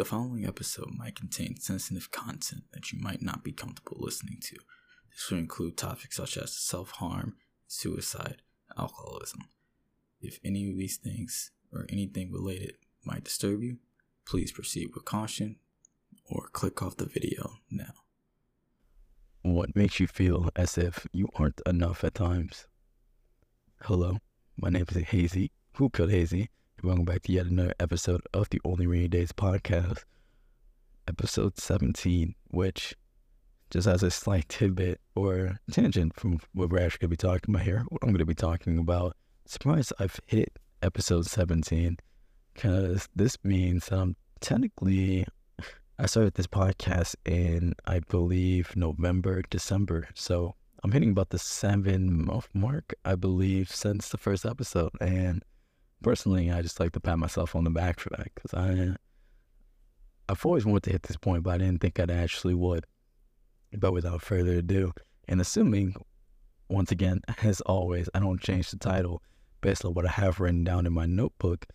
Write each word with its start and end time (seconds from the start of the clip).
The 0.00 0.06
following 0.06 0.46
episode 0.46 0.94
might 0.96 1.14
contain 1.14 1.60
sensitive 1.60 2.10
content 2.10 2.62
that 2.72 2.90
you 2.90 2.98
might 2.98 3.20
not 3.20 3.44
be 3.44 3.52
comfortable 3.52 3.98
listening 4.00 4.38
to. 4.44 4.56
This 5.10 5.30
will 5.30 5.36
include 5.36 5.76
topics 5.76 6.16
such 6.16 6.38
as 6.38 6.54
self 6.54 6.92
harm, 6.92 7.36
suicide, 7.66 8.40
alcoholism. 8.78 9.40
If 10.22 10.38
any 10.42 10.70
of 10.70 10.78
these 10.78 10.96
things 10.96 11.50
or 11.70 11.84
anything 11.90 12.32
related 12.32 12.76
might 13.04 13.24
disturb 13.24 13.62
you, 13.62 13.76
please 14.24 14.52
proceed 14.52 14.88
with 14.94 15.04
caution 15.04 15.56
or 16.24 16.48
click 16.50 16.82
off 16.82 16.96
the 16.96 17.04
video 17.04 17.58
now. 17.70 17.92
What 19.42 19.76
makes 19.76 20.00
you 20.00 20.06
feel 20.06 20.48
as 20.56 20.78
if 20.78 21.06
you 21.12 21.28
aren't 21.34 21.60
enough 21.66 22.04
at 22.04 22.14
times? 22.14 22.66
Hello, 23.82 24.16
my 24.56 24.70
name 24.70 24.86
is 24.88 24.96
Hazy. 25.08 25.50
Who 25.74 25.90
killed 25.90 26.10
Hazy? 26.10 26.48
Welcome 26.82 27.04
back 27.04 27.24
to 27.24 27.32
yet 27.32 27.44
another 27.44 27.74
episode 27.78 28.22
of 28.32 28.48
the 28.48 28.58
Only 28.64 28.86
Rainy 28.86 29.06
Days 29.06 29.32
podcast, 29.32 30.04
episode 31.06 31.58
17, 31.58 32.34
which 32.48 32.96
just 33.68 33.86
as 33.86 34.02
a 34.02 34.10
slight 34.10 34.48
tidbit 34.48 34.98
or 35.14 35.58
tangent 35.70 36.18
from 36.18 36.40
what 36.54 36.70
we're 36.70 36.78
actually 36.78 37.00
going 37.00 37.10
to 37.10 37.16
be 37.16 37.16
talking 37.16 37.54
about 37.54 37.64
here, 37.64 37.84
what 37.90 38.02
I'm 38.02 38.08
going 38.08 38.20
to 38.20 38.24
be 38.24 38.34
talking 38.34 38.78
about. 38.78 39.14
Surprised 39.44 39.92
I've 39.98 40.18
hit 40.24 40.58
episode 40.80 41.26
17 41.26 41.98
because 42.54 43.10
this 43.14 43.36
means 43.44 43.92
I'm 43.92 44.16
technically, 44.40 45.26
I 45.98 46.06
started 46.06 46.32
this 46.32 46.46
podcast 46.46 47.14
in, 47.26 47.74
I 47.84 48.00
believe, 48.08 48.74
November, 48.74 49.42
December. 49.50 50.08
So 50.14 50.54
I'm 50.82 50.92
hitting 50.92 51.10
about 51.10 51.28
the 51.28 51.38
seven 51.38 52.24
month 52.24 52.48
mark, 52.54 52.94
I 53.04 53.16
believe, 53.16 53.68
since 53.68 54.08
the 54.08 54.16
first 54.16 54.46
episode. 54.46 54.92
And 54.98 55.44
personally, 56.02 56.50
I 56.50 56.62
just 56.62 56.80
like 56.80 56.92
to 56.92 57.00
pat 57.00 57.18
myself 57.18 57.54
on 57.54 57.64
the 57.64 57.70
back 57.70 58.00
for 58.00 58.10
that 58.10 58.28
because 58.34 58.54
I, 58.54 58.96
I've 60.28 60.44
always 60.44 60.64
wanted 60.64 60.84
to 60.84 60.92
hit 60.92 61.04
this 61.04 61.16
point, 61.16 61.42
but 61.42 61.54
I 61.54 61.58
didn't 61.58 61.80
think 61.80 61.98
I'd 61.98 62.10
actually 62.10 62.54
would. 62.54 62.86
But 63.72 63.92
without 63.92 64.22
further 64.22 64.54
ado, 64.54 64.92
and 65.28 65.40
assuming, 65.40 65.94
once 66.68 66.90
again, 66.90 67.20
as 67.42 67.60
always, 67.62 68.08
I 68.14 68.20
don't 68.20 68.40
change 68.40 68.70
the 68.70 68.78
title 68.78 69.22
based 69.60 69.84
on 69.84 69.94
what 69.94 70.06
I 70.06 70.10
have 70.10 70.40
written 70.40 70.64
down 70.64 70.86
in 70.86 70.92
my 70.92 71.06
notebook, 71.06 71.66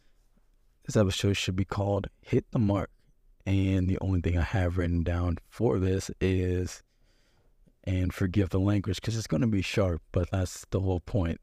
this 0.85 0.97
episode 0.97 1.33
should 1.33 1.55
be 1.55 1.65
called 1.65 2.07
Hit 2.21 2.45
the 2.51 2.59
Mark. 2.59 2.89
And 3.45 3.87
the 3.87 3.99
only 4.01 4.21
thing 4.21 4.37
I 4.37 4.43
have 4.43 4.77
written 4.77 5.03
down 5.03 5.37
for 5.49 5.77
this 5.77 6.09
is, 6.19 6.81
and 7.83 8.11
forgive 8.11 8.49
the 8.49 8.59
language 8.59 8.99
because 8.99 9.15
it's 9.15 9.27
going 9.27 9.41
to 9.41 9.47
be 9.47 9.61
sharp, 9.61 10.01
but 10.11 10.31
that's 10.31 10.65
the 10.71 10.79
whole 10.79 10.99
point 10.99 11.39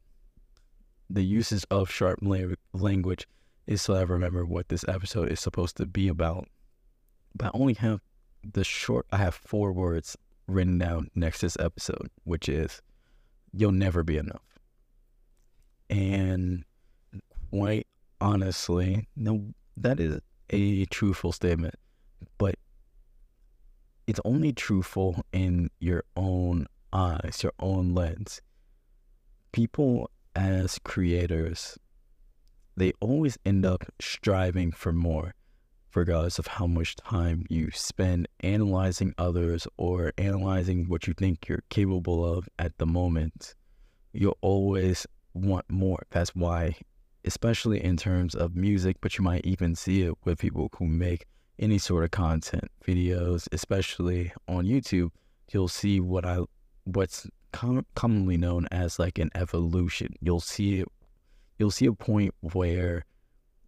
the 1.09 1.23
uses 1.23 1.63
of 1.65 1.89
sharp 1.89 2.19
la- 2.21 2.55
language 2.73 3.27
is 3.67 3.81
so 3.81 3.95
I 3.95 4.01
remember 4.01 4.45
what 4.45 4.69
this 4.69 4.85
episode 4.87 5.31
is 5.31 5.39
supposed 5.39 5.77
to 5.77 5.85
be 5.85 6.07
about. 6.07 6.47
But 7.35 7.47
I 7.47 7.51
only 7.53 7.73
have 7.75 8.01
the 8.43 8.63
short, 8.63 9.05
I 9.11 9.17
have 9.17 9.35
four 9.35 9.71
words 9.71 10.17
written 10.47 10.77
down 10.77 11.09
next 11.15 11.39
to 11.39 11.45
this 11.45 11.57
episode, 11.59 12.09
which 12.23 12.49
is, 12.49 12.81
You'll 13.55 13.71
never 13.71 14.03
be 14.03 14.17
enough. 14.17 14.41
And 15.89 16.65
quite 17.51 17.85
honestly, 18.19 19.07
no, 19.15 19.53
that 19.77 19.99
is 19.99 20.19
a 20.49 20.85
truthful 20.85 21.31
statement, 21.31 21.75
but 22.39 22.55
it's 24.07 24.19
only 24.25 24.53
truthful 24.53 25.23
in 25.31 25.69
your 25.79 26.03
own 26.17 26.65
eyes, 26.91 27.41
your 27.43 27.53
own 27.59 27.93
lens. 27.93 28.41
People 29.51 30.09
as 30.35 30.79
creators, 30.79 31.77
they 32.75 32.93
always 32.99 33.37
end 33.45 33.65
up 33.65 33.83
striving 33.99 34.71
for 34.71 34.91
more, 34.91 35.33
regardless 35.93 36.39
of 36.39 36.47
how 36.47 36.67
much 36.67 36.95
time 36.95 37.45
you 37.49 37.69
spend 37.71 38.27
analyzing 38.41 39.13
others 39.17 39.67
or 39.77 40.11
analyzing 40.17 40.87
what 40.87 41.07
you 41.07 41.13
think 41.13 41.47
you're 41.47 41.63
capable 41.69 42.25
of 42.25 42.49
at 42.57 42.77
the 42.77 42.85
moment. 42.85 43.55
You'll 44.11 44.37
always 44.41 45.05
want 45.33 45.69
more. 45.69 46.03
That's 46.09 46.35
why, 46.35 46.75
especially 47.25 47.83
in 47.83 47.97
terms 47.97 48.35
of 48.35 48.55
music, 48.55 48.97
but 49.01 49.17
you 49.17 49.23
might 49.23 49.45
even 49.45 49.75
see 49.75 50.03
it 50.03 50.15
with 50.23 50.39
people 50.39 50.69
who 50.77 50.87
make 50.87 51.25
any 51.59 51.77
sort 51.77 52.03
of 52.03 52.11
content, 52.11 52.69
videos, 52.85 53.47
especially 53.51 54.33
on 54.47 54.65
YouTube, 54.65 55.11
you'll 55.51 55.67
see 55.67 55.99
what 55.99 56.25
I 56.25 56.39
what's 56.85 57.27
com- 57.53 57.85
commonly 57.95 58.35
known 58.35 58.67
as 58.71 58.99
like 58.99 59.17
an 59.17 59.29
evolution. 59.33 60.13
You'll 60.19 60.41
see 60.41 60.79
it, 60.79 60.87
you'll 61.57 61.71
see 61.71 61.85
a 61.85 61.93
point 61.93 62.35
where 62.41 63.05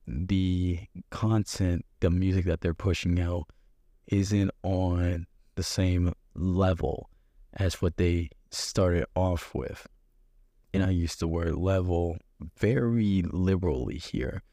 the 0.05 0.81
content, 1.09 1.85
the 2.01 2.09
music 2.09 2.45
that 2.45 2.59
they're 2.59 2.73
pushing 2.73 3.19
out, 3.19 3.47
isn't 4.07 4.51
on 4.63 5.25
the 5.55 5.63
same 5.63 6.13
level 6.35 7.09
as 7.53 7.81
what 7.81 7.95
they 7.97 8.29
started 8.51 9.05
off 9.15 9.55
with. 9.55 9.87
And 10.73 10.83
I 10.83 10.89
use 10.89 11.15
the 11.15 11.27
word 11.27 11.55
level 11.55 12.17
very 12.57 13.23
liberally 13.31 13.97
here 13.97 14.43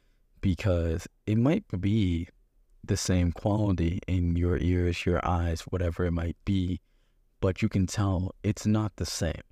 because 0.41 1.09
it 1.27 1.37
might 1.37 1.65
be 1.81 2.29
the 2.85 2.97
same 2.97 3.33
quality 3.33 4.01
in 4.07 4.37
your 4.37 4.57
ears, 4.59 5.05
your 5.05 5.25
eyes, 5.27 5.63
whatever 5.63 6.05
it 6.05 6.13
might 6.13 6.37
be, 6.45 6.81
but 7.43 7.61
you 7.61 7.69
can 7.69 7.87
tell 7.87 8.35
it's 8.45 8.65
not 8.65 8.97
the 8.97 9.05
same. 9.05 9.43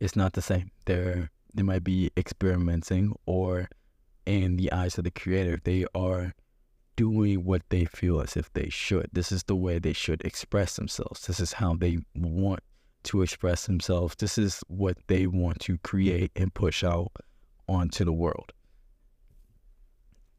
It's 0.00 0.16
not 0.16 0.34
the 0.34 0.42
same. 0.42 0.72
They're 0.84 1.30
they 1.54 1.62
might 1.62 1.84
be 1.84 2.10
experimenting 2.18 3.14
or 3.24 3.70
in 4.26 4.56
the 4.56 4.70
eyes 4.72 4.98
of 4.98 5.04
the 5.04 5.10
creator, 5.10 5.58
they 5.62 5.86
are 5.94 6.34
doing 6.96 7.44
what 7.44 7.62
they 7.70 7.84
feel 7.86 8.20
as 8.20 8.36
if 8.36 8.52
they 8.52 8.68
should. 8.68 9.08
This 9.12 9.32
is 9.32 9.44
the 9.44 9.54
way 9.54 9.78
they 9.78 9.92
should 9.94 10.22
express 10.22 10.76
themselves. 10.76 11.26
This 11.26 11.40
is 11.40 11.54
how 11.54 11.76
they 11.76 11.98
want 12.14 12.60
to 13.04 13.22
express 13.22 13.66
themselves. 13.66 14.16
This 14.16 14.36
is 14.36 14.62
what 14.66 14.98
they 15.06 15.26
want 15.26 15.60
to 15.60 15.78
create 15.78 16.32
and 16.34 16.52
push 16.52 16.82
out 16.82 17.12
onto 17.68 18.04
the 18.04 18.12
world. 18.12 18.52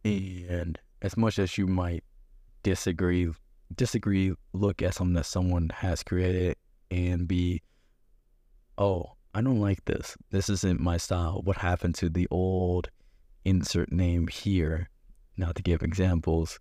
And 0.03 0.77
as 1.01 1.15
much 1.15 1.39
as 1.39 1.57
you 1.57 1.65
might 1.67 2.03
disagree 2.63 3.31
disagree, 3.75 4.33
look 4.53 4.81
at 4.81 4.95
something 4.95 5.13
that 5.15 5.25
someone 5.25 5.69
has 5.75 6.03
created 6.03 6.57
and 6.89 7.27
be, 7.27 7.61
oh, 8.77 9.13
I 9.33 9.41
don't 9.41 9.59
like 9.59 9.85
this. 9.85 10.17
This 10.31 10.49
isn't 10.49 10.79
my 10.79 10.97
style. 10.97 11.41
What 11.43 11.57
happened 11.57 11.95
to 11.95 12.09
the 12.09 12.27
old 12.31 12.89
insert 13.45 13.91
name 13.91 14.27
here? 14.27 14.89
Not 15.37 15.55
to 15.55 15.61
give 15.61 15.83
examples. 15.83 16.57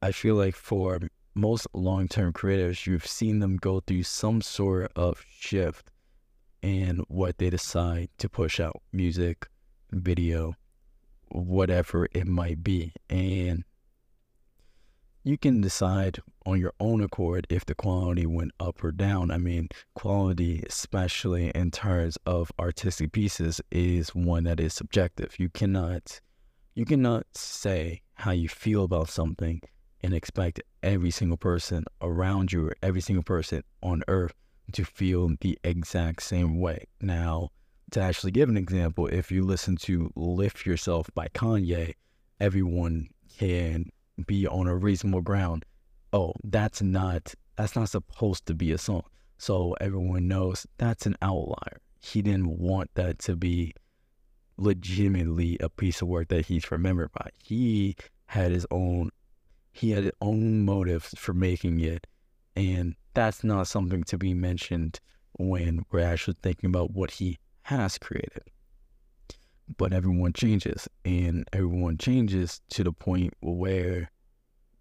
I 0.00 0.12
feel 0.12 0.36
like 0.36 0.54
for 0.54 1.00
most 1.34 1.66
long 1.74 2.08
term 2.08 2.32
creators, 2.32 2.86
you've 2.86 3.06
seen 3.06 3.40
them 3.40 3.56
go 3.56 3.80
through 3.80 4.04
some 4.04 4.40
sort 4.40 4.92
of 4.96 5.22
shift 5.28 5.90
in 6.62 7.02
what 7.08 7.36
they 7.38 7.50
decide 7.50 8.08
to 8.18 8.28
push 8.28 8.58
out 8.58 8.80
music, 8.92 9.46
video, 9.90 10.54
whatever 11.28 12.08
it 12.12 12.26
might 12.26 12.62
be. 12.64 12.92
And 13.10 13.64
you 15.24 15.38
can 15.38 15.62
decide 15.62 16.20
on 16.44 16.60
your 16.60 16.74
own 16.78 17.00
accord 17.00 17.46
if 17.48 17.64
the 17.64 17.74
quality 17.74 18.26
went 18.26 18.52
up 18.60 18.84
or 18.84 18.92
down. 18.92 19.30
I 19.30 19.38
mean, 19.38 19.70
quality, 19.94 20.62
especially 20.68 21.50
in 21.54 21.70
terms 21.70 22.18
of 22.26 22.52
artistic 22.58 23.12
pieces, 23.12 23.60
is 23.70 24.14
one 24.14 24.44
that 24.44 24.60
is 24.60 24.74
subjective. 24.74 25.34
You 25.38 25.48
cannot 25.48 26.20
you 26.74 26.84
cannot 26.84 27.26
say 27.34 28.02
how 28.14 28.32
you 28.32 28.48
feel 28.48 28.84
about 28.84 29.08
something 29.08 29.62
and 30.02 30.12
expect 30.12 30.60
every 30.82 31.10
single 31.10 31.36
person 31.36 31.84
around 32.02 32.52
you 32.52 32.68
or 32.68 32.76
every 32.82 33.00
single 33.00 33.22
person 33.22 33.62
on 33.82 34.02
earth 34.08 34.34
to 34.72 34.84
feel 34.84 35.30
the 35.40 35.58
exact 35.64 36.22
same 36.22 36.60
way. 36.60 36.84
Now, 37.00 37.50
to 37.92 38.00
actually 38.00 38.32
give 38.32 38.48
an 38.48 38.56
example, 38.56 39.06
if 39.06 39.30
you 39.30 39.44
listen 39.44 39.76
to 39.76 40.12
Lift 40.16 40.66
Yourself 40.66 41.08
by 41.14 41.28
Kanye, 41.28 41.94
everyone 42.40 43.08
can 43.38 43.90
be 44.26 44.46
on 44.46 44.66
a 44.66 44.76
reasonable 44.76 45.22
ground. 45.22 45.64
Oh, 46.12 46.34
that's 46.44 46.82
not 46.82 47.34
that's 47.56 47.76
not 47.76 47.88
supposed 47.88 48.46
to 48.46 48.54
be 48.54 48.72
a 48.72 48.78
song. 48.78 49.02
So 49.38 49.74
everyone 49.80 50.28
knows 50.28 50.66
that's 50.78 51.06
an 51.06 51.16
outlier. 51.22 51.80
He 52.00 52.22
didn't 52.22 52.58
want 52.58 52.90
that 52.94 53.18
to 53.20 53.36
be 53.36 53.74
legitimately 54.56 55.58
a 55.60 55.68
piece 55.68 56.02
of 56.02 56.08
work 56.08 56.28
that 56.28 56.46
he's 56.46 56.70
remembered 56.70 57.12
by. 57.12 57.30
He 57.42 57.96
had 58.26 58.52
his 58.52 58.66
own 58.70 59.10
he 59.72 59.90
had 59.90 60.04
his 60.04 60.12
own 60.20 60.64
motives 60.64 61.14
for 61.16 61.34
making 61.34 61.80
it 61.80 62.06
and 62.54 62.94
that's 63.14 63.42
not 63.42 63.66
something 63.66 64.04
to 64.04 64.16
be 64.16 64.32
mentioned 64.32 65.00
when 65.32 65.84
we're 65.90 66.00
actually 66.00 66.36
thinking 66.42 66.70
about 66.70 66.92
what 66.92 67.12
he 67.12 67.38
has 67.62 67.98
created 67.98 68.44
but 69.76 69.92
everyone 69.92 70.32
changes 70.32 70.88
and 71.04 71.48
everyone 71.52 71.96
changes 71.98 72.60
to 72.70 72.84
the 72.84 72.92
point 72.92 73.34
where 73.40 74.10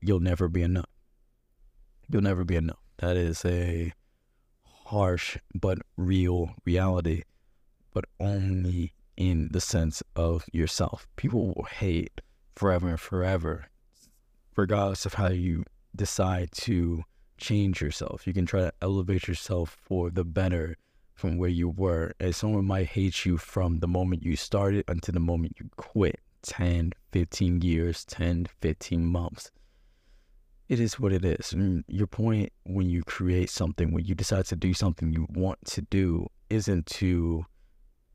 you'll 0.02 0.20
never 0.20 0.48
be 0.48 0.62
enough. 0.62 0.90
You'll 2.10 2.22
never 2.22 2.44
be 2.44 2.56
enough. 2.56 2.80
That 2.98 3.18
is 3.18 3.44
a 3.46 3.94
harsh 4.64 5.38
but 5.56 5.80
real 5.98 6.52
reality, 6.66 7.24
but 7.94 8.06
only 8.20 8.94
in 9.16 9.50
the 9.52 9.62
sense 9.62 10.04
of 10.16 10.46
yourself. 10.52 11.08
People 11.16 11.48
will 11.48 11.66
hate 11.66 12.22
forever 12.56 12.90
and 12.90 13.00
forever 13.00 13.66
regardless 14.56 15.06
of 15.06 15.16
how 15.16 15.30
you 15.30 15.64
decide 15.96 16.52
to 16.52 17.04
change 17.38 17.82
yourself. 17.82 18.28
You 18.28 18.34
can 18.34 18.46
try 18.46 18.62
to 18.62 18.74
elevate 18.82 19.28
yourself 19.28 19.78
for 19.82 20.10
the 20.10 20.24
better 20.24 20.78
from 21.15 21.38
where 21.38 21.50
you 21.50 21.69
were. 21.69 22.13
And 22.19 22.36
someone 22.36 22.65
might 22.65 22.88
hate 22.88 23.25
you 23.25 23.38
from 23.38 23.80
the 23.80 23.88
moment 23.88 24.24
you 24.24 24.36
started 24.36 24.86
until 24.88 25.13
the 25.13 25.19
moment 25.19 25.57
you 25.60 25.69
quit 25.77 26.19
10, 26.44 26.94
15 27.12 27.62
years, 27.62 28.06
10, 28.06 28.48
15 28.62 29.06
months. 29.06 29.51
It 30.69 30.80
is 30.80 31.00
what 31.00 31.13
it 31.13 31.25
is. 31.25 31.54
And 31.54 31.83
your 31.88 32.07
point 32.07 32.51
when 32.63 32.89
you 32.89 33.04
create 33.04 33.50
something, 33.50 33.92
when 33.92 34.06
you 34.06 34.15
decide 34.15 34.45
to 34.45 34.56
do 34.56 34.74
something 34.74 35.13
you 35.13 35.27
want 35.30 35.63
to 35.65 35.81
do, 35.81 36.27
isn't 36.50 36.86
to 36.86 37.45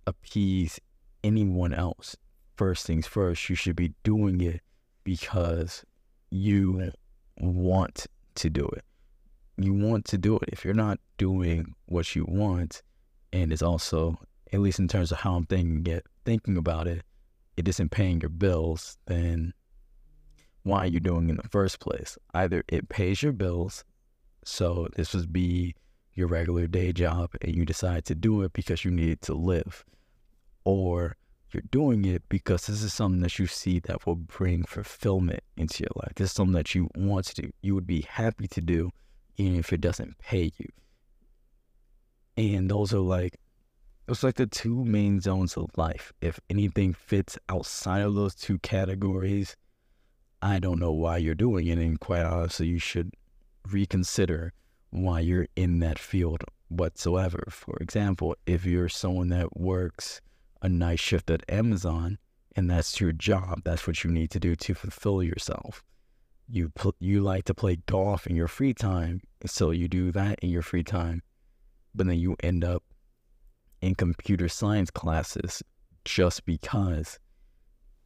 appease 0.07 0.81
anyone 1.23 1.75
else. 1.75 2.17
First 2.57 2.87
things 2.87 3.07
first, 3.07 3.49
you 3.49 3.55
should 3.55 3.77
be 3.77 3.95
doing 4.03 4.41
it 4.41 4.61
because 5.05 5.85
you 6.31 6.93
want 7.37 8.07
to 8.37 8.51
do 8.51 8.67
it. 8.69 8.85
You 9.57 9.75
want 9.75 10.05
to 10.07 10.19
do 10.19 10.37
it. 10.37 10.49
If 10.49 10.65
you're 10.65 10.75
not 10.75 10.99
doing 11.17 11.75
what 11.87 12.15
you 12.15 12.25
want, 12.29 12.83
and 13.33 13.53
it's 13.53 13.63
also, 13.63 14.19
at 14.53 14.61
least 14.61 14.79
in 14.79 14.89
terms 14.89 15.13
of 15.13 15.19
how 15.19 15.35
I'm 15.35 15.47
thinking 15.47 15.87
it, 15.93 16.07
thinking 16.25 16.57
about 16.57 16.87
it, 16.87 17.03
it 17.57 17.69
isn't 17.69 17.91
paying 17.91 18.21
your 18.21 18.31
bills, 18.31 18.99
then 19.07 19.53
why 20.63 20.81
are 20.81 20.87
you 20.87 21.01
doing 21.01 21.29
it 21.29 21.33
in 21.33 21.37
the 21.37 21.49
first 21.49 21.81
place? 21.81 22.17
Either 22.35 22.63
it 22.69 22.89
pays 22.89 23.23
your 23.23 23.33
bills, 23.33 23.85
so 24.45 24.89
this 24.97 25.15
would 25.15 25.33
be 25.33 25.75
your 26.15 26.29
regular 26.29 26.67
day 26.67 26.93
job, 26.93 27.31
and 27.43 27.55
you 27.55 27.65
decide 27.65 28.05
to 28.07 28.15
do 28.15 28.43
it 28.43 28.53
because 28.53 28.85
you 28.85 28.91
need 28.91 29.21
to 29.23 29.35
live, 29.35 29.85
or 30.65 31.17
you're 31.53 31.63
doing 31.71 32.05
it 32.05 32.23
because 32.29 32.67
this 32.67 32.83
is 32.83 32.93
something 32.93 33.23
that 33.23 33.39
you 33.39 33.47
see 33.47 33.79
that 33.81 34.05
will 34.07 34.17
bring 34.17 34.65
fulfillment 34.65 35.43
into 35.57 35.85
your 35.85 35.91
life. 35.97 36.13
This 36.17 36.31
is 36.31 36.33
something 36.33 36.55
that 36.55 36.75
you 36.75 36.91
want 36.95 37.27
to 37.27 37.43
do. 37.43 37.51
You 37.63 37.75
would 37.75 37.87
be 37.87 38.03
happy 38.03 38.47
to 38.49 38.61
do, 38.61 38.91
even 39.37 39.57
if 39.57 39.73
it 39.73 39.81
doesn't 39.81 40.19
pay 40.19 40.53
you. 40.59 40.69
And 42.39 42.71
those 42.71 42.95
are 42.95 43.01
like, 43.01 43.37
it's 44.07 44.23
like 44.23 44.37
the 44.37 44.47
two 44.47 44.85
main 44.85 45.21
zones 45.21 45.57
of 45.57 45.71
life. 45.77 46.13
If 46.21 46.39
anything 46.49 46.95
fits 46.95 47.37
outside 47.49 48.03
of 48.03 48.15
those 48.15 48.37
two 48.37 48.61
categories, 48.61 49.57
I 50.41 50.61
don't 50.61 50.79
know 50.79 50.93
why 50.93 51.17
you're 51.17 51.35
doing 51.35 51.67
it. 51.67 51.79
And 51.79 51.99
quite 51.99 52.23
honestly, 52.23 52.69
you 52.69 52.79
should 52.79 53.13
reconsider 53.69 54.53
why 54.91 55.19
you're 55.19 55.49
in 55.57 55.81
that 55.81 55.99
field 55.99 56.45
whatsoever. 56.69 57.43
For 57.51 57.77
example, 57.81 58.37
if 58.47 58.65
you're 58.65 58.89
someone 58.89 59.31
that 59.31 59.57
works 59.57 60.21
a 60.63 60.69
night 60.69 61.01
shift 61.01 61.31
at 61.31 61.43
Amazon 61.49 62.19
and 62.55 62.71
that's 62.71 63.01
your 63.01 63.11
job, 63.13 63.63
that's 63.65 63.89
what 63.89 64.05
you 64.05 64.13
need 64.13 64.31
to 64.31 64.39
do 64.39 64.55
to 64.55 64.75
fulfill 64.75 65.25
yourself. 65.25 65.83
You 66.49 66.69
pl- 66.69 66.95
you 67.01 67.21
like 67.21 67.47
to 67.47 67.55
play 67.55 67.77
golf 67.87 68.29
in 68.29 68.37
your 68.37 68.49
free 68.49 68.75
time, 68.75 69.23
so 69.45 69.73
you 69.73 69.89
do 69.89 70.13
that 70.13 70.39
in 70.39 70.51
your 70.51 70.63
free 70.63 70.85
time, 70.85 71.23
but 71.95 72.07
then 72.07 72.19
you 72.19 72.37
end 72.43 72.65
up 72.65 72.83
in 73.81 73.95
computer 73.95 74.49
science 74.49 74.91
classes 74.91 75.63
just 76.05 76.45
because 76.45 77.19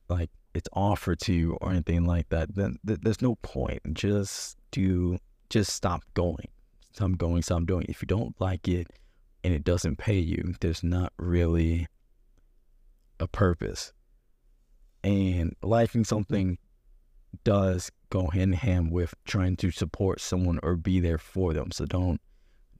like 0.09 0.31
it's 0.55 0.69
offered 0.73 1.19
to 1.19 1.33
you 1.33 1.57
or 1.61 1.71
anything 1.71 2.05
like 2.05 2.29
that 2.29 2.55
then 2.55 2.77
th- 2.87 3.01
there's 3.03 3.23
no 3.23 3.37
point 3.37 3.81
just 3.95 4.57
do 4.71 5.17
just 5.49 5.73
stop 5.73 6.03
going 6.15 6.49
stop 6.93 7.17
going 7.17 7.43
stop 7.43 7.65
doing 7.65 7.87
if 7.89 8.03
you 8.03 8.07
don't 8.07 8.35
like 8.39 8.69
it 8.69 8.87
and 9.45 9.55
it 9.55 9.65
doesn't 9.65 9.97
pay 9.97 10.19
you 10.19 10.55
there's 10.61 10.83
not 10.83 11.13
really 11.19 11.87
a 13.23 13.29
purpose. 13.29 13.93
And 15.05 15.55
liking 15.63 16.05
something 16.05 16.59
does 17.45 17.91
go 18.11 18.27
hand 18.27 18.53
in 18.53 18.59
hand 18.59 18.93
with 18.93 19.15
trying 19.25 19.57
to 19.57 19.71
support 19.71 20.21
someone 20.21 20.59
or 20.63 20.77
be 20.77 21.01
there 21.01 21.19
for 21.19 21.55
them. 21.55 21.71
So 21.71 21.87
don't 21.87 22.21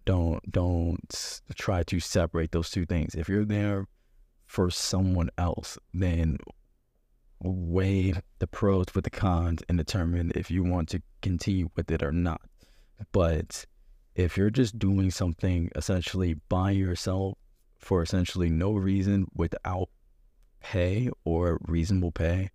don't 0.05 0.51
don't 0.51 1.41
try 1.55 1.83
to 1.85 2.01
separate 2.01 2.53
those 2.53 2.71
two 2.71 2.87
things. 2.87 3.15
If 3.15 3.29
you're 3.29 3.45
there 3.45 3.87
for 4.47 4.71
someone 4.71 5.31
else, 5.39 5.79
then 5.95 6.39
weigh 7.43 8.15
the 8.39 8.47
pros 8.47 8.87
with 8.95 9.05
the 9.05 9.11
cons 9.11 9.63
and 9.69 9.79
determine 9.79 10.33
if 10.35 10.51
you 10.51 10.63
want 10.63 10.89
to 10.91 11.03
continue 11.23 11.69
with 11.77 11.91
it 11.91 12.03
or 12.03 12.13
not. 12.13 12.41
But 13.11 13.65
if 14.15 14.37
you're 14.37 14.51
just 14.51 14.79
doing 14.79 15.11
something 15.11 15.71
essentially 15.75 16.35
by 16.49 16.71
yourself 16.73 17.39
for 17.79 18.03
essentially 18.03 18.51
no 18.51 18.73
reason 18.75 19.27
without 19.35 19.89
pay 20.61 21.09
or 21.25 21.59
reasonable 21.67 22.13
pay, 22.13 22.51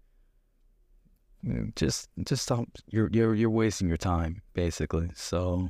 mm, 1.45 1.75
just 1.75 2.09
just 2.23 2.43
stop. 2.43 2.67
You're 2.89 3.09
you're 3.11 3.35
you're 3.35 3.49
wasting 3.49 3.87
your 3.87 3.97
time 3.97 4.41
basically. 4.53 5.09
So 5.15 5.69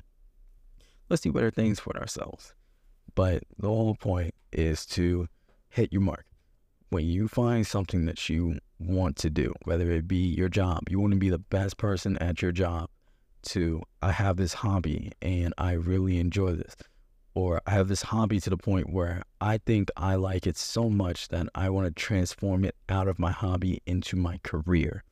let's 1.10 1.22
do 1.22 1.32
better 1.32 1.52
things 1.52 1.80
for 1.80 1.98
ourselves. 1.98 2.54
But 3.16 3.44
the 3.58 3.68
whole 3.68 3.96
point 3.96 4.34
is 4.52 4.86
to 4.88 5.28
hit 5.70 5.92
your 5.92 6.02
mark. 6.02 6.26
When 6.90 7.06
you 7.06 7.28
find 7.28 7.66
something 7.66 8.06
that 8.06 8.30
you 8.30 8.60
want 8.80 9.18
to 9.18 9.30
do, 9.30 9.54
whether 9.66 9.92
it 9.92 10.08
be 10.08 10.18
your 10.18 10.50
job, 10.50 10.90
you 10.90 11.00
want 11.00 11.14
to 11.14 11.20
be 11.20 11.30
the 11.30 11.40
best 11.40 11.78
person 11.78 12.18
at 12.18 12.42
your 12.42 12.52
job. 12.52 12.90
To 13.44 13.82
I 14.02 14.12
have 14.12 14.36
this 14.36 14.56
hobby 14.56 15.12
and 15.22 15.54
I 15.58 15.74
really 15.74 16.20
enjoy 16.20 16.54
this 16.54 16.76
or 17.38 17.62
I 17.68 17.72
have 17.72 17.88
this 17.88 18.02
hobby 18.02 18.40
to 18.40 18.50
the 18.50 18.58
point 18.58 18.92
where 18.92 19.22
I 19.40 19.60
think 19.60 19.92
I 19.96 20.16
like 20.16 20.48
it 20.48 20.58
so 20.58 20.90
much 20.90 21.28
that 21.28 21.48
I 21.54 21.70
want 21.70 21.86
to 21.86 21.92
transform 21.92 22.66
it 22.66 22.76
out 22.90 23.08
of 23.08 23.20
my 23.20 23.30
hobby 23.30 23.80
into 23.86 24.16
my 24.16 24.40
career. 24.42 25.04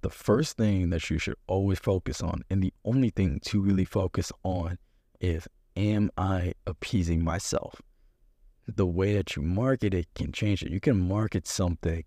The 0.00 0.10
first 0.10 0.56
thing 0.56 0.90
that 0.90 1.10
you 1.10 1.18
should 1.18 1.36
always 1.46 1.80
focus 1.80 2.20
on, 2.22 2.42
and 2.50 2.62
the 2.62 2.72
only 2.84 3.10
thing 3.10 3.40
to 3.46 3.60
really 3.60 3.84
focus 3.84 4.30
on, 4.44 4.78
is 5.20 5.48
am 5.76 6.10
I 6.16 6.54
appeasing 6.66 7.24
myself? 7.24 7.82
The 8.66 8.86
way 8.86 9.14
that 9.14 9.34
you 9.34 9.42
market 9.42 9.94
it 9.94 10.06
can 10.14 10.30
change 10.30 10.62
it. 10.62 10.70
You 10.70 10.80
can 10.80 11.08
market 11.08 11.46
something 11.48 12.04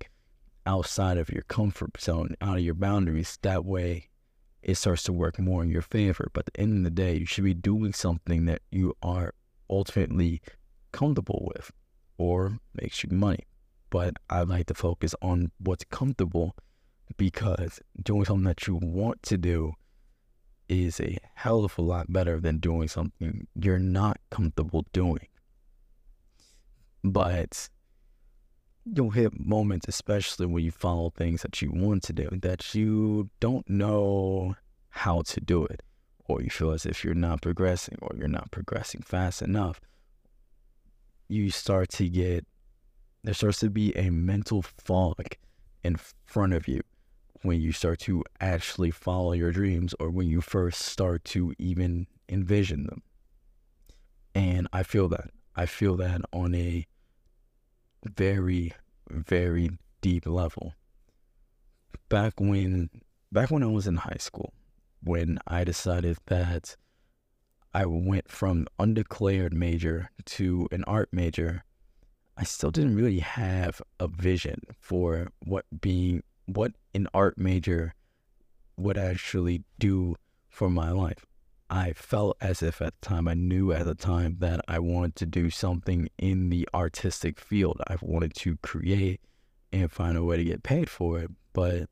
outside 0.66 1.18
of 1.18 1.30
your 1.30 1.44
comfort 1.44 2.00
zone, 2.00 2.36
out 2.40 2.58
of 2.58 2.64
your 2.64 2.76
boundaries. 2.76 3.38
That 3.42 3.66
way, 3.66 4.10
it 4.62 4.76
starts 4.76 5.04
to 5.04 5.14
work 5.14 5.40
more 5.40 5.64
in 5.64 5.70
your 5.70 5.82
favor. 5.82 6.30
But 6.34 6.48
at 6.48 6.54
the 6.54 6.62
end 6.62 6.78
of 6.78 6.84
the 6.84 6.92
day, 6.92 7.18
you 7.18 7.26
should 7.26 7.44
be 7.44 7.54
doing 7.54 7.94
something 7.94 8.46
that 8.46 8.62
you 8.72 8.96
are 9.02 9.34
ultimately 9.70 10.42
comfortable 10.92 11.50
with 11.54 11.72
or 12.18 12.60
makes 12.74 13.04
you 13.04 13.10
money. 13.12 13.48
But 13.90 14.16
I 14.30 14.44
like 14.44 14.68
to 14.68 14.74
focus 14.74 15.16
on 15.22 15.52
what's 15.58 15.84
comfortable 15.86 16.56
because 17.18 17.80
doing 18.02 18.26
something 18.26 18.46
that 18.46 18.68
you 18.68 18.76
want 18.76 19.24
to 19.24 19.38
do 19.38 19.74
is 20.70 21.02
a 21.02 21.18
hell 21.36 21.66
of 21.66 21.78
a 21.78 21.82
lot 21.82 22.12
better 22.12 22.40
than 22.40 22.58
doing 22.58 22.88
something 22.88 23.46
you're 23.56 23.78
not 23.78 24.18
comfortable 24.30 24.86
doing. 24.94 25.28
But 27.04 27.70
you'll 28.86 29.12
hit 29.12 29.38
moments, 29.38 29.88
especially 29.88 30.46
when 30.46 30.64
you 30.64 30.72
follow 30.72 31.10
things 31.10 31.42
that 31.42 31.62
you 31.62 31.72
want 31.74 32.04
to 32.04 32.14
do, 32.14 32.30
that 32.42 32.74
you 32.74 33.30
don't 33.40 33.70
know 33.70 34.56
how 34.90 35.22
to 35.24 35.42
do 35.42 35.66
it, 35.66 35.84
or 36.26 36.42
you 36.42 36.50
feel 36.50 36.72
as 36.72 36.86
if 36.86 37.04
you're 37.04 37.14
not 37.14 37.42
progressing, 37.42 37.98
or 38.02 38.16
you're 38.18 38.28
not 38.28 38.52
progressing 38.52 39.02
fast 39.02 39.42
enough. 39.42 39.82
You 41.28 41.50
start 41.50 41.90
to 41.92 42.08
get, 42.08 42.46
there 43.24 43.34
starts 43.34 43.60
to 43.60 43.70
be 43.70 43.96
a 43.98 44.10
mental 44.10 44.62
fog 44.62 45.36
in 45.84 45.98
front 46.26 46.54
of 46.54 46.68
you 46.68 46.82
when 47.44 47.60
you 47.62 47.72
start 47.72 48.00
to 48.00 48.24
actually 48.40 48.92
follow 48.92 49.34
your 49.34 49.52
dreams, 49.52 49.96
or 50.00 50.10
when 50.10 50.28
you 50.28 50.42
first 50.42 50.82
start 50.82 51.24
to 51.26 51.54
even 51.58 52.08
envision 52.30 52.86
them. 52.86 53.02
And 54.34 54.68
I 54.72 54.84
feel 54.84 55.08
that. 55.10 55.32
I 55.56 55.66
feel 55.66 55.98
that 55.98 56.22
on 56.32 56.56
a 56.56 56.86
very, 58.06 58.74
very 59.10 59.72
deep 60.02 60.26
level. 60.26 60.74
Back 62.10 62.40
when 62.40 62.90
back 63.32 63.52
when 63.52 63.64
I 63.64 63.68
was 63.68 63.88
in 63.88 63.98
high 63.98 64.18
school, 64.20 64.54
when 65.04 65.40
I 65.48 65.64
decided 65.64 66.18
that 66.28 66.76
I 67.74 67.86
went 67.86 68.30
from 68.30 68.68
undeclared 68.80 69.54
major 69.54 70.10
to 70.26 70.68
an 70.72 70.84
art 70.86 71.10
major, 71.12 71.64
I 72.38 72.44
still 72.44 72.72
didn't 72.72 72.96
really 72.96 73.20
have 73.20 73.82
a 74.00 74.08
vision 74.08 74.62
for 74.80 75.32
what 75.46 75.66
being 75.80 76.24
what 76.56 76.74
an 76.94 77.08
art 77.14 77.38
major 77.38 77.94
would 78.78 78.98
actually 78.98 79.64
do 79.80 80.16
for 80.50 80.70
my 80.70 80.92
life. 80.92 81.26
I 81.70 81.94
felt 81.94 82.36
as 82.42 82.62
if 82.62 82.82
at 82.82 83.00
the 83.00 83.08
time 83.08 83.28
I 83.28 83.34
knew 83.34 83.72
at 83.72 83.86
the 83.86 83.96
time 83.96 84.38
that 84.40 84.60
I 84.68 84.80
wanted 84.80 85.16
to 85.18 85.26
do 85.26 85.50
something 85.50 86.10
in 86.18 86.50
the 86.50 86.68
artistic 86.74 87.40
field. 87.40 87.82
I 87.88 87.96
wanted 88.02 88.34
to 88.36 88.58
create 88.58 89.22
and 89.72 89.90
find 89.90 90.18
a 90.18 90.24
way 90.24 90.36
to 90.36 90.44
get 90.44 90.64
paid 90.64 90.90
for 90.90 91.20
it, 91.20 91.32
but 91.54 91.90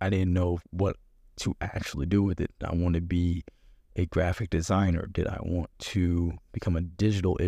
I 0.00 0.10
didn't 0.10 0.32
know 0.32 0.58
what 0.70 0.96
to 1.36 1.54
actually 1.60 2.06
do 2.06 2.24
with 2.24 2.40
it. 2.40 2.50
I 2.64 2.74
want 2.74 2.94
to 2.96 3.00
be 3.00 3.44
a 3.94 4.06
graphic 4.06 4.50
designer. 4.50 5.06
Did 5.06 5.28
I 5.28 5.38
want 5.42 5.70
to 5.78 6.32
become 6.50 6.76
a 6.76 6.80
digital 6.80 7.38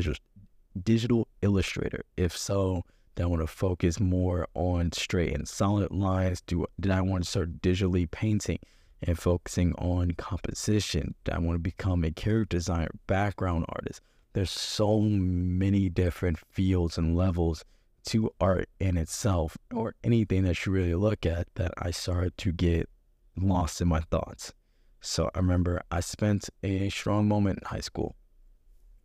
digital 0.80 1.28
illustrator? 1.42 2.04
If 2.16 2.37
so, 2.37 2.85
Did 3.14 3.23
I 3.23 3.26
want 3.26 3.42
to 3.42 3.47
focus 3.47 4.00
more 4.00 4.49
on 4.54 4.90
straight 4.92 5.35
and 5.35 5.47
solid 5.47 5.92
lines? 5.92 6.40
Do 6.40 6.66
did 6.80 6.90
I 6.90 7.00
want 7.00 7.25
to 7.25 7.30
start 7.30 7.62
digitally 7.62 8.11
painting 8.11 8.59
and 9.02 9.18
focusing 9.18 9.73
on 9.75 10.12
composition? 10.12 11.14
Did 11.25 11.35
I 11.35 11.38
want 11.38 11.54
to 11.54 11.61
become 11.61 12.04
a 12.04 12.11
character 12.11 12.56
designer, 12.56 12.90
background 13.06 13.66
artist? 13.68 14.00
There's 14.33 14.50
so 14.50 15.00
many 15.00 15.88
different 15.88 16.38
fields 16.38 16.99
and 16.99 17.16
levels 17.16 17.64
to 18.06 18.35
art 18.40 18.68
in 18.80 18.97
itself, 18.97 19.56
or 19.73 19.94
anything 20.02 20.42
that 20.42 20.66
you 20.66 20.73
really 20.73 20.94
look 20.94 21.25
at, 21.25 21.47
that 21.54 21.73
I 21.78 21.90
started 21.92 22.37
to 22.38 22.52
get 22.52 22.88
lost 23.37 23.80
in 23.80 23.88
my 23.88 24.00
thoughts. 24.00 24.52
So 25.00 25.30
I 25.35 25.38
remember 25.38 25.83
I 25.90 26.00
spent 26.00 26.50
a 26.62 26.90
strong 26.90 27.28
moment 27.28 27.61
in 27.61 27.68
high 27.68 27.80
school 27.80 28.16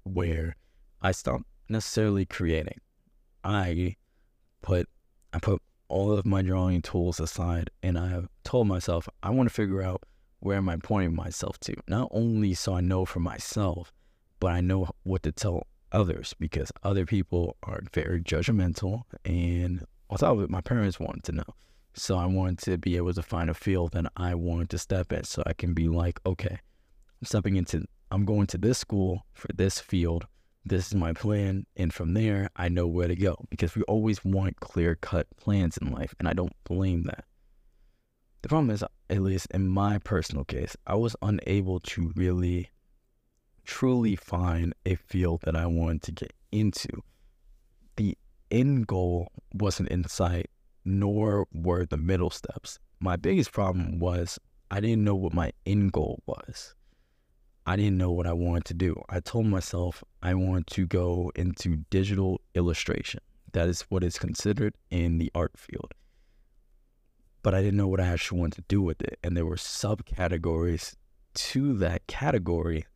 where 0.03 0.55
I 1.01 1.11
stopped 1.11 1.45
necessarily 1.69 2.25
creating. 2.25 2.79
I 3.43 3.95
put 4.61 4.87
I 5.33 5.39
put 5.39 5.61
all 5.87 6.11
of 6.11 6.25
my 6.25 6.41
drawing 6.41 6.81
tools 6.81 7.19
aside 7.19 7.69
and 7.81 7.97
I 7.97 8.09
have 8.09 8.27
told 8.43 8.67
myself 8.67 9.09
I 9.23 9.31
want 9.31 9.49
to 9.49 9.53
figure 9.53 9.81
out 9.81 10.03
where 10.39 10.57
am 10.57 10.69
I 10.69 10.77
pointing 10.77 11.15
myself 11.15 11.59
to. 11.61 11.75
Not 11.87 12.09
only 12.11 12.53
so 12.53 12.73
I 12.73 12.81
know 12.81 13.05
for 13.05 13.19
myself, 13.19 13.91
but 14.39 14.51
I 14.51 14.61
know 14.61 14.89
what 15.03 15.23
to 15.23 15.31
tell 15.31 15.67
others 15.91 16.33
because 16.39 16.71
other 16.83 17.05
people 17.05 17.57
are 17.63 17.81
very 17.93 18.21
judgmental 18.21 19.03
and 19.25 19.85
on 20.09 20.17
top 20.17 20.37
of 20.37 20.43
it 20.43 20.49
my 20.49 20.61
parents 20.61 20.99
wanted 20.99 21.23
to 21.25 21.31
know. 21.33 21.55
So 21.93 22.17
I 22.17 22.25
wanted 22.25 22.59
to 22.59 22.77
be 22.77 22.97
able 22.97 23.13
to 23.13 23.23
find 23.23 23.49
a 23.49 23.53
field 23.53 23.91
that 23.93 24.05
I 24.15 24.35
wanted 24.35 24.69
to 24.69 24.77
step 24.77 25.11
in 25.11 25.23
so 25.23 25.43
I 25.45 25.53
can 25.53 25.73
be 25.73 25.87
like, 25.87 26.19
okay, 26.25 26.59
I'm 27.21 27.25
stepping 27.25 27.55
into 27.55 27.85
I'm 28.11 28.25
going 28.25 28.47
to 28.47 28.57
this 28.57 28.77
school 28.77 29.25
for 29.33 29.49
this 29.53 29.79
field 29.79 30.25
this 30.65 30.87
is 30.87 30.95
my 30.95 31.13
plan. 31.13 31.65
And 31.75 31.93
from 31.93 32.13
there, 32.13 32.49
I 32.55 32.69
know 32.69 32.87
where 32.87 33.07
to 33.07 33.15
go 33.15 33.45
because 33.49 33.75
we 33.75 33.83
always 33.83 34.23
want 34.23 34.59
clear 34.59 34.95
cut 34.95 35.27
plans 35.37 35.77
in 35.77 35.91
life. 35.91 36.13
And 36.19 36.27
I 36.27 36.33
don't 36.33 36.53
blame 36.63 37.03
that. 37.03 37.25
The 38.41 38.49
problem 38.49 38.69
is, 38.69 38.83
at 39.09 39.21
least 39.21 39.47
in 39.51 39.67
my 39.67 39.97
personal 39.99 40.45
case, 40.45 40.75
I 40.87 40.95
was 40.95 41.15
unable 41.21 41.79
to 41.81 42.13
really 42.15 42.69
truly 43.65 44.15
find 44.15 44.73
a 44.85 44.95
field 44.95 45.41
that 45.43 45.55
I 45.55 45.65
wanted 45.65 46.03
to 46.03 46.11
get 46.13 46.33
into. 46.51 46.87
The 47.97 48.17
end 48.49 48.87
goal 48.87 49.27
wasn't 49.53 49.89
in 49.89 50.07
sight, 50.07 50.49
nor 50.85 51.47
were 51.53 51.85
the 51.85 51.97
middle 51.97 52.29
steps. 52.29 52.79
My 52.99 53.15
biggest 53.15 53.51
problem 53.51 53.99
was 53.99 54.39
I 54.71 54.79
didn't 54.79 55.03
know 55.03 55.15
what 55.15 55.33
my 55.33 55.51
end 55.65 55.91
goal 55.91 56.23
was. 56.25 56.75
I 57.69 57.75
didn't 57.75 57.99
know 57.99 58.09
what 58.09 58.25
I 58.25 58.33
wanted 58.33 58.65
to 58.65 58.73
do. 58.73 58.99
I 59.09 59.19
told 59.19 59.45
myself 59.45 60.03
I 60.23 60.33
want 60.33 60.65
to 60.71 60.88
go 60.88 61.31
into 61.35 61.83
digital 61.91 62.41
illustration. 62.55 63.19
That 63.51 63.69
is 63.69 63.81
what 63.89 64.03
is 64.03 64.17
considered 64.17 64.73
in 64.89 65.19
the 65.19 65.31
art 65.35 65.51
field. 65.55 65.93
But 67.43 67.53
I 67.53 67.61
didn't 67.61 67.77
know 67.77 67.88
what 67.88 67.99
I 67.99 68.07
actually 68.07 68.39
wanted 68.39 68.55
to 68.55 68.65
do 68.67 68.81
with 68.81 69.03
it. 69.03 69.19
And 69.23 69.38
there 69.38 69.45
were 69.45 69.55
subcategories 69.55 70.95
to 71.35 71.77
that 71.77 72.07
category 72.07 72.88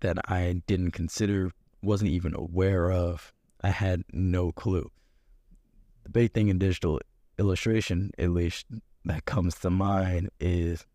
that 0.00 0.16
I 0.26 0.62
didn't 0.66 0.92
consider, 0.92 1.52
wasn't 1.82 2.10
even 2.10 2.34
aware 2.34 2.90
of. 2.90 3.34
I 3.62 3.68
had 3.68 4.04
no 4.10 4.52
clue. 4.52 4.90
The 6.04 6.08
big 6.08 6.32
thing 6.32 6.48
in 6.48 6.58
digital 6.58 6.98
illustration, 7.38 8.12
at 8.18 8.30
least 8.30 8.64
that 9.04 9.26
comes 9.26 9.56
to 9.56 9.68
mind, 9.68 10.30
is 10.40 10.86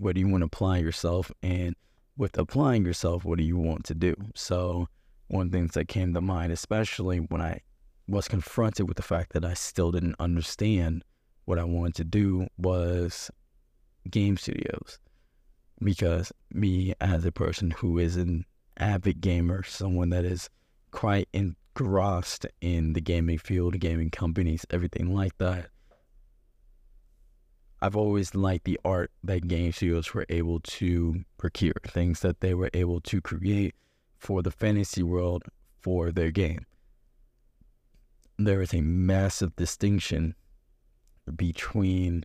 do 0.00 0.20
you 0.20 0.28
want 0.28 0.42
to 0.42 0.46
apply 0.46 0.78
yourself 0.78 1.32
and 1.42 1.74
with 2.16 2.38
applying 2.38 2.84
yourself, 2.84 3.24
what 3.24 3.38
do 3.38 3.44
you 3.44 3.56
want 3.56 3.84
to 3.84 3.94
do? 3.94 4.14
So, 4.34 4.88
one 5.28 5.46
of 5.46 5.52
the 5.52 5.58
things 5.58 5.74
that 5.74 5.88
came 5.88 6.12
to 6.14 6.20
mind, 6.20 6.52
especially 6.52 7.18
when 7.18 7.40
I 7.40 7.60
was 8.06 8.28
confronted 8.28 8.88
with 8.88 8.96
the 8.96 9.02
fact 9.02 9.32
that 9.32 9.44
I 9.44 9.54
still 9.54 9.90
didn't 9.90 10.16
understand 10.18 11.04
what 11.44 11.58
I 11.58 11.64
wanted 11.64 11.94
to 11.96 12.04
do, 12.04 12.48
was 12.58 13.30
game 14.10 14.36
studios. 14.36 14.98
Because 15.82 16.32
me, 16.52 16.94
as 17.00 17.24
a 17.24 17.32
person 17.32 17.70
who 17.70 17.98
is 17.98 18.16
an 18.16 18.44
avid 18.76 19.20
gamer, 19.20 19.62
someone 19.62 20.10
that 20.10 20.24
is 20.24 20.48
quite 20.90 21.28
engrossed 21.32 22.46
in 22.60 22.92
the 22.92 23.00
gaming 23.00 23.38
field, 23.38 23.80
gaming 23.80 24.10
companies, 24.10 24.66
everything 24.70 25.14
like 25.14 25.36
that, 25.38 25.70
I've 27.82 27.96
always 27.96 28.32
liked 28.36 28.64
the 28.64 28.78
art 28.84 29.10
that 29.24 29.48
game 29.48 29.72
studios 29.72 30.14
were 30.14 30.24
able 30.28 30.60
to 30.60 31.24
procure, 31.36 31.74
things 31.84 32.20
that 32.20 32.38
they 32.38 32.54
were 32.54 32.70
able 32.72 33.00
to 33.00 33.20
create 33.20 33.74
for 34.16 34.40
the 34.40 34.52
fantasy 34.52 35.02
world 35.02 35.42
for 35.80 36.12
their 36.12 36.30
game. 36.30 36.64
There 38.38 38.62
is 38.62 38.72
a 38.72 38.82
massive 38.82 39.56
distinction 39.56 40.36
between 41.34 42.24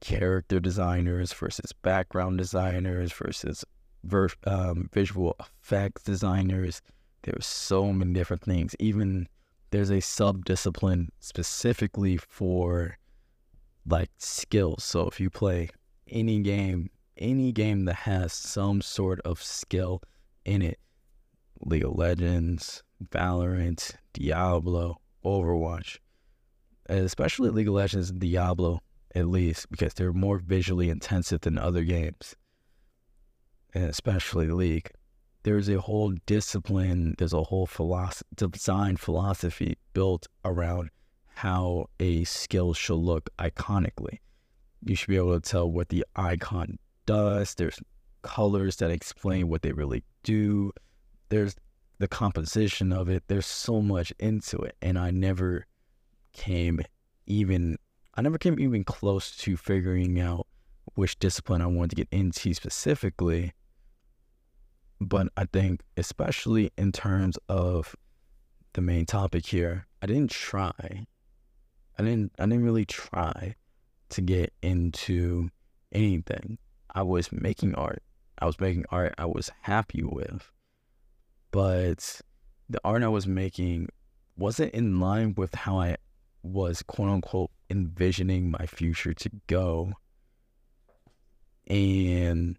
character 0.00 0.60
designers 0.60 1.32
versus 1.32 1.72
background 1.72 2.36
designers 2.36 3.10
versus 3.10 3.64
ver- 4.04 4.28
um, 4.44 4.90
visual 4.92 5.36
effects 5.40 6.02
designers. 6.02 6.82
There's 7.22 7.46
so 7.46 7.94
many 7.94 8.12
different 8.12 8.42
things. 8.42 8.76
Even 8.78 9.26
there's 9.70 9.90
a 9.90 10.00
sub 10.00 10.44
discipline 10.44 11.12
specifically 11.18 12.18
for 12.18 12.98
like 13.90 14.10
skills. 14.18 14.84
So 14.84 15.08
if 15.08 15.20
you 15.20 15.30
play 15.30 15.70
any 16.08 16.40
game, 16.40 16.90
any 17.16 17.52
game 17.52 17.84
that 17.86 17.96
has 17.96 18.32
some 18.32 18.80
sort 18.80 19.20
of 19.24 19.42
skill 19.42 20.02
in 20.44 20.62
it, 20.62 20.78
League 21.60 21.84
of 21.84 21.96
Legends, 21.96 22.82
Valorant, 23.04 23.94
Diablo, 24.12 25.00
Overwatch, 25.24 25.98
especially 26.88 27.50
League 27.50 27.68
of 27.68 27.74
Legends 27.74 28.10
and 28.10 28.20
Diablo, 28.20 28.80
at 29.14 29.26
least, 29.26 29.70
because 29.70 29.94
they're 29.94 30.12
more 30.12 30.38
visually 30.38 30.90
intensive 30.90 31.40
than 31.40 31.58
other 31.58 31.82
games, 31.82 32.36
and 33.74 33.84
especially 33.84 34.48
League. 34.48 34.90
There's 35.44 35.68
a 35.68 35.80
whole 35.80 36.12
discipline, 36.26 37.14
there's 37.18 37.32
a 37.32 37.44
whole 37.44 37.66
philosophy, 37.66 38.26
design 38.36 38.96
philosophy 38.96 39.78
built 39.94 40.26
around 40.44 40.90
how 41.38 41.88
a 42.00 42.24
skill 42.24 42.74
should 42.74 42.96
look 42.96 43.30
iconically. 43.38 44.18
You 44.84 44.96
should 44.96 45.06
be 45.06 45.16
able 45.16 45.40
to 45.40 45.48
tell 45.48 45.70
what 45.70 45.88
the 45.88 46.04
icon 46.16 46.80
does. 47.06 47.54
There's 47.54 47.80
colors 48.22 48.74
that 48.78 48.90
explain 48.90 49.48
what 49.48 49.62
they 49.62 49.70
really 49.70 50.02
do. 50.24 50.72
There's 51.28 51.54
the 51.98 52.08
composition 52.08 52.92
of 52.92 53.08
it. 53.08 53.22
There's 53.28 53.46
so 53.46 53.80
much 53.80 54.12
into 54.18 54.58
it. 54.58 54.74
And 54.82 54.98
I 54.98 55.12
never 55.12 55.66
came 56.32 56.80
even 57.26 57.76
I 58.16 58.20
never 58.20 58.38
came 58.38 58.58
even 58.58 58.82
close 58.82 59.36
to 59.36 59.56
figuring 59.56 60.18
out 60.18 60.48
which 60.94 61.20
discipline 61.20 61.62
I 61.62 61.66
wanted 61.66 61.90
to 61.90 61.96
get 61.96 62.08
into 62.10 62.52
specifically. 62.52 63.52
But 65.00 65.28
I 65.36 65.44
think 65.44 65.82
especially 65.96 66.72
in 66.76 66.90
terms 66.90 67.38
of 67.48 67.94
the 68.72 68.80
main 68.80 69.06
topic 69.06 69.46
here, 69.46 69.86
I 70.02 70.06
didn't 70.06 70.32
try 70.32 71.06
I 71.98 72.04
didn't 72.04 72.32
I 72.38 72.44
didn't 72.44 72.64
really 72.64 72.84
try 72.84 73.56
to 74.10 74.20
get 74.20 74.52
into 74.62 75.50
anything. 75.92 76.58
I 76.94 77.02
was 77.02 77.32
making 77.32 77.74
art. 77.74 78.02
I 78.38 78.46
was 78.46 78.58
making 78.60 78.84
art 78.90 79.14
I 79.18 79.26
was 79.26 79.50
happy 79.62 80.02
with. 80.02 80.50
But 81.50 82.20
the 82.68 82.80
art 82.84 83.02
I 83.02 83.08
was 83.08 83.26
making 83.26 83.88
wasn't 84.36 84.72
in 84.74 85.00
line 85.00 85.34
with 85.36 85.54
how 85.54 85.80
I 85.80 85.96
was 86.42 86.82
quote 86.82 87.08
unquote 87.08 87.50
envisioning 87.68 88.50
my 88.50 88.66
future 88.66 89.12
to 89.14 89.30
go. 89.46 89.94
And 91.66 92.56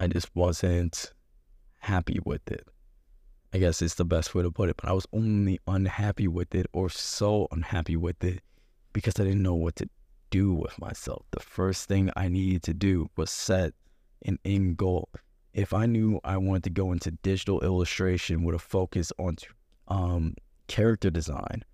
I 0.00 0.08
just 0.08 0.34
wasn't 0.34 1.12
happy 1.78 2.18
with 2.24 2.50
it. 2.50 2.66
I 3.52 3.58
guess 3.58 3.80
it's 3.80 3.94
the 3.94 4.04
best 4.04 4.34
way 4.34 4.42
to 4.42 4.50
put 4.50 4.68
it. 4.68 4.76
But 4.76 4.90
I 4.90 4.92
was 4.92 5.06
only 5.12 5.58
unhappy 5.66 6.28
with 6.28 6.54
it 6.54 6.66
or 6.72 6.90
so 6.90 7.48
unhappy 7.50 7.96
with 7.96 8.22
it 8.22 8.40
because 8.92 9.18
I 9.18 9.24
didn't 9.24 9.42
know 9.42 9.54
what 9.54 9.76
to 9.76 9.88
do 10.30 10.52
with 10.52 10.78
myself. 10.78 11.24
The 11.30 11.40
first 11.40 11.88
thing 11.88 12.10
I 12.16 12.28
needed 12.28 12.62
to 12.64 12.74
do 12.74 13.08
was 13.16 13.30
set 13.30 13.72
an 14.24 14.38
end 14.44 14.76
goal. 14.76 15.08
If 15.54 15.72
I 15.72 15.86
knew 15.86 16.20
I 16.24 16.36
wanted 16.36 16.64
to 16.64 16.70
go 16.70 16.92
into 16.92 17.10
digital 17.10 17.60
illustration 17.60 18.44
with 18.44 18.54
a 18.54 18.58
focus 18.58 19.12
on 19.18 19.36
um, 19.88 20.34
character 20.66 21.10
design, 21.10 21.64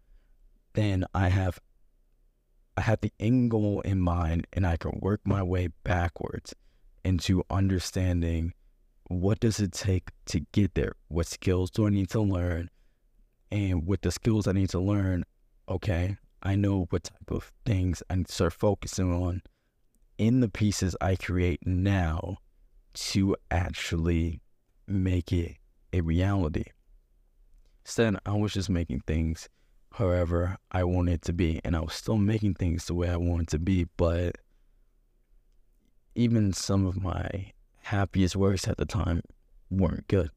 then 0.75 1.04
I 1.14 1.28
have 1.28 1.61
I 2.76 2.81
have 2.83 3.00
the 3.00 3.12
end 3.21 3.50
goal 3.50 3.81
in 3.83 4.00
mind 4.00 4.47
and 4.52 4.66
I 4.66 4.76
can 4.76 4.99
work 5.00 5.21
my 5.25 5.43
way 5.43 5.69
backwards 5.85 6.54
into 7.04 7.45
understanding 7.49 8.52
what 9.08 9.40
does 9.40 9.61
it 9.61 9.73
take 9.73 10.11
to 10.26 10.40
get 10.52 10.75
there? 10.75 10.94
What 11.08 11.26
skills 11.26 11.70
do 11.70 11.87
I 11.87 11.90
need 11.90 12.11
to 12.11 12.20
learn? 12.20 12.70
And 13.50 13.87
with 13.87 14.00
the 14.00 14.11
skills 14.11 14.49
I 14.49 14.52
need 14.52 14.70
to 14.70 14.80
learn, 14.80 15.25
okay, 15.68 16.16
I 16.42 16.56
know 16.56 16.87
what 16.90 17.04
type 17.04 17.30
of 17.30 17.52
things 17.64 18.02
I 18.11 18.16
need 18.16 18.26
to 18.26 18.32
start 18.32 18.52
focusing 18.52 19.12
on 19.12 19.42
in 20.18 20.40
the 20.40 20.49
pieces 20.49 20.96
I 21.00 21.16
create 21.16 21.66
now 21.66 22.38
to 22.94 23.37
actually 23.50 24.40
make 24.87 25.32
it 25.32 25.56
a 25.92 26.00
reality. 26.00 26.64
Instead, 27.84 28.16
I 28.25 28.32
was 28.32 28.52
just 28.52 28.70
making 28.70 29.00
things 29.00 29.49
however 29.92 30.56
I 30.73 30.84
wanted 30.84 31.23
to 31.23 31.32
be. 31.32 31.61
And 31.64 31.76
I 31.76 31.80
was 31.80 31.94
still 31.94 32.16
making 32.16 32.54
things 32.54 32.87
the 32.87 32.94
way 32.94 33.08
I 33.08 33.16
wanted 33.16 33.49
to 33.49 33.58
be, 33.58 33.87
but 33.96 34.37
even 36.14 36.52
some 36.52 36.87
of 36.87 37.00
my 37.00 37.52
happiest 37.84 38.34
works 38.34 38.66
at 38.66 38.76
the 38.76 38.86
time 38.86 39.22
weren't 39.70 40.08
good. 40.08 40.30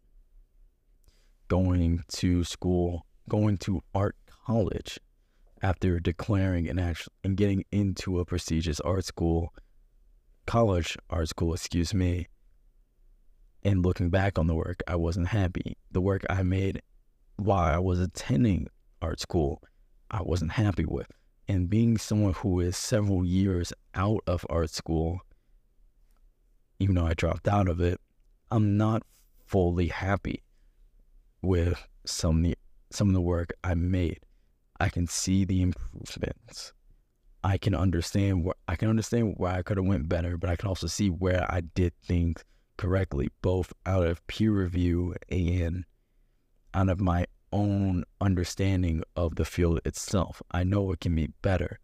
Going 1.47 2.03
to 2.09 2.43
school, 2.43 3.05
going 3.29 3.57
to 3.59 3.81
art 3.93 4.15
college 4.45 4.99
after 5.61 5.99
declaring 5.99 6.67
and 6.69 6.79
actually 6.79 7.13
and 7.23 7.37
getting 7.37 7.63
into 7.71 8.19
a 8.19 8.25
prestigious 8.25 8.79
art 8.81 9.05
school, 9.05 9.53
college 10.45 10.97
art 11.09 11.29
school, 11.29 11.53
excuse 11.53 11.93
me, 11.93 12.27
and 13.63 13.83
looking 13.83 14.09
back 14.09 14.37
on 14.37 14.47
the 14.47 14.55
work, 14.55 14.81
I 14.87 14.95
wasn't 14.95 15.27
happy. 15.27 15.77
The 15.91 16.01
work 16.01 16.25
I 16.29 16.43
made 16.43 16.81
while 17.37 17.75
I 17.75 17.79
was 17.79 17.99
attending 17.99 18.67
art 19.01 19.19
school, 19.19 19.61
I 20.11 20.21
wasn't 20.21 20.51
happy 20.51 20.85
with. 20.85 21.07
And 21.47 21.69
being 21.69 21.97
someone 21.97 22.33
who 22.33 22.59
is 22.59 22.75
several 22.75 23.25
years 23.25 23.71
out 23.95 24.21
of 24.27 24.45
art 24.49 24.69
school, 24.69 25.21
even 26.79 26.95
though 26.95 27.05
I 27.07 27.13
dropped 27.13 27.47
out 27.47 27.67
of 27.67 27.81
it, 27.81 27.99
I'm 28.51 28.77
not 28.77 29.03
fully 29.45 29.87
happy 29.87 30.43
with 31.41 31.87
some 32.05 32.37
of 32.37 32.43
the, 32.43 32.57
some 32.91 33.09
of 33.09 33.13
the 33.13 33.21
work 33.21 33.53
I 33.63 33.73
made. 33.73 34.19
I 34.79 34.89
can 34.89 35.07
see 35.07 35.43
the 35.43 35.61
improvements. 35.61 36.73
I 37.43 37.57
can 37.57 37.73
understand 37.73 38.43
where 38.43 38.55
I 38.67 38.75
can 38.75 38.89
understand 38.89 39.35
where 39.37 39.53
I 39.53 39.61
could 39.61 39.77
have 39.77 39.85
went 39.85 40.09
better, 40.09 40.37
but 40.37 40.49
I 40.49 40.55
can 40.55 40.67
also 40.67 40.87
see 40.87 41.09
where 41.09 41.45
I 41.49 41.61
did 41.61 41.93
things 42.03 42.43
correctly, 42.77 43.29
both 43.41 43.73
out 43.85 44.05
of 44.05 44.25
peer 44.27 44.51
review 44.51 45.15
and 45.29 45.85
out 46.73 46.89
of 46.89 46.99
my 46.99 47.25
own 47.51 48.03
understanding 48.21 49.03
of 49.15 49.35
the 49.35 49.45
field 49.45 49.79
itself. 49.85 50.41
I 50.51 50.63
know 50.63 50.91
it 50.91 50.99
can 50.99 51.15
be 51.15 51.29
better. 51.41 51.79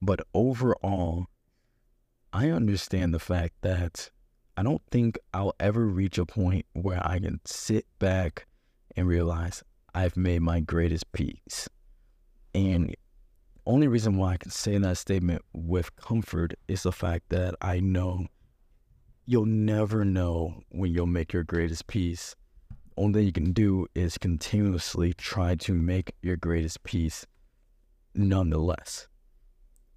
But 0.00 0.20
overall, 0.34 1.26
I 2.32 2.48
understand 2.50 3.12
the 3.12 3.18
fact 3.18 3.54
that 3.60 4.10
I 4.56 4.62
don't 4.62 4.82
think 4.90 5.18
I'll 5.34 5.54
ever 5.60 5.86
reach 5.86 6.16
a 6.16 6.24
point 6.24 6.64
where 6.72 7.00
I 7.06 7.18
can 7.18 7.40
sit 7.44 7.86
back 7.98 8.46
and 8.96 9.06
realize 9.06 9.62
I've 9.94 10.16
made 10.16 10.40
my 10.40 10.60
greatest 10.60 11.12
piece. 11.12 11.68
And 12.54 12.94
only 13.66 13.86
reason 13.86 14.16
why 14.16 14.32
I 14.32 14.36
can 14.38 14.50
say 14.50 14.78
that 14.78 14.96
statement 14.96 15.42
with 15.52 15.94
comfort 15.96 16.54
is 16.68 16.84
the 16.84 16.92
fact 16.92 17.28
that 17.28 17.54
I 17.60 17.80
know 17.80 18.26
you'll 19.26 19.46
never 19.46 20.04
know 20.04 20.62
when 20.70 20.90
you'll 20.90 21.06
make 21.06 21.34
your 21.34 21.44
greatest 21.44 21.86
piece. 21.86 22.34
Only 22.96 23.20
thing 23.20 23.26
you 23.26 23.32
can 23.32 23.52
do 23.52 23.86
is 23.94 24.16
continuously 24.18 25.12
try 25.12 25.54
to 25.56 25.74
make 25.74 26.14
your 26.22 26.36
greatest 26.36 26.82
piece 26.82 27.26
nonetheless. 28.14 29.06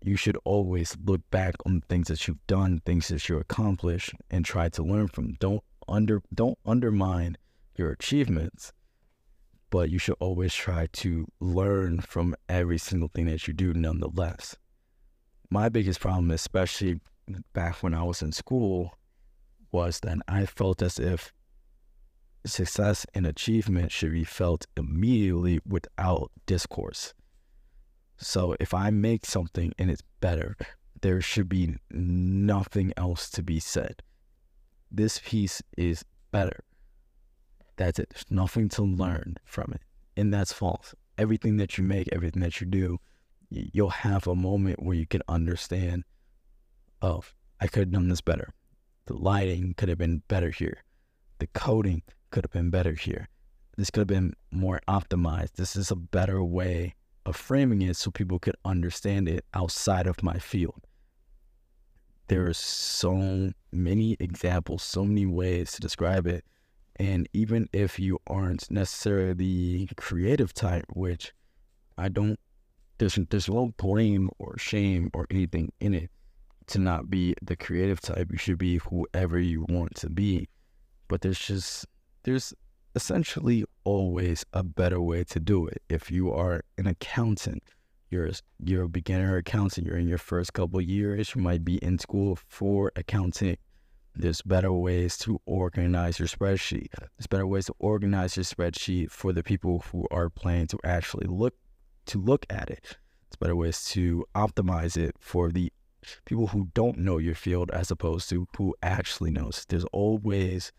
You 0.06 0.16
should 0.16 0.38
always 0.44 0.96
look 1.04 1.22
back 1.32 1.56
on 1.66 1.82
things 1.90 2.10
that 2.10 2.28
you've 2.28 2.46
done, 2.46 2.80
things 2.86 3.08
that 3.08 3.28
you 3.28 3.40
accomplished, 3.40 4.14
and 4.30 4.46
try 4.46 4.70
to 4.70 4.84
learn 4.84 5.08
from. 5.08 5.34
Don't 5.40 5.64
under 5.88 6.22
don't 6.32 6.60
undermine 6.64 7.38
your 7.76 7.90
achievements, 7.90 8.72
but 9.72 9.90
you 9.90 9.98
should 9.98 10.16
always 10.20 10.54
try 10.54 10.88
to 10.94 11.28
learn 11.40 12.02
from 12.02 12.36
every 12.48 12.78
single 12.78 13.10
thing 13.16 13.26
that 13.26 13.48
you 13.48 13.54
do 13.56 13.74
nonetheless. 13.74 14.56
My 15.50 15.70
biggest 15.70 16.00
problem, 16.00 16.30
especially 16.30 17.00
back 17.54 17.82
when 17.82 17.96
I 17.96 18.04
was 18.04 18.22
in 18.22 18.32
school, 18.32 18.94
was 19.72 20.02
that 20.02 20.20
I 20.28 20.46
felt 20.46 20.84
as 20.84 21.00
if 21.00 21.34
success 22.46 23.08
and 23.16 23.26
achievement 23.26 23.92
should 23.92 24.12
be 24.12 24.24
felt 24.24 24.68
immediately 24.78 25.62
without 25.68 26.32
discourse. 26.46 27.16
So 28.18 28.56
if 28.60 28.74
I 28.74 28.90
make 28.90 29.26
something 29.26 29.74
and 29.78 29.92
it's 29.92 30.04
better, 30.22 30.56
there 31.02 31.22
should 31.22 31.50
be 31.50 31.76
nothing 31.92 32.94
else 32.98 33.30
to 33.32 33.44
be 33.44 33.60
said. 33.60 34.02
This 34.90 35.20
piece 35.24 35.62
is 35.78 36.06
better. 36.32 36.64
That's 37.78 38.00
it. 38.00 38.10
There's 38.10 38.26
nothing 38.30 38.70
to 38.70 38.84
learn 38.84 39.36
from 39.44 39.74
it. 39.74 39.82
And 40.16 40.34
that's 40.34 40.54
false. 40.54 40.96
Everything 41.18 41.58
that 41.58 41.78
you 41.78 41.84
make, 41.84 42.08
everything 42.12 42.42
that 42.42 42.62
you 42.62 42.68
do, 42.68 43.00
you'll 43.50 43.90
have 43.90 44.28
a 44.28 44.36
moment 44.36 44.82
where 44.82 44.96
you 44.96 45.06
can 45.06 45.22
understand, 45.28 46.04
oh, 47.02 47.24
I 47.60 47.68
could 47.68 47.82
have 47.82 47.92
done 47.92 48.08
this 48.08 48.22
better. 48.22 48.54
The 49.08 49.14
lighting 49.14 49.74
could 49.76 49.90
have 49.90 49.98
been 49.98 50.24
better 50.28 50.50
here. 50.50 50.84
The 51.40 51.48
coding 51.48 52.02
could 52.32 52.46
have 52.46 52.52
been 52.52 52.70
better 52.70 52.94
here. 52.94 53.28
This 53.78 53.90
could 53.90 54.02
have 54.02 54.08
been 54.08 54.34
more 54.52 54.82
optimized. 54.88 55.54
This 55.54 55.76
is 55.76 55.92
a 55.92 55.96
better 55.96 56.44
way 56.44 56.96
of 57.26 57.36
framing 57.36 57.82
it 57.82 57.96
so 57.96 58.12
people 58.12 58.40
could 58.40 58.56
understand 58.64 59.28
it 59.28 59.46
outside 59.54 60.08
of 60.08 60.22
my 60.22 60.38
field. 60.38 60.82
There 62.28 62.48
are 62.48 62.54
so 62.54 63.52
many 63.72 64.18
examples, 64.20 64.84
so 64.84 65.04
many 65.04 65.26
ways 65.26 65.72
to 65.74 65.82
describe 65.82 66.28
it. 66.28 66.44
And 66.98 67.28
even 67.34 67.68
if 67.74 68.00
you 68.00 68.20
aren't 68.28 68.72
necessarily 68.72 69.34
the 69.34 69.88
creative 69.98 70.54
type, 70.54 70.86
which 70.94 71.34
I 71.98 72.10
don't, 72.10 72.40
there's, 72.98 73.20
there's 73.30 73.50
no 73.50 73.74
blame 73.78 74.30
or 74.40 74.58
shame 74.58 75.10
or 75.14 75.28
anything 75.30 75.72
in 75.80 75.94
it 75.94 76.10
to 76.68 76.80
not 76.80 77.10
be 77.10 77.36
the 77.42 77.56
creative 77.56 78.02
type. 78.02 78.30
You 78.32 78.38
should 78.38 78.58
be 78.58 78.78
whoever 78.78 79.40
you 79.40 79.66
want 79.70 79.96
to 79.96 80.10
be. 80.10 80.48
But 81.08 81.22
there's 81.22 81.40
just, 81.40 81.86
there's 82.24 82.54
essentially 82.96 83.66
always 83.84 84.46
a 84.54 84.64
better 84.64 85.02
way 85.02 85.24
to 85.26 85.40
do 85.40 85.68
it. 85.68 85.82
If 85.90 86.10
you 86.10 86.32
are 86.32 86.64
an 86.78 86.88
accountant, 86.88 87.64
you're, 88.10 88.32
you're 88.64 88.84
a 88.84 88.90
beginner 88.90 89.38
accountant, 89.38 89.86
you're 89.86 89.98
in 89.98 90.08
your 90.08 90.18
first 90.18 90.54
couple 90.54 90.80
years, 90.82 91.36
you 91.36 91.42
might 91.42 91.66
be 91.66 91.76
in 91.78 92.00
school 92.00 92.38
for 92.48 92.92
accounting. 92.96 93.58
There's 94.16 94.42
better 94.42 94.72
ways 94.72 95.18
to 95.20 95.42
organize 95.46 96.20
your 96.20 96.30
spreadsheet. 96.30 96.88
There's 96.94 97.28
better 97.30 97.46
ways 97.46 97.66
to 97.66 97.74
organize 97.80 98.38
your 98.38 98.46
spreadsheet 98.46 99.12
for 99.12 99.34
the 99.34 99.44
people 99.44 99.84
who 99.92 100.08
are 100.10 100.30
planning 100.30 100.68
to 100.68 100.80
actually 100.86 101.28
look 101.28 101.56
to 102.06 102.22
look 102.22 102.46
at 102.50 102.70
it. 102.70 102.98
It's 103.28 103.36
better 103.36 103.56
ways 103.56 103.84
to 103.86 104.24
optimize 104.36 104.96
it 104.96 105.16
for 105.20 105.52
the 105.52 105.74
people 106.24 106.48
who 106.48 106.70
don't 106.74 107.00
know 107.00 107.18
your 107.18 107.36
field 107.36 107.72
as 107.72 107.92
opposed 107.92 108.30
to 108.30 108.48
who 108.56 108.76
actually 108.82 109.32
knows. 109.32 109.66
There's 109.68 109.86
always 109.86 110.72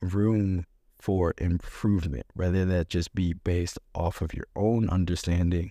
room 0.00 0.64
for 1.04 1.34
improvement, 1.36 2.24
rather 2.34 2.64
that 2.64 2.88
just 2.88 3.14
be 3.14 3.34
based 3.34 3.78
off 3.94 4.22
of 4.22 4.32
your 4.32 4.46
own 4.56 4.88
understanding 4.88 5.70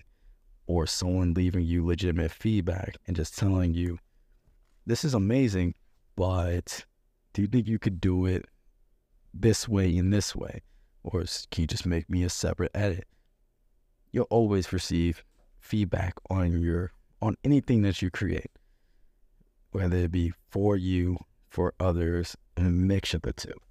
or 0.68 0.86
someone 0.86 1.34
leaving 1.34 1.64
you 1.64 1.84
legitimate 1.84 2.30
feedback 2.30 2.94
and 3.08 3.16
just 3.16 3.36
telling 3.36 3.74
you, 3.74 3.98
this 4.86 5.04
is 5.04 5.12
amazing, 5.12 5.74
but 6.14 6.84
do 7.32 7.42
you 7.42 7.48
think 7.48 7.66
you 7.66 7.80
could 7.80 8.00
do 8.00 8.26
it 8.26 8.44
this 9.34 9.68
way 9.68 9.96
in 9.96 10.10
this 10.10 10.36
way? 10.36 10.62
Or 11.02 11.24
can 11.50 11.62
you 11.62 11.66
just 11.66 11.84
make 11.84 12.08
me 12.08 12.22
a 12.22 12.28
separate 12.28 12.70
edit? 12.72 13.08
You'll 14.12 14.28
always 14.30 14.72
receive 14.72 15.24
feedback 15.58 16.14
on 16.30 16.60
your 16.60 16.92
on 17.20 17.34
anything 17.42 17.82
that 17.82 18.00
you 18.00 18.08
create 18.08 18.52
whether 19.72 19.96
it 19.96 20.12
be 20.12 20.32
for 20.52 20.76
you, 20.76 21.18
for 21.48 21.74
others, 21.80 22.36
and 22.56 22.68
a 22.68 22.70
mix 22.70 23.12
of 23.14 23.22
the 23.22 23.32
two. 23.32 23.63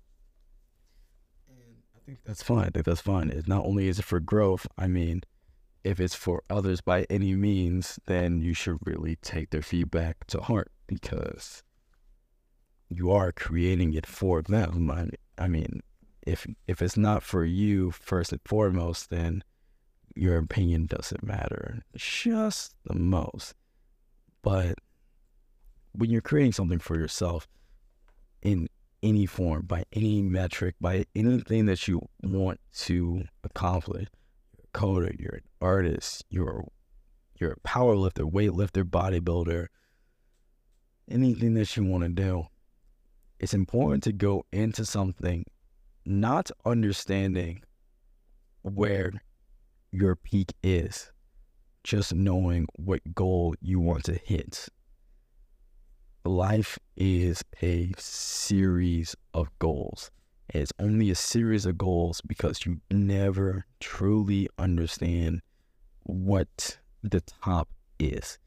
Think 2.06 2.20
that's 2.26 2.44
fine. 2.44 2.66
I 2.66 2.70
think 2.70 2.86
that's 2.86 3.02
fine. 3.02 3.30
It's 3.30 3.48
not 3.48 3.66
only 3.66 3.88
is 3.88 4.00
it 4.00 4.06
for 4.06 4.20
growth, 4.20 4.68
I 4.78 4.88
mean, 4.88 5.24
if 5.84 6.00
it's 6.00 6.16
for 6.16 6.44
others 6.50 6.82
by 6.82 7.06
any 7.10 7.36
means, 7.36 8.00
then 8.06 8.42
you 8.42 8.54
should 8.54 8.78
really 8.86 9.18
take 9.18 9.50
their 9.50 9.62
feedback 9.62 10.26
to 10.28 10.42
heart 10.42 10.72
because 10.88 11.64
you 12.90 13.12
are 13.12 13.32
creating 13.32 13.94
it 13.94 14.06
for 14.06 14.42
them. 14.42 14.92
I, 14.92 15.10
I 15.38 15.48
mean, 15.48 15.82
if 16.26 16.46
if 16.68 16.82
it's 16.82 16.98
not 16.98 17.24
for 17.24 17.44
you 17.44 17.92
first 17.92 18.32
and 18.32 18.42
foremost, 18.46 19.10
then 19.10 19.44
your 20.16 20.38
opinion 20.38 20.86
doesn't 20.86 21.24
matter 21.24 21.84
just 21.96 22.76
the 22.86 22.96
most. 22.96 23.56
But 24.42 24.76
when 25.94 26.10
you're 26.10 26.22
creating 26.22 26.54
something 26.54 26.80
for 26.80 26.98
yourself 26.98 27.48
in 28.42 28.68
any 29.04 29.26
form, 29.26 29.66
by 29.66 29.84
any 29.92 30.22
metric, 30.22 30.76
by 30.80 31.06
anything 31.14 31.66
that 31.68 31.88
you 31.88 32.02
want 32.24 32.60
to 32.74 33.26
accomplish, 33.44 34.08
you're 34.56 34.66
a 34.74 34.78
coder, 34.78 35.20
you're 35.20 35.36
an 35.36 35.42
artist, 35.62 36.24
you're 36.30 36.66
you're 37.40 37.52
a 37.52 37.60
power 37.60 37.96
lifter, 37.96 38.24
weightlifter, 38.24 38.84
bodybuilder, 38.84 39.68
anything 41.12 41.54
that 41.56 41.76
you 41.76 41.84
want 41.84 42.04
to 42.04 42.10
do, 42.10 42.46
it's 43.40 43.54
important 43.54 44.04
to 44.04 44.14
go 44.14 44.46
into 44.52 44.86
something 44.86 45.44
not 46.06 46.50
understanding 46.66 47.62
where 48.62 49.12
your 49.92 50.16
peak 50.16 50.54
is, 50.64 51.12
just 51.84 52.14
knowing 52.14 52.68
what 52.76 53.02
goal 53.14 53.56
you 53.62 53.80
want 53.80 54.06
to 54.06 54.14
hit 54.14 54.70
life 56.26 56.80
is 56.96 57.44
a 57.62 57.92
series 57.98 59.16
of 59.34 59.48
goals. 59.60 60.10
It's 60.50 60.72
only 60.80 61.10
a 61.10 61.16
series 61.16 61.66
of 61.66 61.78
goals 61.78 62.22
because 62.22 62.66
you 62.66 62.80
never 62.92 63.66
truly 63.80 64.50
understand 64.58 65.42
what 66.04 66.80
the 67.02 67.22
top 67.22 67.70
is. 68.00 68.38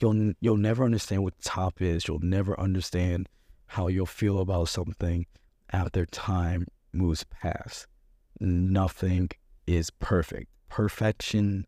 You'll 0.00 0.32
you'll 0.40 0.56
never 0.56 0.84
understand 0.84 1.22
what 1.22 1.40
top 1.40 1.80
is. 1.80 2.08
You'll 2.08 2.18
never 2.20 2.58
understand 2.58 3.28
how 3.66 3.88
you'll 3.88 4.06
feel 4.06 4.40
about 4.40 4.68
something 4.68 5.26
after 5.72 6.06
time 6.06 6.66
moves 6.92 7.24
past. 7.24 7.86
Nothing 8.40 9.30
is 9.66 9.90
perfect. 9.90 10.50
Perfection 10.68 11.66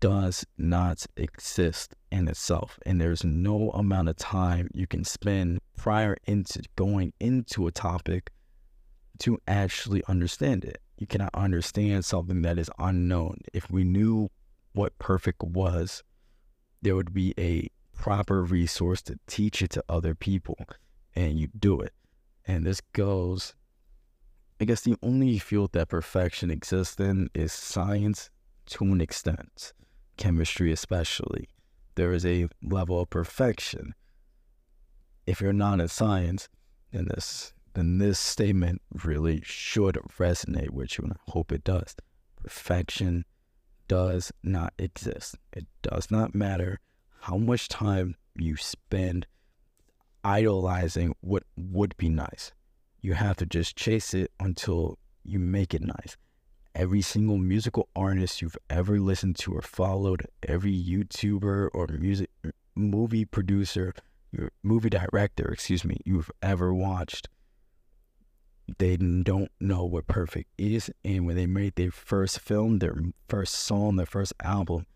does 0.00 0.46
not 0.58 1.06
exist 1.16 1.94
in 2.10 2.28
itself, 2.28 2.78
and 2.84 3.00
there's 3.00 3.24
no 3.24 3.70
amount 3.70 4.08
of 4.08 4.16
time 4.16 4.68
you 4.74 4.86
can 4.86 5.04
spend 5.04 5.60
prior 5.76 6.16
into 6.26 6.62
going 6.76 7.12
into 7.20 7.66
a 7.66 7.72
topic 7.72 8.30
to 9.18 9.38
actually 9.46 10.02
understand 10.08 10.64
it. 10.64 10.78
You 10.98 11.06
cannot 11.06 11.34
understand 11.34 12.04
something 12.04 12.42
that 12.42 12.58
is 12.58 12.70
unknown. 12.78 13.38
If 13.52 13.70
we 13.70 13.84
knew 13.84 14.28
what 14.72 14.98
perfect 14.98 15.42
was, 15.42 16.02
there 16.82 16.94
would 16.94 17.12
be 17.14 17.34
a 17.38 17.68
proper 17.92 18.42
resource 18.42 19.02
to 19.02 19.18
teach 19.26 19.62
it 19.62 19.70
to 19.70 19.84
other 19.88 20.14
people, 20.14 20.56
and 21.14 21.38
you 21.38 21.48
do 21.58 21.80
it. 21.80 21.92
And 22.46 22.64
this 22.66 22.80
goes, 22.92 23.54
I 24.60 24.64
guess 24.64 24.82
the 24.82 24.96
only 25.02 25.38
field 25.38 25.72
that 25.72 25.88
perfection 25.88 26.50
exists 26.50 26.98
in 26.98 27.30
is 27.34 27.52
science 27.52 28.30
to 28.70 28.84
an 28.84 29.00
extent, 29.00 29.72
chemistry 30.16 30.72
especially. 30.72 31.48
There 31.94 32.12
is 32.12 32.24
a 32.24 32.48
level 32.62 33.00
of 33.00 33.10
perfection. 33.10 33.94
If 35.26 35.40
you're 35.40 35.52
not 35.52 35.80
in 35.80 35.88
science, 35.88 36.48
then 36.92 37.08
this 37.08 37.52
then 37.74 37.98
this 37.98 38.18
statement 38.18 38.82
really 39.04 39.42
should 39.44 39.94
resonate 40.18 40.70
with 40.70 40.98
you, 40.98 41.04
and 41.04 41.12
I 41.12 41.30
hope 41.30 41.52
it 41.52 41.62
does. 41.62 41.94
Perfection 42.42 43.24
does 43.86 44.32
not 44.42 44.72
exist. 44.78 45.36
It 45.52 45.66
does 45.82 46.10
not 46.10 46.34
matter 46.34 46.80
how 47.20 47.36
much 47.36 47.68
time 47.68 48.16
you 48.34 48.56
spend 48.56 49.26
idolizing 50.24 51.14
what 51.20 51.44
would 51.56 51.96
be 51.96 52.08
nice. 52.08 52.52
You 53.00 53.14
have 53.14 53.36
to 53.36 53.46
just 53.46 53.76
chase 53.76 54.14
it 54.14 54.32
until 54.40 54.98
you 55.22 55.38
make 55.38 55.74
it 55.74 55.82
nice. 55.82 56.16
Every 56.74 57.02
single 57.02 57.36
musical 57.36 57.88
artist 57.96 58.40
you've 58.40 58.56
ever 58.68 58.98
listened 59.00 59.36
to 59.40 59.52
or 59.52 59.62
followed, 59.62 60.26
every 60.46 60.72
YouTuber 60.72 61.68
or 61.72 61.86
music 61.88 62.30
movie 62.74 63.24
producer, 63.24 63.92
movie 64.62 64.90
director, 64.90 65.50
excuse 65.52 65.84
me, 65.84 65.96
you've 66.04 66.30
ever 66.42 66.72
watched, 66.72 67.28
they 68.78 68.96
don't 68.96 69.50
know 69.60 69.84
what 69.84 70.06
perfect 70.06 70.48
is. 70.56 70.90
And 71.04 71.26
when 71.26 71.34
they 71.34 71.46
made 71.46 71.74
their 71.74 71.90
first 71.90 72.38
film, 72.38 72.78
their 72.78 72.96
first 73.28 73.54
song, 73.54 73.96
their 73.96 74.06
first 74.06 74.32
album, 74.42 74.86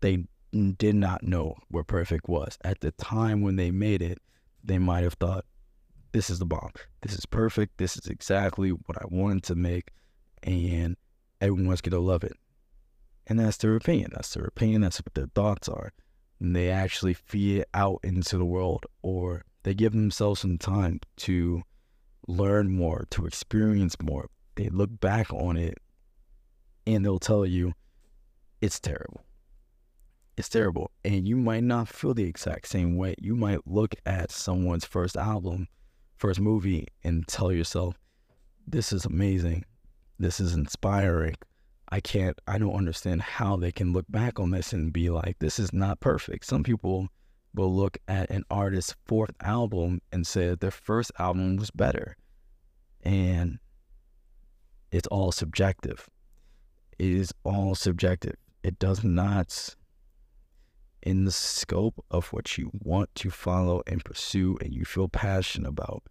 they 0.00 0.26
did 0.52 0.94
not 0.94 1.24
know 1.24 1.56
what 1.68 1.88
perfect 1.88 2.28
was. 2.28 2.56
At 2.62 2.80
the 2.80 2.92
time 2.92 3.42
when 3.42 3.56
they 3.56 3.72
made 3.72 4.00
it, 4.00 4.18
they 4.62 4.78
might 4.78 5.02
have 5.02 5.14
thought, 5.14 5.44
this 6.12 6.30
is 6.30 6.38
the 6.38 6.46
bomb. 6.46 6.70
This 7.02 7.14
is 7.14 7.26
perfect. 7.26 7.78
This 7.78 7.96
is 7.96 8.06
exactly 8.06 8.70
what 8.70 8.96
I 8.96 9.04
wanted 9.10 9.42
to 9.44 9.54
make. 9.56 9.90
And 10.44 10.96
everyone's 11.40 11.80
going 11.80 11.92
to 11.92 11.98
love 12.00 12.24
it. 12.24 12.36
And 13.26 13.40
that's 13.40 13.56
their 13.56 13.74
opinion. 13.74 14.12
That's 14.14 14.34
their 14.34 14.44
opinion. 14.44 14.82
That's 14.82 15.00
what 15.00 15.14
their 15.14 15.26
thoughts 15.34 15.68
are. 15.68 15.92
And 16.40 16.54
they 16.54 16.70
actually 16.70 17.14
feed 17.14 17.58
it 17.58 17.68
out 17.74 18.00
into 18.02 18.38
the 18.38 18.44
world 18.44 18.86
or 19.02 19.44
they 19.62 19.74
give 19.74 19.92
themselves 19.92 20.40
some 20.40 20.58
time 20.58 21.00
to 21.18 21.62
learn 22.28 22.70
more, 22.70 23.06
to 23.10 23.26
experience 23.26 23.96
more. 24.00 24.28
They 24.54 24.68
look 24.68 25.00
back 25.00 25.32
on 25.32 25.56
it 25.56 25.78
and 26.86 27.04
they'll 27.04 27.18
tell 27.18 27.44
you 27.44 27.72
it's 28.60 28.78
terrible. 28.78 29.22
It's 30.36 30.48
terrible. 30.48 30.90
And 31.04 31.26
you 31.26 31.36
might 31.36 31.64
not 31.64 31.88
feel 31.88 32.14
the 32.14 32.24
exact 32.24 32.68
same 32.68 32.96
way. 32.96 33.14
You 33.18 33.34
might 33.34 33.66
look 33.66 33.94
at 34.04 34.30
someone's 34.30 34.84
first 34.84 35.16
album, 35.16 35.66
first 36.16 36.40
movie, 36.40 36.86
and 37.02 37.26
tell 37.26 37.50
yourself, 37.50 37.96
this 38.66 38.92
is 38.92 39.04
amazing. 39.04 39.64
This 40.18 40.40
is 40.40 40.54
inspiring. 40.54 41.36
I 41.88 42.00
can't, 42.00 42.38
I 42.48 42.58
don't 42.58 42.74
understand 42.74 43.22
how 43.22 43.56
they 43.56 43.70
can 43.70 43.92
look 43.92 44.06
back 44.08 44.40
on 44.40 44.50
this 44.50 44.72
and 44.72 44.92
be 44.92 45.10
like, 45.10 45.38
this 45.38 45.58
is 45.58 45.72
not 45.72 46.00
perfect. 46.00 46.46
Some 46.46 46.62
people 46.64 47.08
will 47.54 47.74
look 47.74 47.98
at 48.08 48.30
an 48.30 48.44
artist's 48.50 48.96
fourth 49.06 49.30
album 49.42 50.00
and 50.12 50.26
say 50.26 50.48
that 50.48 50.60
their 50.60 50.70
first 50.70 51.12
album 51.18 51.56
was 51.56 51.70
better. 51.70 52.16
And 53.02 53.58
it's 54.90 55.06
all 55.08 55.32
subjective. 55.32 56.08
It 56.98 57.08
is 57.08 57.32
all 57.44 57.74
subjective. 57.74 58.36
It 58.62 58.78
does 58.78 59.04
not, 59.04 59.76
in 61.02 61.24
the 61.24 61.30
scope 61.30 62.04
of 62.10 62.32
what 62.32 62.58
you 62.58 62.70
want 62.72 63.14
to 63.16 63.30
follow 63.30 63.82
and 63.86 64.04
pursue, 64.04 64.58
and 64.60 64.74
you 64.74 64.84
feel 64.84 65.08
passionate 65.08 65.68
about, 65.68 66.02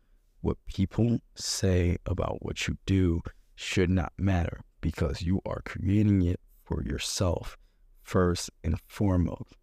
what 0.42 0.58
people 0.68 1.20
say 1.34 1.98
about 2.06 2.46
what 2.46 2.68
you 2.68 2.78
do 2.86 3.22
should 3.56 3.90
not 3.90 4.14
matter 4.18 4.62
because 4.82 5.22
you 5.22 5.42
are 5.46 5.62
creating 5.66 6.22
it 6.22 6.40
for 6.64 6.84
yourself 6.84 7.58
first 8.04 8.50
and 8.64 8.80
foremost 8.88 9.56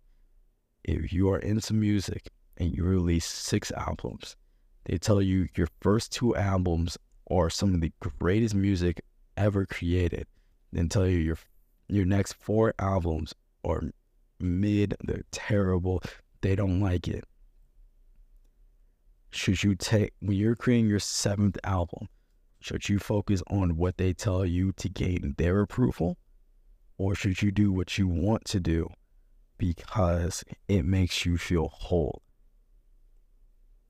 if 0.85 1.13
you 1.13 1.31
are 1.31 1.39
into 1.39 1.75
music 1.75 2.29
and 2.57 2.75
you 2.75 2.85
release 2.85 3.27
six 3.27 3.71
albums, 3.73 4.37
they 4.85 4.99
tell 4.99 5.23
you 5.23 5.49
your 5.57 5.69
first 5.81 6.13
two 6.13 6.35
albums 6.37 6.99
are 7.31 7.49
some 7.49 7.75
of 7.75 7.81
the 7.81 7.93
greatest 8.19 8.55
music 8.55 9.01
ever 9.37 9.65
created. 9.65 10.27
Then 10.73 10.89
tell 10.89 11.07
you 11.07 11.19
your 11.19 11.39
your 11.89 12.05
next 12.05 12.35
four 12.35 12.75
albums 12.79 13.35
are 13.65 13.83
mid, 14.41 14.97
they're 15.05 15.25
terrible, 15.31 16.03
they 16.41 16.57
don't 16.57 16.81
like 16.81 17.07
it. 17.07 17.25
Should 19.31 19.63
you 19.63 19.75
take 19.75 20.13
when 20.21 20.37
you're 20.37 20.57
creating 20.57 20.89
your 20.89 20.99
seventh 20.99 21.59
album, 21.65 22.09
should 22.65 22.89
you 22.89 22.99
focus 22.99 23.43
on 23.49 23.77
what 23.77 23.99
they 23.99 24.13
tell 24.13 24.47
you 24.47 24.73
to 24.73 24.89
gain 24.89 25.35
their 25.39 25.61
approval? 25.61 26.19
Or 26.99 27.15
should 27.15 27.43
you 27.43 27.51
do 27.51 27.73
what 27.73 27.99
you 27.99 28.07
want 28.07 28.45
to 28.47 28.61
do 28.61 28.89
because 29.63 30.43
it 30.67 30.85
makes 30.85 31.25
you 31.25 31.39
feel 31.39 31.69
whole. 31.69 32.21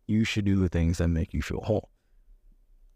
You 0.07 0.23
should 0.23 0.45
do 0.45 0.57
the 0.57 0.69
things 0.69 0.99
that 0.99 1.09
make 1.09 1.33
you 1.33 1.41
feel 1.41 1.63
whole. 1.63 1.89